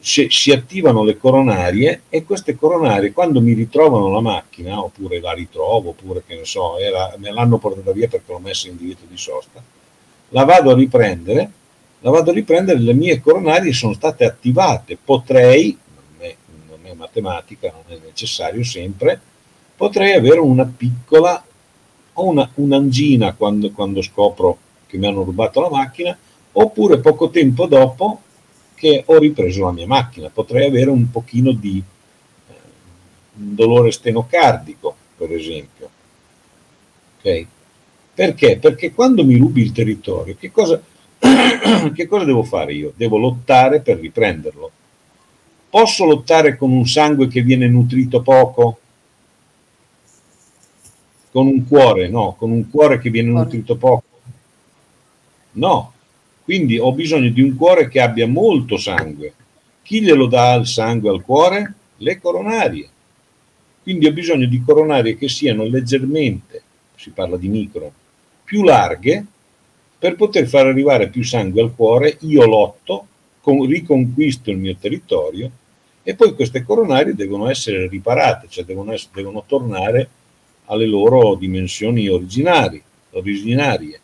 si, 0.04 0.26
si 0.28 0.52
attivano 0.52 1.02
le 1.02 1.16
coronarie 1.16 2.02
e 2.10 2.24
queste 2.24 2.56
coronarie 2.56 3.14
quando 3.14 3.40
mi 3.40 3.54
ritrovano 3.54 4.10
la 4.10 4.20
macchina, 4.20 4.78
oppure 4.78 5.18
la 5.18 5.32
ritrovo, 5.32 5.90
oppure 5.90 6.22
che 6.26 6.36
ne 6.36 6.44
so, 6.44 6.76
era, 6.76 7.14
me 7.16 7.32
l'hanno 7.32 7.56
portata 7.56 7.90
via 7.92 8.06
perché 8.06 8.30
l'ho 8.30 8.38
messa 8.38 8.68
in 8.68 8.76
divieto 8.76 9.04
di 9.08 9.16
sosta, 9.16 9.62
la 10.28 10.44
vado 10.44 10.70
a 10.70 10.74
riprendere 10.74 11.50
la 12.00 12.10
vado 12.10 12.32
a 12.32 12.34
riprendere, 12.34 12.80
le 12.80 12.92
mie 12.92 13.18
coronarie 13.18 13.72
sono 13.72 13.94
state 13.94 14.26
attivate, 14.26 14.98
potrei, 15.02 15.74
non 15.94 16.28
è, 16.28 16.36
non 16.68 16.78
è 16.82 16.92
matematica, 16.92 17.72
non 17.72 17.96
è 17.96 17.98
necessario 18.04 18.62
sempre, 18.62 19.18
potrei 19.74 20.12
avere 20.12 20.38
una 20.38 20.66
piccola 20.66 21.42
o 22.12 22.26
una, 22.26 22.46
un'angina 22.56 23.32
quando, 23.32 23.70
quando 23.70 24.02
scopro 24.02 24.58
che 24.86 24.98
mi 24.98 25.06
hanno 25.06 25.22
rubato 25.22 25.62
la 25.62 25.70
macchina, 25.70 26.14
oppure 26.52 26.98
poco 26.98 27.30
tempo 27.30 27.64
dopo 27.64 28.20
che 28.74 29.02
ho 29.06 29.18
ripreso 29.18 29.64
la 29.64 29.72
mia 29.72 29.86
macchina, 29.86 30.28
potrei 30.28 30.66
avere 30.66 30.90
un 30.90 31.10
pochino 31.10 31.52
di 31.52 31.82
eh, 32.48 32.52
un 33.36 33.54
dolore 33.54 33.90
stenocardico, 33.90 34.94
per 35.16 35.32
esempio. 35.32 35.90
Okay? 37.18 37.46
Perché? 38.14 38.58
Perché 38.58 38.92
quando 38.92 39.24
mi 39.24 39.36
rubi 39.36 39.62
il 39.62 39.72
territorio, 39.72 40.36
che 40.38 40.52
cosa, 40.52 40.80
che 41.94 42.06
cosa 42.06 42.24
devo 42.24 42.44
fare 42.44 42.74
io? 42.74 42.92
Devo 42.94 43.18
lottare 43.18 43.80
per 43.80 43.98
riprenderlo. 43.98 44.70
Posso 45.70 46.04
lottare 46.04 46.56
con 46.56 46.70
un 46.70 46.86
sangue 46.86 47.26
che 47.26 47.42
viene 47.42 47.66
nutrito 47.66 48.22
poco? 48.22 48.78
Con 51.32 51.48
un 51.48 51.66
cuore, 51.66 52.08
no, 52.08 52.36
con 52.38 52.52
un 52.52 52.70
cuore 52.70 53.00
che 53.00 53.10
viene 53.10 53.30
nutrito 53.30 53.76
poco? 53.76 54.04
No, 55.52 55.93
quindi 56.44 56.78
ho 56.78 56.92
bisogno 56.92 57.30
di 57.30 57.40
un 57.40 57.56
cuore 57.56 57.88
che 57.88 58.00
abbia 58.00 58.26
molto 58.26 58.76
sangue. 58.76 59.32
Chi 59.82 60.02
glielo 60.02 60.26
dà 60.26 60.54
il 60.54 60.66
sangue 60.66 61.10
al 61.10 61.22
cuore? 61.22 61.74
Le 61.96 62.20
coronarie. 62.20 62.88
Quindi 63.82 64.06
ho 64.06 64.12
bisogno 64.12 64.46
di 64.46 64.62
coronarie 64.62 65.16
che 65.16 65.28
siano 65.28 65.64
leggermente, 65.64 66.62
si 66.96 67.10
parla 67.10 67.36
di 67.36 67.48
micro, 67.48 67.92
più 68.44 68.62
larghe 68.62 69.24
per 69.98 70.16
poter 70.16 70.46
far 70.46 70.66
arrivare 70.66 71.08
più 71.08 71.22
sangue 71.22 71.62
al 71.62 71.74
cuore, 71.74 72.18
io 72.20 72.44
lotto, 72.46 73.06
con, 73.40 73.66
riconquisto 73.66 74.50
il 74.50 74.58
mio 74.58 74.76
territorio 74.76 75.50
e 76.02 76.14
poi 76.14 76.34
queste 76.34 76.62
coronarie 76.62 77.14
devono 77.14 77.48
essere 77.48 77.88
riparate, 77.88 78.46
cioè 78.50 78.64
devono, 78.64 78.92
essere, 78.92 79.12
devono 79.14 79.44
tornare 79.46 80.08
alle 80.66 80.86
loro 80.86 81.34
dimensioni 81.34 82.08
originari, 82.08 82.82
originarie. 83.12 84.00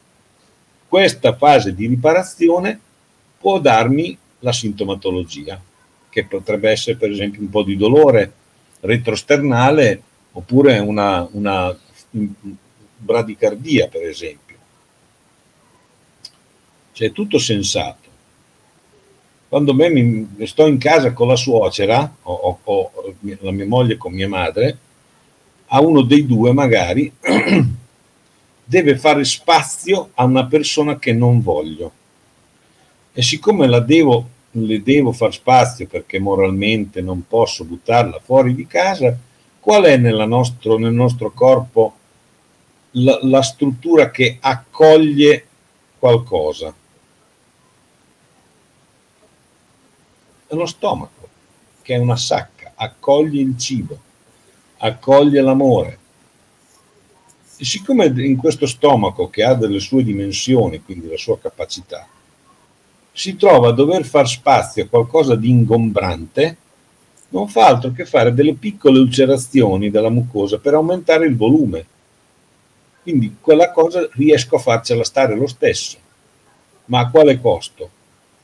Questa 0.90 1.36
fase 1.36 1.72
di 1.72 1.86
riparazione 1.86 2.80
può 3.38 3.60
darmi 3.60 4.18
la 4.40 4.52
sintomatologia, 4.52 5.62
che 6.08 6.24
potrebbe 6.24 6.70
essere 6.70 6.96
per 6.96 7.12
esempio 7.12 7.40
un 7.40 7.48
po' 7.48 7.62
di 7.62 7.76
dolore 7.76 8.32
retrosternale 8.80 10.02
oppure 10.32 10.80
una, 10.80 11.28
una 11.30 11.78
bradicardia, 12.96 13.86
per 13.86 14.02
esempio 14.02 14.50
cioè 17.00 17.08
è 17.08 17.12
tutto 17.12 17.38
sensato. 17.38 18.08
Quando 19.48 19.72
me 19.72 19.88
mi, 19.88 20.46
sto 20.46 20.66
in 20.66 20.76
casa 20.76 21.14
con 21.14 21.28
la 21.28 21.36
suocera 21.36 22.16
o, 22.22 22.58
o, 22.62 22.90
o 22.92 23.14
la 23.40 23.50
mia 23.50 23.66
moglie 23.66 23.96
con 23.96 24.12
mia 24.12 24.28
madre, 24.28 24.78
a 25.68 25.80
uno 25.80 26.02
dei 26.02 26.26
due 26.26 26.52
magari 26.52 27.10
deve 28.70 28.96
fare 28.96 29.24
spazio 29.24 30.10
a 30.14 30.22
una 30.22 30.46
persona 30.46 30.96
che 31.00 31.12
non 31.12 31.42
voglio. 31.42 31.92
E 33.12 33.20
siccome 33.20 33.66
la 33.66 33.80
devo, 33.80 34.28
le 34.52 34.80
devo 34.80 35.10
far 35.10 35.32
spazio 35.32 35.88
perché 35.88 36.20
moralmente 36.20 37.00
non 37.00 37.26
posso 37.26 37.64
buttarla 37.64 38.20
fuori 38.22 38.54
di 38.54 38.68
casa, 38.68 39.16
qual 39.58 39.82
è 39.82 39.96
nostro, 39.96 40.78
nel 40.78 40.92
nostro 40.92 41.32
corpo 41.32 41.94
la, 42.92 43.18
la 43.22 43.42
struttura 43.42 44.12
che 44.12 44.36
accoglie 44.38 45.46
qualcosa? 45.98 46.72
è 50.46 50.54
lo 50.54 50.66
stomaco, 50.66 51.28
che 51.82 51.94
è 51.94 51.98
una 51.98 52.16
sacca, 52.16 52.72
accoglie 52.76 53.40
il 53.40 53.56
cibo, 53.56 53.98
accoglie 54.78 55.40
l'amore. 55.40 55.98
E 57.60 57.64
siccome 57.64 58.06
in 58.06 58.36
questo 58.36 58.66
stomaco, 58.66 59.28
che 59.28 59.44
ha 59.44 59.54
delle 59.54 59.80
sue 59.80 60.02
dimensioni, 60.02 60.82
quindi 60.82 61.08
la 61.08 61.18
sua 61.18 61.38
capacità, 61.38 62.06
si 63.12 63.36
trova 63.36 63.68
a 63.68 63.72
dover 63.72 64.04
far 64.04 64.26
spazio 64.26 64.84
a 64.84 64.88
qualcosa 64.88 65.34
di 65.34 65.50
ingombrante, 65.50 66.56
non 67.28 67.48
fa 67.48 67.66
altro 67.66 67.92
che 67.92 68.06
fare 68.06 68.32
delle 68.32 68.54
piccole 68.54 68.98
ulcerazioni 68.98 69.90
della 69.90 70.08
mucosa 70.08 70.58
per 70.58 70.74
aumentare 70.74 71.26
il 71.26 71.36
volume. 71.36 71.86
Quindi 73.02 73.36
quella 73.40 73.70
cosa 73.72 74.08
riesco 74.12 74.56
a 74.56 74.60
farcela 74.60 75.04
stare 75.04 75.36
lo 75.36 75.46
stesso. 75.46 75.98
Ma 76.86 77.00
a 77.00 77.10
quale 77.10 77.40
costo? 77.40 77.90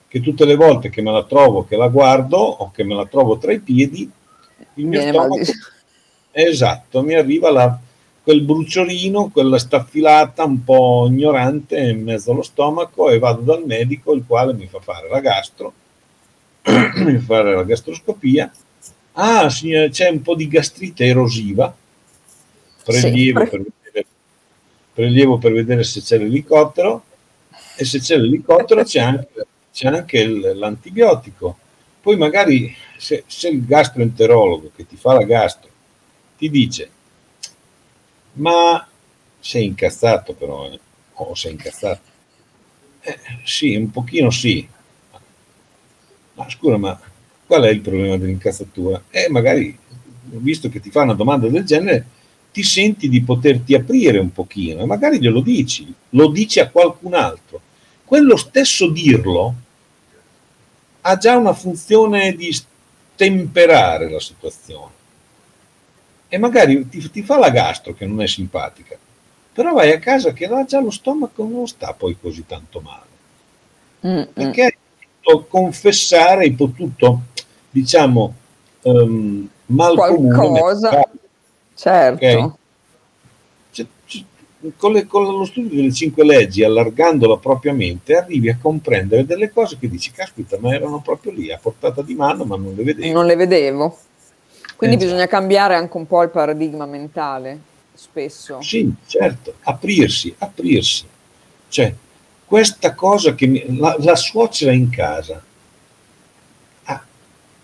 che 0.09 0.21
tutte 0.21 0.45
le 0.45 0.55
volte 0.55 0.89
che 0.89 1.03
me 1.03 1.13
la 1.13 1.25
trovo, 1.25 1.65
che 1.65 1.77
la 1.77 1.89
guardo 1.89 2.39
o 2.39 2.71
che 2.71 2.85
me 2.85 2.95
la 2.95 3.07
trovo 3.07 3.39
tra 3.39 3.53
i 3.53 3.61
piedi, 3.61 4.11
il 4.75 4.87
mio 4.87 5.01
Viene 5.01 5.13
stomaco... 5.13 5.39
Esatto, 6.39 7.03
mi 7.03 7.15
arriva 7.15 7.51
la, 7.51 7.79
quel 8.27 8.43
bruciolino, 8.43 9.29
quella 9.29 9.57
staffilata 9.57 10.43
un 10.43 10.65
po' 10.65 11.07
ignorante 11.09 11.79
in 11.79 12.03
mezzo 12.03 12.33
allo 12.33 12.43
stomaco 12.43 13.09
e 13.09 13.21
vado 13.21 13.43
dal 13.43 13.65
medico 13.65 14.13
il 14.15 14.25
quale 14.27 14.53
mi 14.53 14.67
fa 14.67 14.81
fare 14.81 15.09
la 15.09 15.21
gastro, 15.21 15.73
mi 16.67 17.19
fa 17.19 17.25
fare 17.25 17.55
la 17.55 17.63
gastroscopia. 17.63 18.53
Ah, 19.13 19.49
signore, 19.49 19.91
c'è 19.91 20.09
un 20.09 20.23
po' 20.23 20.35
di 20.35 20.49
gastrite 20.49 21.05
erosiva. 21.05 21.73
Prelievo, 22.83 23.45
sì. 23.45 23.49
per, 23.49 23.63
vedere, 23.63 24.07
prelievo 24.93 25.39
per 25.39 25.53
vedere 25.53 25.85
se 25.85 26.01
c'è 26.01 26.19
l'elicottero 26.19 27.05
e 27.77 27.85
se 27.85 28.01
c'è 28.01 28.17
l'elicottero 28.17 28.83
c'è 28.83 29.03
anche 29.03 29.47
c'è 29.73 29.87
anche 29.87 30.27
l'antibiotico. 30.27 31.59
Poi 32.01 32.17
magari 32.17 32.75
se, 32.97 33.23
se, 33.29 33.51
il 33.51 33.65
gastroenterologo 33.65 34.73
che 34.75 34.85
ti 34.85 34.97
fa 34.97 35.13
la 35.13 35.23
gastro 35.23 35.71
ti 36.37 36.51
dice 36.51 36.91
ma 38.37 38.87
sei 39.39 39.67
incazzato 39.67 40.35
però, 40.35 40.71
eh. 40.71 40.81
oh, 41.15 41.35
sei 41.35 41.53
incazzato. 41.53 42.15
Eh, 43.01 43.19
sì, 43.45 43.77
un 43.77 43.91
pochino 43.91 44.31
sì. 44.31 44.67
Ma 46.35 46.51
scusa, 46.51 46.77
ma 46.77 46.99
qual 47.47 47.63
è 47.63 47.71
il 47.71 47.81
problema 47.81 48.17
dell'incazzatura? 48.17 49.05
Eh, 49.11 49.29
magari, 49.31 49.77
visto 50.25 50.69
che 50.69 50.81
ti 50.81 50.91
fa 50.91 51.03
una 51.03 51.15
domanda 51.15 51.49
del 51.49 51.65
genere, 51.65 52.07
ti 52.53 52.63
senti 52.63 53.09
di 53.09 53.23
poterti 53.23 53.75
aprire 53.75 54.19
un 54.19 54.33
pochino 54.33 54.81
e 54.81 54.87
magari 54.87 55.21
glielo 55.21 55.41
dici, 55.41 55.93
lo 56.11 56.29
dici 56.29 56.59
a 56.59 56.71
qualcun 56.71 57.15
altro. 57.15 57.61
Quello 58.05 58.37
stesso 58.37 58.89
dirlo 58.89 59.55
ha 61.03 61.17
già 61.17 61.37
una 61.37 61.53
funzione 61.53 62.35
di 62.35 62.55
temperare 63.15 64.11
la 64.11 64.21
situazione. 64.21 64.93
E 66.29 66.39
magari 66.39 66.89
ti, 66.89 67.11
ti 67.11 67.23
fa 67.23 67.39
la 67.39 67.51
gastro 67.51 67.95
che 67.95 68.07
non 68.07 68.21
è 68.21 68.27
simpatica, 68.27 68.97
però 69.53 69.73
vai 69.73 69.93
a 69.93 69.99
casa 69.99 70.33
che 70.33 70.47
là 70.49 70.65
già 70.65 70.81
lo 70.81 70.91
stomaco 70.91 71.45
non 71.45 71.67
sta 71.67 71.93
poi 71.93 72.17
così 72.21 72.45
tanto 72.47 72.81
male. 72.81 73.05
Mm-hmm. 74.07 74.33
Perché 74.33 74.63
hai 74.63 74.77
potuto 75.23 75.47
confessare, 75.47 76.43
hai 76.43 76.53
potuto, 76.53 77.21
diciamo, 77.71 78.35
um, 78.83 79.49
mal 79.67 79.95
qualcosa, 79.95 81.09
certo. 81.75 82.25
Okay? 82.25 82.53
con, 84.77 84.93
le, 84.93 85.07
con, 85.07 85.25
lo 85.25 85.45
studio 85.45 85.77
delle 85.77 85.93
cinque 85.93 86.25
leggi, 86.25 86.65
allargando 86.65 87.29
la 87.29 87.37
propria 87.37 87.73
mente, 87.73 88.17
arrivi 88.17 88.49
a 88.49 88.59
comprendere 88.61 89.25
delle 89.25 89.51
cose 89.51 89.79
che 89.79 89.89
dici, 89.89 90.11
caspita, 90.11 90.59
ma 90.59 90.75
erano 90.75 91.01
proprio 91.01 91.33
lì, 91.33 91.53
a 91.53 91.59
portata 91.59 92.03
di 92.03 92.15
mano, 92.15 92.45
ma 92.45 92.57
non 92.57 92.75
le 92.75 92.83
vedevo. 92.83 93.13
Non 93.13 93.27
le 93.27 93.37
vedevo. 93.37 93.99
Quindi 94.77 94.97
eh, 94.97 94.99
bisogna 94.99 95.27
cambiare 95.27 95.75
anche 95.75 95.97
un 95.97 96.07
po' 96.07 96.23
il 96.23 96.29
paradigma 96.29 96.85
mentale, 96.85 97.59
spesso. 97.95 98.61
Sì, 98.61 98.93
certo, 99.07 99.55
aprirsi, 99.63 100.35
aprirsi. 100.39 101.05
Cioè, 101.69 101.95
questa 102.45 102.95
cosa 102.95 103.35
che 103.35 103.47
mi, 103.47 103.77
la, 103.79 103.97
la, 103.99 104.15
suocera 104.15 104.73
in 104.73 104.91
casa 104.91 105.43
a, 106.85 107.05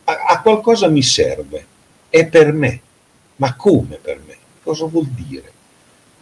a, 0.04 0.24
a 0.26 0.40
qualcosa 0.40 0.88
mi 0.88 1.02
serve, 1.02 1.66
è 2.08 2.26
per 2.26 2.52
me. 2.52 2.80
Ma 3.36 3.54
come 3.56 3.96
per 3.96 4.20
me? 4.26 4.36
Cosa 4.62 4.86
vuol 4.86 5.06
dire? 5.06 5.50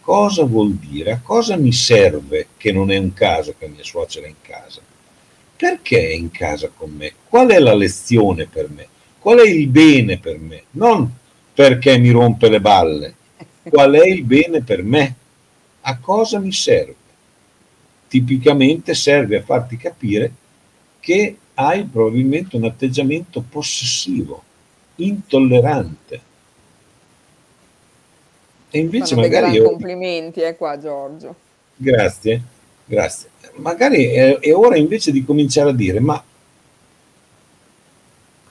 Cosa 0.01 0.43
vuol 0.43 0.73
dire? 0.73 1.11
A 1.11 1.21
cosa 1.21 1.55
mi 1.55 1.71
serve 1.71 2.47
che 2.57 2.71
non 2.71 2.91
è 2.91 2.97
un 2.97 3.13
caso 3.13 3.53
che 3.57 3.67
mia 3.67 3.83
suocera 3.83 4.25
è 4.25 4.29
in 4.29 4.41
casa? 4.41 4.81
Perché 5.55 5.99
è 5.99 6.13
in 6.13 6.31
casa 6.31 6.69
con 6.75 6.91
me? 6.91 7.13
Qual 7.29 7.47
è 7.49 7.59
la 7.59 7.75
lezione 7.75 8.47
per 8.47 8.69
me? 8.69 8.87
Qual 9.21 9.37
è 9.37 9.47
il 9.47 9.67
bene 9.67 10.17
per 10.17 10.39
me? 10.39 10.63
Non 10.71 11.17
perché 11.53 11.97
mi 11.97 12.09
rompe 12.09 12.49
le 12.49 12.59
balle. 12.59 13.13
Qual 13.63 13.93
è 13.93 14.07
il 14.07 14.23
bene 14.23 14.63
per 14.63 14.83
me? 14.83 15.15
A 15.81 15.97
cosa 15.99 16.39
mi 16.39 16.51
serve? 16.51 16.95
Tipicamente 18.07 18.93
serve 18.95 19.37
a 19.37 19.43
farti 19.43 19.77
capire 19.77 20.31
che 20.99 21.37
hai 21.53 21.83
probabilmente 21.85 22.55
un 22.55 22.65
atteggiamento 22.65 23.43
possessivo, 23.47 24.43
intollerante 24.95 26.29
e 28.73 28.79
invece 28.79 29.15
Fanno 29.15 29.27
magari... 29.27 29.51
Io... 29.51 29.65
complimenti 29.65 30.39
eh, 30.39 30.55
qua 30.55 30.79
Giorgio. 30.79 31.35
Grazie, 31.75 32.41
grazie. 32.85 33.29
Magari 33.55 34.05
è, 34.05 34.39
è 34.39 34.55
ora 34.55 34.77
invece 34.77 35.11
di 35.11 35.25
cominciare 35.25 35.71
a 35.71 35.73
dire, 35.73 35.99
ma 35.99 36.23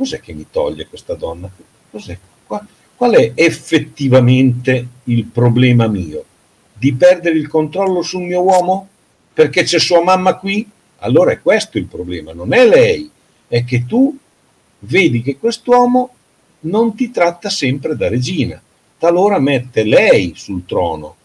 cos'è 0.01 0.21
che 0.21 0.33
mi 0.33 0.47
toglie 0.51 0.87
questa 0.87 1.15
donna? 1.15 1.51
Cos'è? 1.91 2.19
Qual, 2.47 2.67
qual 2.97 3.13
è 3.13 3.33
effettivamente 3.35 4.87
il 5.05 5.25
problema 5.25 5.87
mio? 5.89 6.25
Di 6.73 6.95
perdere 6.95 7.37
il 7.37 7.49
controllo 7.49 8.01
sul 8.01 8.23
mio 8.23 8.41
uomo? 8.41 8.89
Perché 9.35 9.65
c'è 9.65 9.79
sua 9.79 10.03
mamma 10.03 10.37
qui? 10.37 10.67
Allora 10.99 11.33
è 11.33 11.43
questo 11.43 11.77
il 11.77 11.85
problema, 11.87 12.33
non 12.33 12.55
è 12.55 12.67
lei, 12.67 13.11
è 13.47 13.65
che 13.65 13.85
tu 13.85 14.17
vedi 14.81 15.23
che 15.23 15.39
quest'uomo 15.39 16.15
non 16.61 16.95
ti 16.95 17.11
tratta 17.11 17.51
sempre 17.51 17.97
da 17.97 18.09
regina 18.09 18.61
talora 19.01 19.39
mette 19.39 19.83
lei 19.83 20.35
sul 20.37 20.67
trono. 20.67 21.17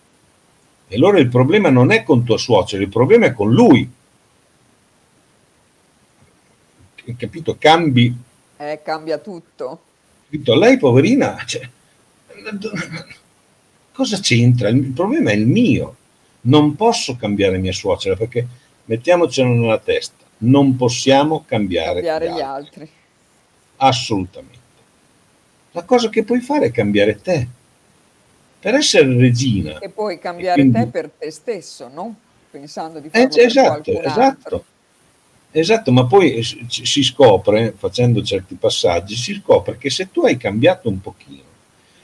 E 0.88 0.96
allora 0.96 1.20
il 1.20 1.28
problema 1.28 1.70
non 1.70 1.92
è 1.92 2.04
con 2.04 2.24
tua 2.24 2.38
suocera, 2.38 2.82
il 2.82 2.90
problema 2.90 3.26
è 3.26 3.34
con 3.34 3.52
lui. 3.52 3.92
Capito? 7.18 7.58
Cambi. 7.58 8.16
Eh, 8.72 8.82
cambia 8.82 9.18
tutto. 9.20 9.82
Capito? 10.26 10.56
Lei, 10.56 10.78
poverina, 10.78 11.44
cioè, 11.46 11.70
cosa 13.92 14.20
c'entra? 14.20 14.70
Il 14.70 14.92
problema 14.92 15.32
è 15.32 15.36
il 15.36 15.46
mio. 15.46 15.96
Non 16.42 16.76
posso 16.76 17.16
cambiare 17.16 17.58
mia 17.58 17.74
suocera 17.74 18.16
perché 18.16 18.48
mettiamocelo 18.86 19.50
nella 19.50 19.80
testa, 19.80 20.24
non 20.40 20.76
possiamo 20.76 21.44
cambiare, 21.46 22.02
cambiare 22.02 22.26
gli, 22.26 22.42
altri. 22.42 22.82
altri. 22.82 22.90
Assolutamente. 23.78 24.64
La 25.72 25.84
cosa 25.84 26.10
che 26.10 26.24
puoi 26.24 26.40
fare 26.40 26.68
è 26.68 26.72
cambiare 26.72 27.22
te 27.22 27.48
per 28.60 28.74
essere 28.74 29.16
regina. 29.16 29.78
E 29.80 29.90
poi 29.90 30.18
cambiare 30.18 30.60
quindi... 30.60 30.80
te 30.80 30.88
per 30.88 31.12
te 31.12 31.30
stesso, 31.30 31.88
no? 31.88 32.16
Pensando 32.50 33.00
di 33.00 33.10
fare 33.10 33.30
eh, 33.30 33.44
esatto, 33.44 34.02
esatto. 34.02 34.66
Esatto, 35.58 35.92
ma 35.94 36.06
poi 36.06 36.44
si 36.44 37.04
scopre, 37.04 37.74
facendo 37.78 38.22
certi 38.22 38.56
passaggi, 38.56 39.16
si 39.16 39.36
scopre 39.36 39.78
che 39.78 39.90
se 39.90 40.12
tu 40.12 40.26
hai 40.26 40.36
cambiato 40.36 40.90
un 40.90 41.00
pochino, 41.00 41.44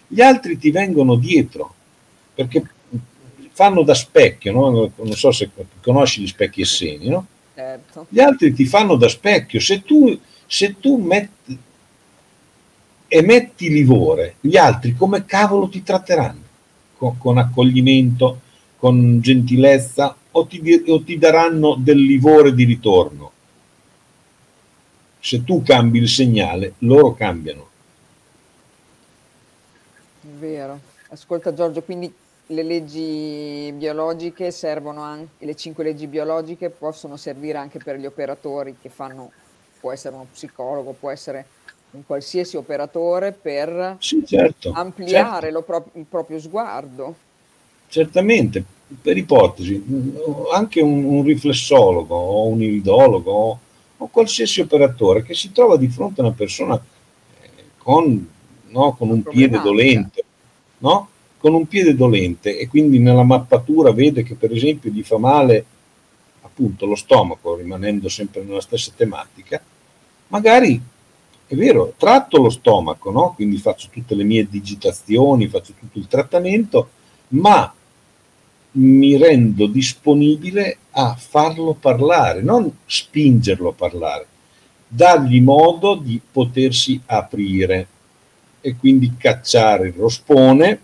gli 0.08 0.22
altri 0.22 0.58
ti 0.58 0.72
vengono 0.72 1.16
dietro, 1.16 1.74
perché 2.34 2.64
fanno 3.52 3.84
da 3.84 3.94
specchio, 3.94 4.54
no? 4.54 4.92
non 4.96 5.12
so 5.12 5.32
se 5.32 5.50
conosci 5.82 6.22
gli 6.22 6.28
specchi 6.28 6.62
esseni, 6.62 7.10
no? 7.10 7.26
Certo. 7.54 8.06
Gli 8.08 8.22
altri 8.22 8.54
ti 8.54 8.66
fanno 8.66 8.96
da 8.96 9.10
specchio, 9.10 9.60
se 9.60 9.82
tu, 9.82 10.18
se 10.46 10.80
tu 10.80 10.96
metti, 10.96 11.58
emetti 13.10 13.70
livore, 13.70 14.36
gli 14.40 14.56
altri 14.56 14.96
come 14.96 15.26
cavolo 15.26 15.68
ti 15.68 15.84
tratteranno? 15.84 16.50
con, 17.02 17.18
con 17.18 17.38
accoglimento, 17.40 18.42
con 18.78 19.20
gentilezza 19.20 20.16
o 20.30 20.46
ti, 20.46 20.84
o 20.88 21.02
ti 21.02 21.18
daranno 21.18 21.76
del 21.78 21.98
livore 21.98 22.54
di 22.54 22.64
ritorno. 22.64 23.31
Se 25.24 25.44
tu 25.44 25.62
cambi 25.62 26.00
il 26.00 26.10
segnale, 26.10 26.74
loro 26.80 27.14
cambiano. 27.14 27.70
Vero. 30.22 30.80
Ascolta 31.10 31.54
Giorgio, 31.54 31.84
quindi 31.84 32.12
le 32.48 32.64
leggi 32.64 33.72
biologiche 33.74 34.50
servono 34.50 35.02
anche, 35.02 35.46
le 35.46 35.56
cinque 35.56 35.84
leggi 35.84 36.08
biologiche 36.08 36.70
possono 36.70 37.18
servire 37.18 37.60
anche 37.60 37.80
per 37.80 37.98
gli 37.98 38.06
operatori 38.06 38.76
che 38.82 38.90
fanno, 38.90 39.32
può 39.80 39.92
essere 39.92 40.16
uno 40.16 40.28
psicologo, 40.32 40.96
può 41.00 41.12
essere 41.12 41.46
un 41.92 42.06
qualsiasi 42.06 42.58
operatore 42.58 43.32
per 43.32 43.98
sì, 44.00 44.24
certo, 44.26 44.72
ampliare 44.72 45.52
certo. 45.52 45.62
Pro- 45.62 45.90
il 45.94 46.06
proprio 46.10 46.40
sguardo. 46.40 47.16
Certamente, 47.88 48.64
per 49.02 49.18
ipotesi, 49.18 49.84
anche 50.52 50.82
un, 50.82 51.04
un 51.04 51.24
riflessologo 51.24 52.16
o 52.16 52.48
un 52.48 52.62
iridologo 52.62 53.60
o, 54.02 54.08
qualsiasi 54.08 54.62
operatore 54.62 55.24
che 55.24 55.34
si 55.34 55.52
trova 55.52 55.78
di 55.78 55.88
fronte 55.88 56.22
a 56.22 56.26
una 56.26 56.34
persona 56.34 56.76
eh, 56.76 57.50
con, 57.78 58.28
no, 58.68 58.94
con 58.94 59.10
un 59.10 59.24
piede 59.24 59.62
dolente, 59.62 60.24
no? 60.80 61.10
con 61.38 61.54
un 61.54 61.68
piede 61.68 61.96
dolente 61.96 62.58
e 62.58 62.68
quindi 62.68 63.00
nella 63.00 63.24
mappatura 63.24 63.92
vede 63.92 64.24
che 64.24 64.36
per 64.36 64.52
esempio 64.52 64.92
gli 64.92 65.04
fa 65.04 65.18
male 65.18 65.66
appunto 66.42 66.86
lo 66.86 66.96
stomaco, 66.96 67.56
rimanendo 67.56 68.10
sempre 68.10 68.44
nella 68.44 68.62
stessa 68.62 68.92
tematica, 68.96 69.62
magari 70.28 70.82
è 71.48 71.56
vero, 71.56 71.94
tratto 71.98 72.42
lo 72.42 72.50
stomaco, 72.50 73.12
no? 73.12 73.34
quindi 73.36 73.58
faccio 73.58 73.90
tutte 73.92 74.16
le 74.16 74.24
mie 74.24 74.48
digitazioni, 74.50 75.48
faccio 75.48 75.74
tutto 75.78 75.98
il 75.98 76.08
trattamento, 76.08 76.90
ma 77.30 77.74
mi 78.74 79.18
rendo 79.18 79.68
disponibile 79.68 80.78
a 80.92 81.16
farlo 81.16 81.74
parlare, 81.74 82.42
non 82.42 82.72
spingerlo 82.86 83.70
a 83.70 83.74
parlare, 83.74 84.26
dargli 84.88 85.42
modo 85.42 85.96
di 85.96 86.22
potersi 86.32 87.02
aprire 87.06 87.88
e 88.62 88.76
quindi 88.78 89.16
cacciare 89.18 89.88
il 89.88 89.94
rospone, 89.94 90.80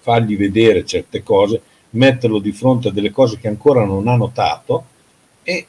fargli 0.00 0.36
vedere 0.36 0.84
certe 0.84 1.22
cose, 1.22 1.60
metterlo 1.90 2.38
di 2.38 2.52
fronte 2.52 2.88
a 2.88 2.92
delle 2.92 3.10
cose 3.10 3.38
che 3.38 3.48
ancora 3.48 3.84
non 3.84 4.08
ha 4.08 4.16
notato 4.16 4.84
e 5.42 5.66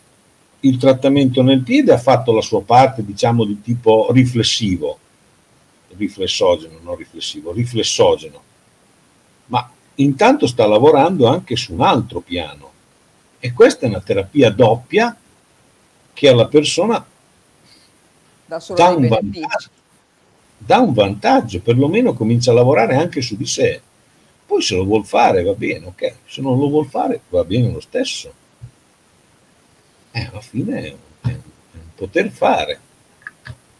il 0.62 0.78
trattamento 0.78 1.42
nel 1.42 1.62
piede 1.62 1.92
ha 1.92 1.98
fatto 1.98 2.32
la 2.32 2.42
sua 2.42 2.62
parte, 2.62 3.06
diciamo, 3.06 3.46
di 3.46 3.62
tipo 3.62 4.08
riflessivo, 4.12 4.98
riflessogeno, 5.96 6.80
non 6.82 6.96
riflessivo, 6.96 7.52
riflessogeno, 7.52 8.42
intanto 9.98 10.48
sta 10.48 10.66
lavorando 10.68 11.28
anche 11.28 11.56
su 11.56 11.74
un 11.74 11.82
altro 11.82 12.22
piano. 12.22 12.72
E 13.40 13.54
questa 13.54 13.86
è 13.86 13.90
una 13.90 14.02
terapia 14.02 14.50
doppia 14.50 15.16
che 16.14 16.28
alla 16.28 16.48
persona 16.48 17.06
dà, 18.46 18.64
dà 18.76 18.88
un 18.90 19.08
vantaggio, 19.08 19.70
dà 20.58 20.80
un 20.80 20.94
vantaggio, 20.94 21.62
perlomeno 21.62 22.14
comincia 22.14 22.52
a 22.52 22.56
lavorare 22.56 22.96
anche 22.96 23.22
su 23.22 23.36
di 23.36 23.46
sé. 23.46 23.82
Poi 24.46 24.62
se 24.62 24.76
lo 24.76 24.86
vuol 24.86 25.06
fare 25.06 25.44
va 25.44 25.54
bene, 25.54 25.88
ok. 25.88 26.14
Se 26.26 26.42
non 26.42 26.58
lo 26.58 26.70
vuol 26.70 26.88
fare 26.88 27.22
va 27.30 27.44
bene 27.44 27.72
lo 27.72 27.80
stesso. 27.80 28.34
Eh, 30.12 30.30
alla 30.32 30.42
fine 30.42 30.82
è 30.82 30.90
un, 30.90 31.32
è 31.32 31.34
un 31.34 31.94
poter 31.94 32.30
fare. 32.30 32.80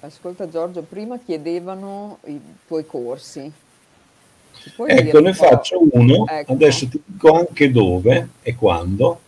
Ascolta 0.02 0.48
Giorgio, 0.48 0.84
prima 0.84 1.18
chiedevano 1.18 2.20
i 2.26 2.40
tuoi 2.68 2.86
corsi. 2.86 3.52
Ecco, 4.86 5.20
ne 5.20 5.34
faccio 5.34 5.80
uno, 5.92 6.26
ecco. 6.28 6.52
adesso 6.52 6.88
ti 6.88 7.02
dico 7.06 7.34
anche 7.34 7.72
dove 7.72 8.30
e 8.42 8.56
quando. 8.56 9.22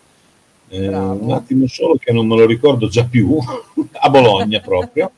Eh, 0.69 0.87
un 0.87 1.31
attimo 1.31 1.65
solo 1.65 1.95
che 1.95 2.11
non 2.11 2.27
me 2.27 2.35
lo 2.35 2.45
ricordo 2.45 2.87
già 2.87 3.03
più, 3.03 3.37
a 3.91 4.09
Bologna 4.09 4.59
proprio. 4.59 5.11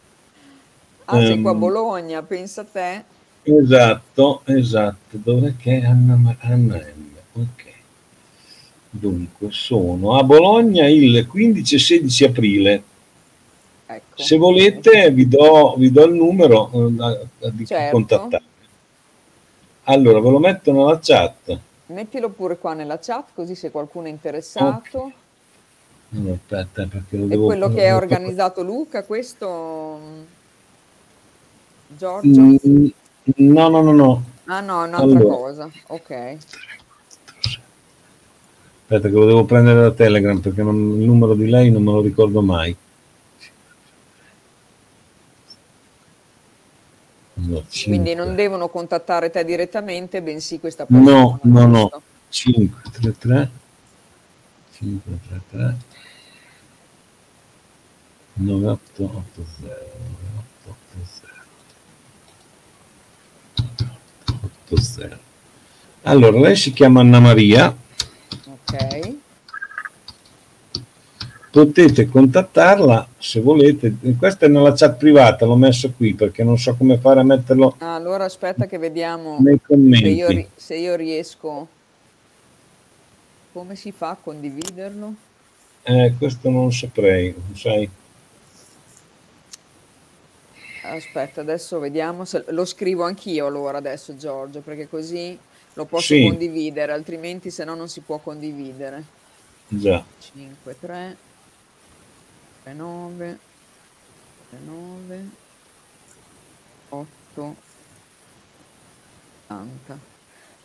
ah, 1.06 1.18
um, 1.18 1.26
sei 1.26 1.42
qua 1.42 1.52
a 1.52 1.54
ehm, 1.54 1.60
Bologna, 1.60 2.24
pensa 2.24 2.62
a 2.62 2.66
te. 2.66 3.04
Esatto, 3.44 4.42
esatto, 4.46 5.18
dove 5.18 5.56
che 5.58 5.84
Anna, 5.84 6.36
Anna 6.40 6.76
M. 6.76 7.42
Ok. 7.42 7.70
Dunque, 8.90 9.48
sono 9.52 10.18
a 10.18 10.24
Bologna 10.24 10.88
il 10.88 11.26
15 11.28 11.76
e 11.76 11.80
16 11.80 12.24
aprile. 12.24 12.84
Ecco. 13.88 14.22
Se 14.22 14.38
volete 14.38 15.12
vi 15.12 15.28
do, 15.28 15.76
vi 15.78 15.92
do 15.92 16.06
il 16.06 16.14
numero 16.14 16.72
eh, 16.72 17.52
di 17.52 17.66
certo. 17.66 17.92
contattare. 17.92 18.44
Allora, 19.84 20.20
ve 20.20 20.30
lo 20.30 20.40
metto 20.40 20.72
nella 20.72 21.00
chat. 21.02 21.60
Mettilo 21.88 22.30
pure 22.30 22.58
qua 22.58 22.74
nella 22.74 23.00
chat, 23.00 23.30
così 23.34 23.56
se 23.56 23.72
qualcuno 23.72 24.08
è 24.08 24.10
interessato. 24.10 25.12
Okay. 26.14 26.34
Aspetta, 26.34 26.86
perché 26.88 27.18
lo 27.18 27.26
è 27.26 27.28
devo, 27.28 27.46
quello 27.46 27.70
che 27.70 27.88
ha 27.88 27.96
organizzato 27.96 28.64
Luca, 28.64 29.04
questo 29.04 30.00
Giorgio? 31.88 32.42
Mm, 32.42 32.88
no, 33.38 33.70
no, 33.70 33.82
no, 33.82 33.92
no. 33.94 34.24
Ah 34.46 34.60
no, 34.60 34.84
è 34.84 34.88
un'altra 34.88 35.20
allora. 35.20 35.36
cosa. 35.36 35.70
Ok. 35.88 36.38
Aspetta 38.82 39.08
che 39.08 39.14
lo 39.16 39.26
devo 39.26 39.46
prendere 39.46 39.80
da 39.82 39.92
Telegram 39.92 40.40
perché 40.40 40.64
non, 40.64 40.76
il 41.00 41.06
numero 41.06 41.34
di 41.34 41.50
lei 41.50 41.72
non 41.72 41.84
me 41.84 41.92
lo 41.94 42.02
ricordo 42.02 42.42
mai. 42.42 42.76
No, 47.44 47.64
Quindi 47.84 48.14
non 48.14 48.36
devono 48.36 48.70
contattare 48.70 49.32
te 49.32 49.44
direttamente, 49.44 50.22
bensì 50.22 50.60
questa 50.60 50.86
persona. 50.86 51.12
No, 51.12 51.40
no, 51.44 51.66
no. 51.66 51.90
533 52.30 53.52
533 54.78 55.78
9880 58.34 59.20
9880 64.70 65.20
Allora, 66.04 66.40
lei 66.40 66.56
si 66.56 66.72
chiama 66.72 67.02
Anna 67.02 67.20
Maria. 67.20 67.76
Ok 68.46 69.01
potete 71.52 72.08
contattarla 72.08 73.08
se 73.20 73.42
volete. 73.42 73.94
Questa 74.18 74.46
è 74.46 74.50
nella 74.50 74.74
chat 74.74 74.98
privata, 74.98 75.46
l'ho 75.46 75.58
messo 75.58 75.92
qui 75.92 76.14
perché 76.14 76.44
non 76.44 76.58
so 76.58 76.76
come 76.76 76.98
fare 76.98 77.20
a 77.20 77.24
metterlo. 77.24 77.76
Allora 77.80 78.24
aspetta 78.24 78.66
che 78.66 78.78
vediamo 78.78 79.38
nei 79.40 79.60
commenti. 79.62 80.04
Se 80.04 80.08
io, 80.08 80.48
se 80.56 80.76
io 80.78 80.96
riesco. 80.96 81.68
Come 83.52 83.76
si 83.76 83.92
fa 83.92 84.12
a 84.12 84.18
condividerlo? 84.22 85.14
Eh, 85.84 86.14
questo 86.18 86.50
non 86.50 86.72
saprei, 86.72 87.36
sai. 87.54 87.90
Aspetta, 90.84 91.42
adesso 91.42 91.78
vediamo 91.80 92.24
se 92.24 92.46
lo 92.48 92.64
scrivo 92.64 93.04
anch'io 93.04 93.46
allora 93.46 93.78
adesso 93.78 94.16
Giorgio, 94.16 94.62
perché 94.62 94.88
così 94.88 95.38
lo 95.74 95.84
posso 95.86 96.14
sì. 96.16 96.24
condividere, 96.24 96.94
altrimenti 96.94 97.52
se 97.52 97.66
no 97.66 97.76
non 97.76 97.90
si 97.90 98.00
può 98.00 98.20
condividere. 98.20 99.04
Già. 99.68 100.04
5 100.34 100.76
3 100.80 101.18
9 102.64 103.40
9 104.66 105.30
8 106.90 107.56
80 109.48 110.10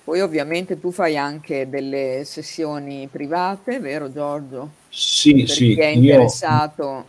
poi 0.06 0.20
ovviamente 0.20 0.78
tu 0.78 0.92
fai 0.92 1.16
anche 1.16 1.68
delle 1.68 2.22
sessioni 2.24 3.08
private 3.10 3.80
vero 3.80 4.12
Giorgio? 4.12 4.70
sì 4.88 5.34
per 5.34 5.50
sì 5.50 5.74
chi 5.74 5.80
è 5.80 5.86
interessato. 5.86 6.84
Io, 6.84 7.04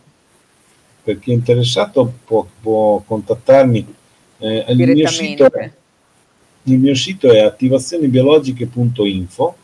per 1.04 1.20
chi 1.20 1.30
è 1.30 1.34
interessato 1.34 2.12
può, 2.24 2.44
può 2.60 3.00
contattarmi. 3.06 3.94
Eh, 4.38 4.64
il, 4.68 4.76
mio 4.76 5.06
sito 5.06 5.48
il 6.64 6.78
mio 6.78 6.96
sito 6.96 7.30
è 7.30 7.38
attivazionebiologiche.info 7.38 9.56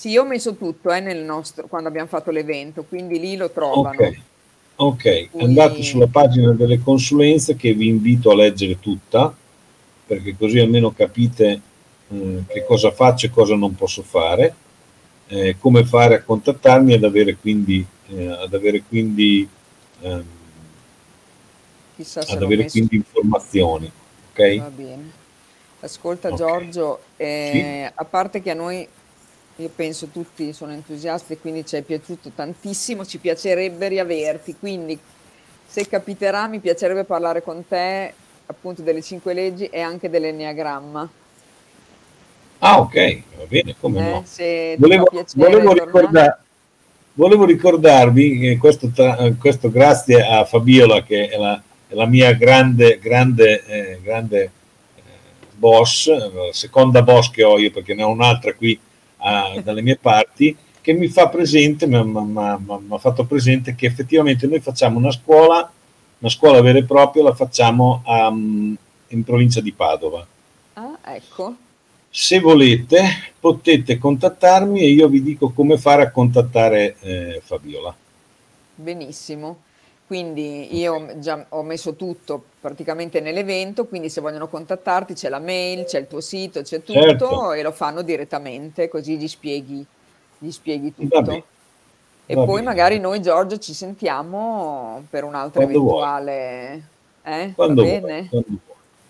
sì, 0.00 0.08
io 0.08 0.22
ho 0.22 0.26
messo 0.26 0.54
tutto 0.54 0.90
eh, 0.90 1.00
nel 1.00 1.22
nostro, 1.22 1.66
quando 1.66 1.90
abbiamo 1.90 2.08
fatto 2.08 2.30
l'evento, 2.30 2.84
quindi 2.84 3.20
lì 3.20 3.36
lo 3.36 3.50
trovano. 3.50 3.90
Ok, 3.90 4.18
okay. 4.76 5.28
Quindi... 5.28 5.60
andate 5.60 5.82
sulla 5.82 6.06
pagina 6.06 6.52
delle 6.52 6.80
consulenze 6.80 7.54
che 7.54 7.74
vi 7.74 7.88
invito 7.88 8.30
a 8.30 8.34
leggere 8.34 8.80
tutta, 8.80 9.30
perché 10.06 10.34
così 10.38 10.58
almeno 10.58 10.90
capite 10.92 11.60
eh, 12.08 12.42
che 12.46 12.64
cosa 12.64 12.90
faccio 12.92 13.26
e 13.26 13.30
cosa 13.30 13.54
non 13.56 13.74
posso 13.74 14.00
fare, 14.00 14.54
eh, 15.26 15.56
come 15.58 15.84
fare 15.84 16.14
a 16.14 16.22
contattarmi 16.22 16.94
ad 16.94 17.04
avere 17.04 17.36
quindi, 17.36 17.84
eh, 18.08 18.26
ad 18.26 18.54
avere 18.54 18.82
quindi, 18.88 19.46
ehm, 20.00 20.24
ad 21.98 22.42
avere 22.42 22.62
messo... 22.62 22.70
quindi 22.70 22.96
informazioni. 22.96 23.92
Okay? 24.30 24.58
Va 24.60 24.70
bene. 24.70 25.10
Ascolta 25.80 26.32
okay. 26.32 26.38
Giorgio, 26.38 27.00
eh, 27.18 27.50
sì? 27.52 27.92
a 27.94 28.04
parte 28.06 28.40
che 28.40 28.50
a 28.50 28.54
noi 28.54 28.88
io 29.60 29.70
penso 29.74 30.06
tutti 30.06 30.52
sono 30.52 30.72
entusiasti, 30.72 31.38
quindi 31.38 31.66
ci 31.66 31.76
è 31.76 31.82
piaciuto 31.82 32.30
tantissimo, 32.34 33.04
ci 33.04 33.18
piacerebbe 33.18 33.88
riaverti, 33.88 34.56
quindi 34.58 34.98
se 35.66 35.86
capiterà 35.86 36.46
mi 36.46 36.58
piacerebbe 36.58 37.04
parlare 37.04 37.42
con 37.42 37.64
te 37.66 38.12
appunto 38.46 38.82
delle 38.82 39.02
cinque 39.02 39.34
leggi 39.34 39.66
e 39.66 39.80
anche 39.80 40.10
dell'enneagramma. 40.10 41.08
Ah 42.58 42.80
ok, 42.80 43.22
va 43.36 43.44
bene, 43.46 43.74
come 43.78 43.98
eh, 43.98 44.10
no. 44.10 44.24
Volevo, 44.78 45.06
volevo, 45.34 45.72
ricordar, 45.72 46.42
volevo, 47.14 47.44
ricordarvi 47.44 48.38
che 48.38 48.58
questo, 48.58 48.90
questo, 49.38 49.70
grazie 49.70 50.26
a 50.26 50.44
Fabiola 50.44 51.02
che 51.02 51.28
è 51.28 51.38
la, 51.38 51.62
è 51.86 51.94
la 51.94 52.06
mia 52.06 52.32
grande, 52.32 52.98
grande, 52.98 53.64
eh, 53.64 54.00
grande 54.02 54.42
eh, 54.96 55.02
boss, 55.54 56.08
la 56.08 56.52
seconda 56.52 57.02
boss 57.02 57.30
che 57.30 57.44
ho 57.44 57.58
io 57.58 57.70
perché 57.70 57.94
ne 57.94 58.02
ho 58.02 58.10
un'altra 58.10 58.52
qui 58.54 58.78
uh, 59.20 59.60
dalle 59.62 59.82
mie 59.82 59.96
parti 59.96 60.56
che 60.80 60.92
mi 60.92 61.08
fa 61.08 61.28
presente, 61.28 61.86
mi 61.86 61.96
ha 61.96 62.98
fatto 62.98 63.24
presente 63.24 63.74
che 63.74 63.86
effettivamente 63.86 64.46
noi 64.46 64.60
facciamo 64.60 64.98
una 64.98 65.10
scuola, 65.10 65.70
una 66.18 66.30
scuola 66.30 66.60
vera 66.62 66.78
e 66.78 66.84
propria, 66.84 67.22
la 67.22 67.34
facciamo 67.34 68.02
um, 68.06 68.74
in 69.08 69.24
provincia 69.24 69.60
di 69.60 69.72
Padova. 69.72 70.26
Ah, 70.74 70.98
ecco. 71.04 71.54
Se 72.08 72.40
volete 72.40 73.34
potete 73.38 73.98
contattarmi 73.98 74.80
e 74.80 74.88
io 74.88 75.08
vi 75.08 75.22
dico 75.22 75.50
come 75.50 75.78
fare 75.78 76.02
a 76.02 76.10
contattare 76.10 76.96
eh, 77.00 77.40
Fabiola. 77.44 77.94
Benissimo. 78.74 79.58
Quindi 80.10 80.76
io 80.76 81.20
già 81.20 81.46
ho 81.50 81.62
messo 81.62 81.94
tutto 81.94 82.42
praticamente 82.60 83.20
nell'evento, 83.20 83.86
quindi 83.86 84.08
se 84.10 84.20
vogliono 84.20 84.48
contattarti 84.48 85.14
c'è 85.14 85.28
la 85.28 85.38
mail, 85.38 85.84
c'è 85.84 86.00
il 86.00 86.08
tuo 86.08 86.20
sito, 86.20 86.62
c'è 86.62 86.82
tutto 86.82 87.00
certo. 87.00 87.52
e 87.52 87.62
lo 87.62 87.70
fanno 87.70 88.02
direttamente, 88.02 88.88
così 88.88 89.16
gli 89.16 89.28
spieghi, 89.28 89.86
gli 90.38 90.50
spieghi 90.50 90.92
tutto. 90.92 91.44
E 92.26 92.34
Va 92.34 92.44
poi 92.44 92.60
magari 92.60 92.98
noi 92.98 93.22
Giorgio 93.22 93.58
ci 93.58 93.72
sentiamo 93.72 95.04
per 95.08 95.22
un'altra 95.22 95.62
Quando 95.62 95.78
eventuale... 95.78 96.82
Eh? 97.22 97.52
Quando 97.54 97.84
Va 97.84 97.88
bene? 97.88 98.28
Vuoi. 98.32 98.44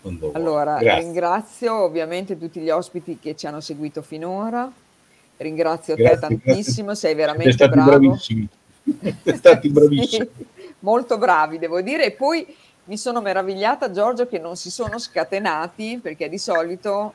Quando 0.01 0.31
allora, 0.33 0.77
Grazie. 0.77 1.01
ringrazio 1.01 1.81
ovviamente 1.81 2.37
tutti 2.37 2.59
gli 2.59 2.69
ospiti 2.69 3.17
che 3.19 3.35
ci 3.35 3.47
hanno 3.47 3.59
seguito 3.59 4.03
finora. 4.03 4.71
Ringrazio 5.37 5.95
grazie, 5.95 6.13
te 6.13 6.19
tantissimo, 6.19 6.85
grazie. 6.85 7.07
sei 7.07 7.15
veramente 7.15 7.69
bravo. 7.69 7.89
Bravissimi. 7.89 8.47
Siete 8.83 9.35
stati 9.35 9.69
bravissimi. 9.73 10.29
sì 10.35 10.49
molto 10.81 11.17
bravi, 11.17 11.57
devo 11.57 11.81
dire. 11.81 12.05
E 12.05 12.11
poi 12.11 12.45
mi 12.85 12.97
sono 12.97 13.21
meravigliata, 13.21 13.91
Giorgio, 13.91 14.27
che 14.27 14.39
non 14.39 14.55
si 14.55 14.69
sono 14.69 14.99
scatenati, 14.99 15.99
perché 16.01 16.29
di 16.29 16.37
solito 16.37 17.13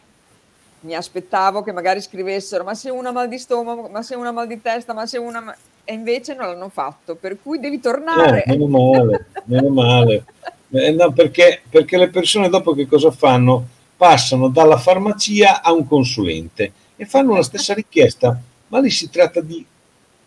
mi 0.80 0.94
aspettavo 0.94 1.62
che 1.62 1.72
magari 1.72 2.00
scrivessero 2.00 2.62
ma 2.62 2.74
se 2.74 2.90
una 2.90 3.10
mal 3.10 3.28
di 3.28 3.38
stomaco, 3.38 3.88
ma 3.88 4.02
se 4.02 4.14
una 4.14 4.32
mal 4.32 4.46
di 4.46 4.60
testa, 4.60 4.92
ma 4.92 5.06
se 5.06 5.18
una... 5.18 5.54
E 5.84 5.92
invece 5.94 6.34
non 6.34 6.46
l'hanno 6.46 6.68
fatto, 6.68 7.14
per 7.14 7.38
cui 7.40 7.60
devi 7.60 7.80
tornare. 7.80 8.42
Eh, 8.44 8.56
meno 8.56 8.66
male, 8.66 9.26
meno 9.44 9.68
male. 9.68 10.24
Eh, 10.68 10.90
no, 10.90 11.12
perché, 11.12 11.62
perché 11.70 11.96
le 11.96 12.08
persone 12.10 12.48
dopo 12.48 12.74
che 12.74 12.88
cosa 12.88 13.12
fanno? 13.12 13.64
Passano 13.96 14.48
dalla 14.48 14.76
farmacia 14.76 15.62
a 15.62 15.72
un 15.72 15.86
consulente 15.86 16.72
e 16.96 17.06
fanno 17.06 17.34
la 17.34 17.44
stessa 17.44 17.72
richiesta, 17.72 18.38
ma 18.66 18.80
lì 18.80 18.90
si 18.90 19.08
tratta 19.08 19.40
di 19.40 19.64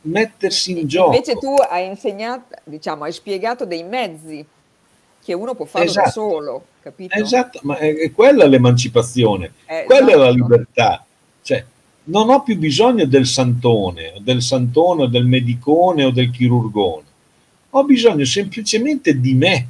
mettersi 0.02 0.80
in 0.80 0.88
gioco. 0.88 1.14
Invece 1.14 1.36
tu 1.38 1.54
hai 1.70 1.88
insegnato, 1.88 2.56
diciamo, 2.64 3.04
hai 3.04 3.12
spiegato 3.12 3.66
dei 3.66 3.84
mezzi 3.84 4.46
che 5.24 5.34
uno 5.34 5.54
può 5.54 5.68
da 5.72 5.84
Esatto. 5.84 6.10
solo, 6.10 6.66
capito? 6.82 7.16
Esatto, 7.16 7.60
ma 7.64 7.78
è, 7.78 7.96
è 7.96 8.12
quella 8.12 8.46
l'emancipazione, 8.46 9.52
Eh, 9.66 9.84
quella 9.86 10.12
è 10.12 10.16
la 10.16 10.30
esatto. 10.30 10.34
libertà. 10.34 11.06
Cioè, 11.42 11.66
non 12.06 12.30
ho 12.30 12.42
più 12.42 12.58
bisogno 12.58 13.06
del 13.06 13.26
santone, 13.28 14.14
del 14.22 14.42
santone, 14.42 15.04
o 15.04 15.08
del 15.08 15.26
medicone 15.26 16.06
o 16.06 16.12
del 16.12 16.32
chirurgone. 16.32 17.04
Ho 17.72 17.84
bisogno 17.84 18.26
semplicemente 18.26 19.20
di 19.20 19.34
me. 19.36 19.68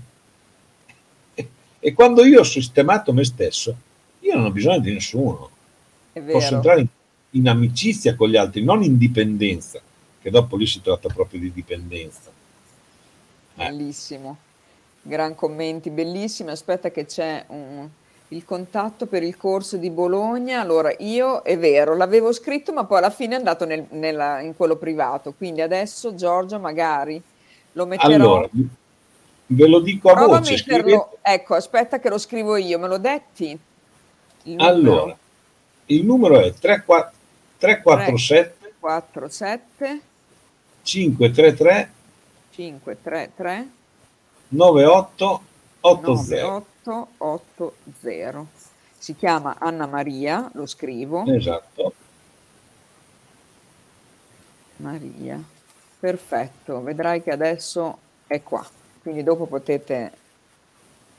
E, 1.81 1.93
quando 1.93 2.23
io 2.23 2.41
ho 2.41 2.43
sistemato 2.43 3.11
me 3.11 3.23
stesso, 3.25 3.75
io 4.19 4.35
non 4.35 4.45
ho 4.45 4.51
bisogno 4.51 4.79
di 4.79 4.93
nessuno. 4.93 5.49
Posso 6.31 6.55
entrare 6.55 6.81
in, 6.81 6.87
in 7.31 7.47
amicizia 7.47 8.15
con 8.15 8.29
gli 8.29 8.35
altri, 8.35 8.63
non 8.63 8.83
in 8.83 8.97
dipendenza, 8.97 9.81
che 10.21 10.29
dopo 10.29 10.55
lì 10.55 10.65
si 10.65 10.81
tratta 10.81 11.07
proprio 11.13 11.39
di 11.39 11.51
dipendenza. 11.51 12.29
Eh, 13.55 13.65
Bellissimo. 13.67 14.37
Gran 15.01 15.33
commenti, 15.35 15.89
bellissimi. 15.89 16.51
Aspetta 16.51 16.91
che 16.91 17.05
c'è 17.05 17.43
un- 17.47 17.87
il 18.29 18.45
contatto 18.45 19.05
per 19.07 19.23
il 19.23 19.37
corso 19.37 19.77
di 19.77 19.89
Bologna. 19.89 20.59
Allora, 20.61 20.93
io 20.99 21.41
è 21.41 21.57
vero, 21.57 21.95
l'avevo 21.95 22.31
scritto, 22.31 22.71
ma 22.73 22.83
poi 22.85 22.97
alla 22.99 23.09
fine 23.09 23.35
è 23.35 23.37
andato 23.37 23.65
nel- 23.65 23.87
nella- 23.91 24.41
in 24.41 24.55
quello 24.55 24.75
privato. 24.75 25.33
Quindi 25.35 25.61
adesso, 25.61 26.13
Giorgio, 26.15 26.59
magari 26.59 27.21
lo 27.73 27.85
metterò. 27.85 28.13
allora, 28.13 28.49
ve 29.47 29.67
lo 29.67 29.79
dico 29.79 30.09
a 30.09 30.13
Prova 30.13 30.35
a 30.35 30.39
voce, 30.39 30.51
metterlo. 30.53 31.17
Ecco, 31.21 31.55
aspetta 31.55 31.99
che 31.99 32.09
lo 32.09 32.17
scrivo 32.17 32.55
io. 32.55 32.77
Me 32.77 32.87
lo 32.87 32.97
detti? 32.97 33.57
Il? 34.43 34.59
Allora, 34.59 35.17
il 35.87 36.05
numero 36.05 36.39
è 36.39 36.53
34 36.53 37.13
347 37.57 38.73
47 38.79 40.01
533 40.89 41.91
533 42.49 43.69
98 44.49 45.41
80. 45.81 46.63
9880. 46.81 48.47
Si 48.97 49.15
chiama 49.15 49.57
Anna 49.59 49.85
Maria, 49.85 50.49
lo 50.53 50.65
scrivo. 50.65 51.25
Esatto. 51.27 51.93
Maria. 54.77 55.39
Perfetto, 55.99 56.81
vedrai 56.81 57.21
che 57.21 57.29
adesso 57.29 57.97
è 58.25 58.41
qua. 58.41 58.65
Quindi 59.01 59.21
dopo 59.21 59.45
potete 59.45 60.13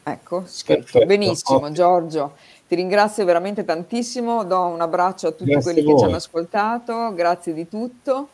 Ecco, 0.02 0.44
scritto. 0.46 1.04
Benissimo, 1.06 1.58
ottimo. 1.58 1.72
Giorgio. 1.72 2.36
Ti 2.66 2.74
ringrazio 2.74 3.24
veramente 3.24 3.64
tantissimo. 3.64 4.42
Do 4.44 4.62
un 4.62 4.80
abbraccio 4.80 5.28
a 5.28 5.30
tutti 5.30 5.50
Grazie 5.50 5.72
quelli 5.72 5.88
a 5.88 5.92
che 5.92 5.98
ci 5.98 6.04
hanno 6.04 6.16
ascoltato. 6.16 7.14
Grazie 7.14 7.52
di 7.52 7.68
tutto. 7.68 8.28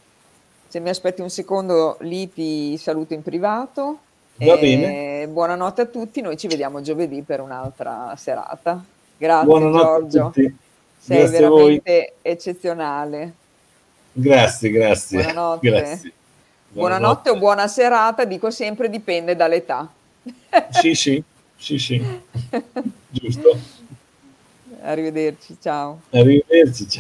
Se 0.68 0.80
mi 0.80 0.88
aspetti 0.88 1.20
un 1.20 1.30
secondo, 1.30 1.96
lì 2.00 2.30
ti 2.32 2.76
saluto 2.76 3.14
in 3.14 3.22
privato. 3.22 3.98
Va 4.36 4.54
E 4.54 4.58
bene. 4.58 5.28
Buonanotte 5.28 5.82
a 5.82 5.86
tutti. 5.86 6.20
Noi 6.20 6.36
ci 6.36 6.48
vediamo 6.48 6.80
giovedì 6.80 7.22
per 7.22 7.40
un'altra 7.40 8.14
serata. 8.16 8.82
Grazie, 9.16 9.46
Buonanotte 9.46 9.86
a 9.86 10.08
Giorgio. 10.08 10.24
tutti. 10.26 10.56
Sei 10.98 11.18
Grazie 11.18 11.38
veramente 11.38 12.12
eccezionale. 12.22 13.32
Grazie, 14.12 14.70
grazie. 14.70 15.22
Buonanotte. 15.22 15.70
Grazie. 15.70 16.12
Buonanotte 16.68 17.30
o 17.30 17.38
buona 17.38 17.68
serata, 17.68 18.24
dico 18.24 18.50
sempre 18.50 18.90
dipende 18.90 19.36
dall'età. 19.36 19.90
Sì, 20.70 20.94
sì, 20.94 21.22
sì, 21.56 21.78
sì. 21.78 22.02
Giusto. 23.08 23.56
Arrivederci, 24.82 25.56
ciao. 25.60 26.00
Arrivederci. 26.10 26.88
Ciao. 26.88 26.90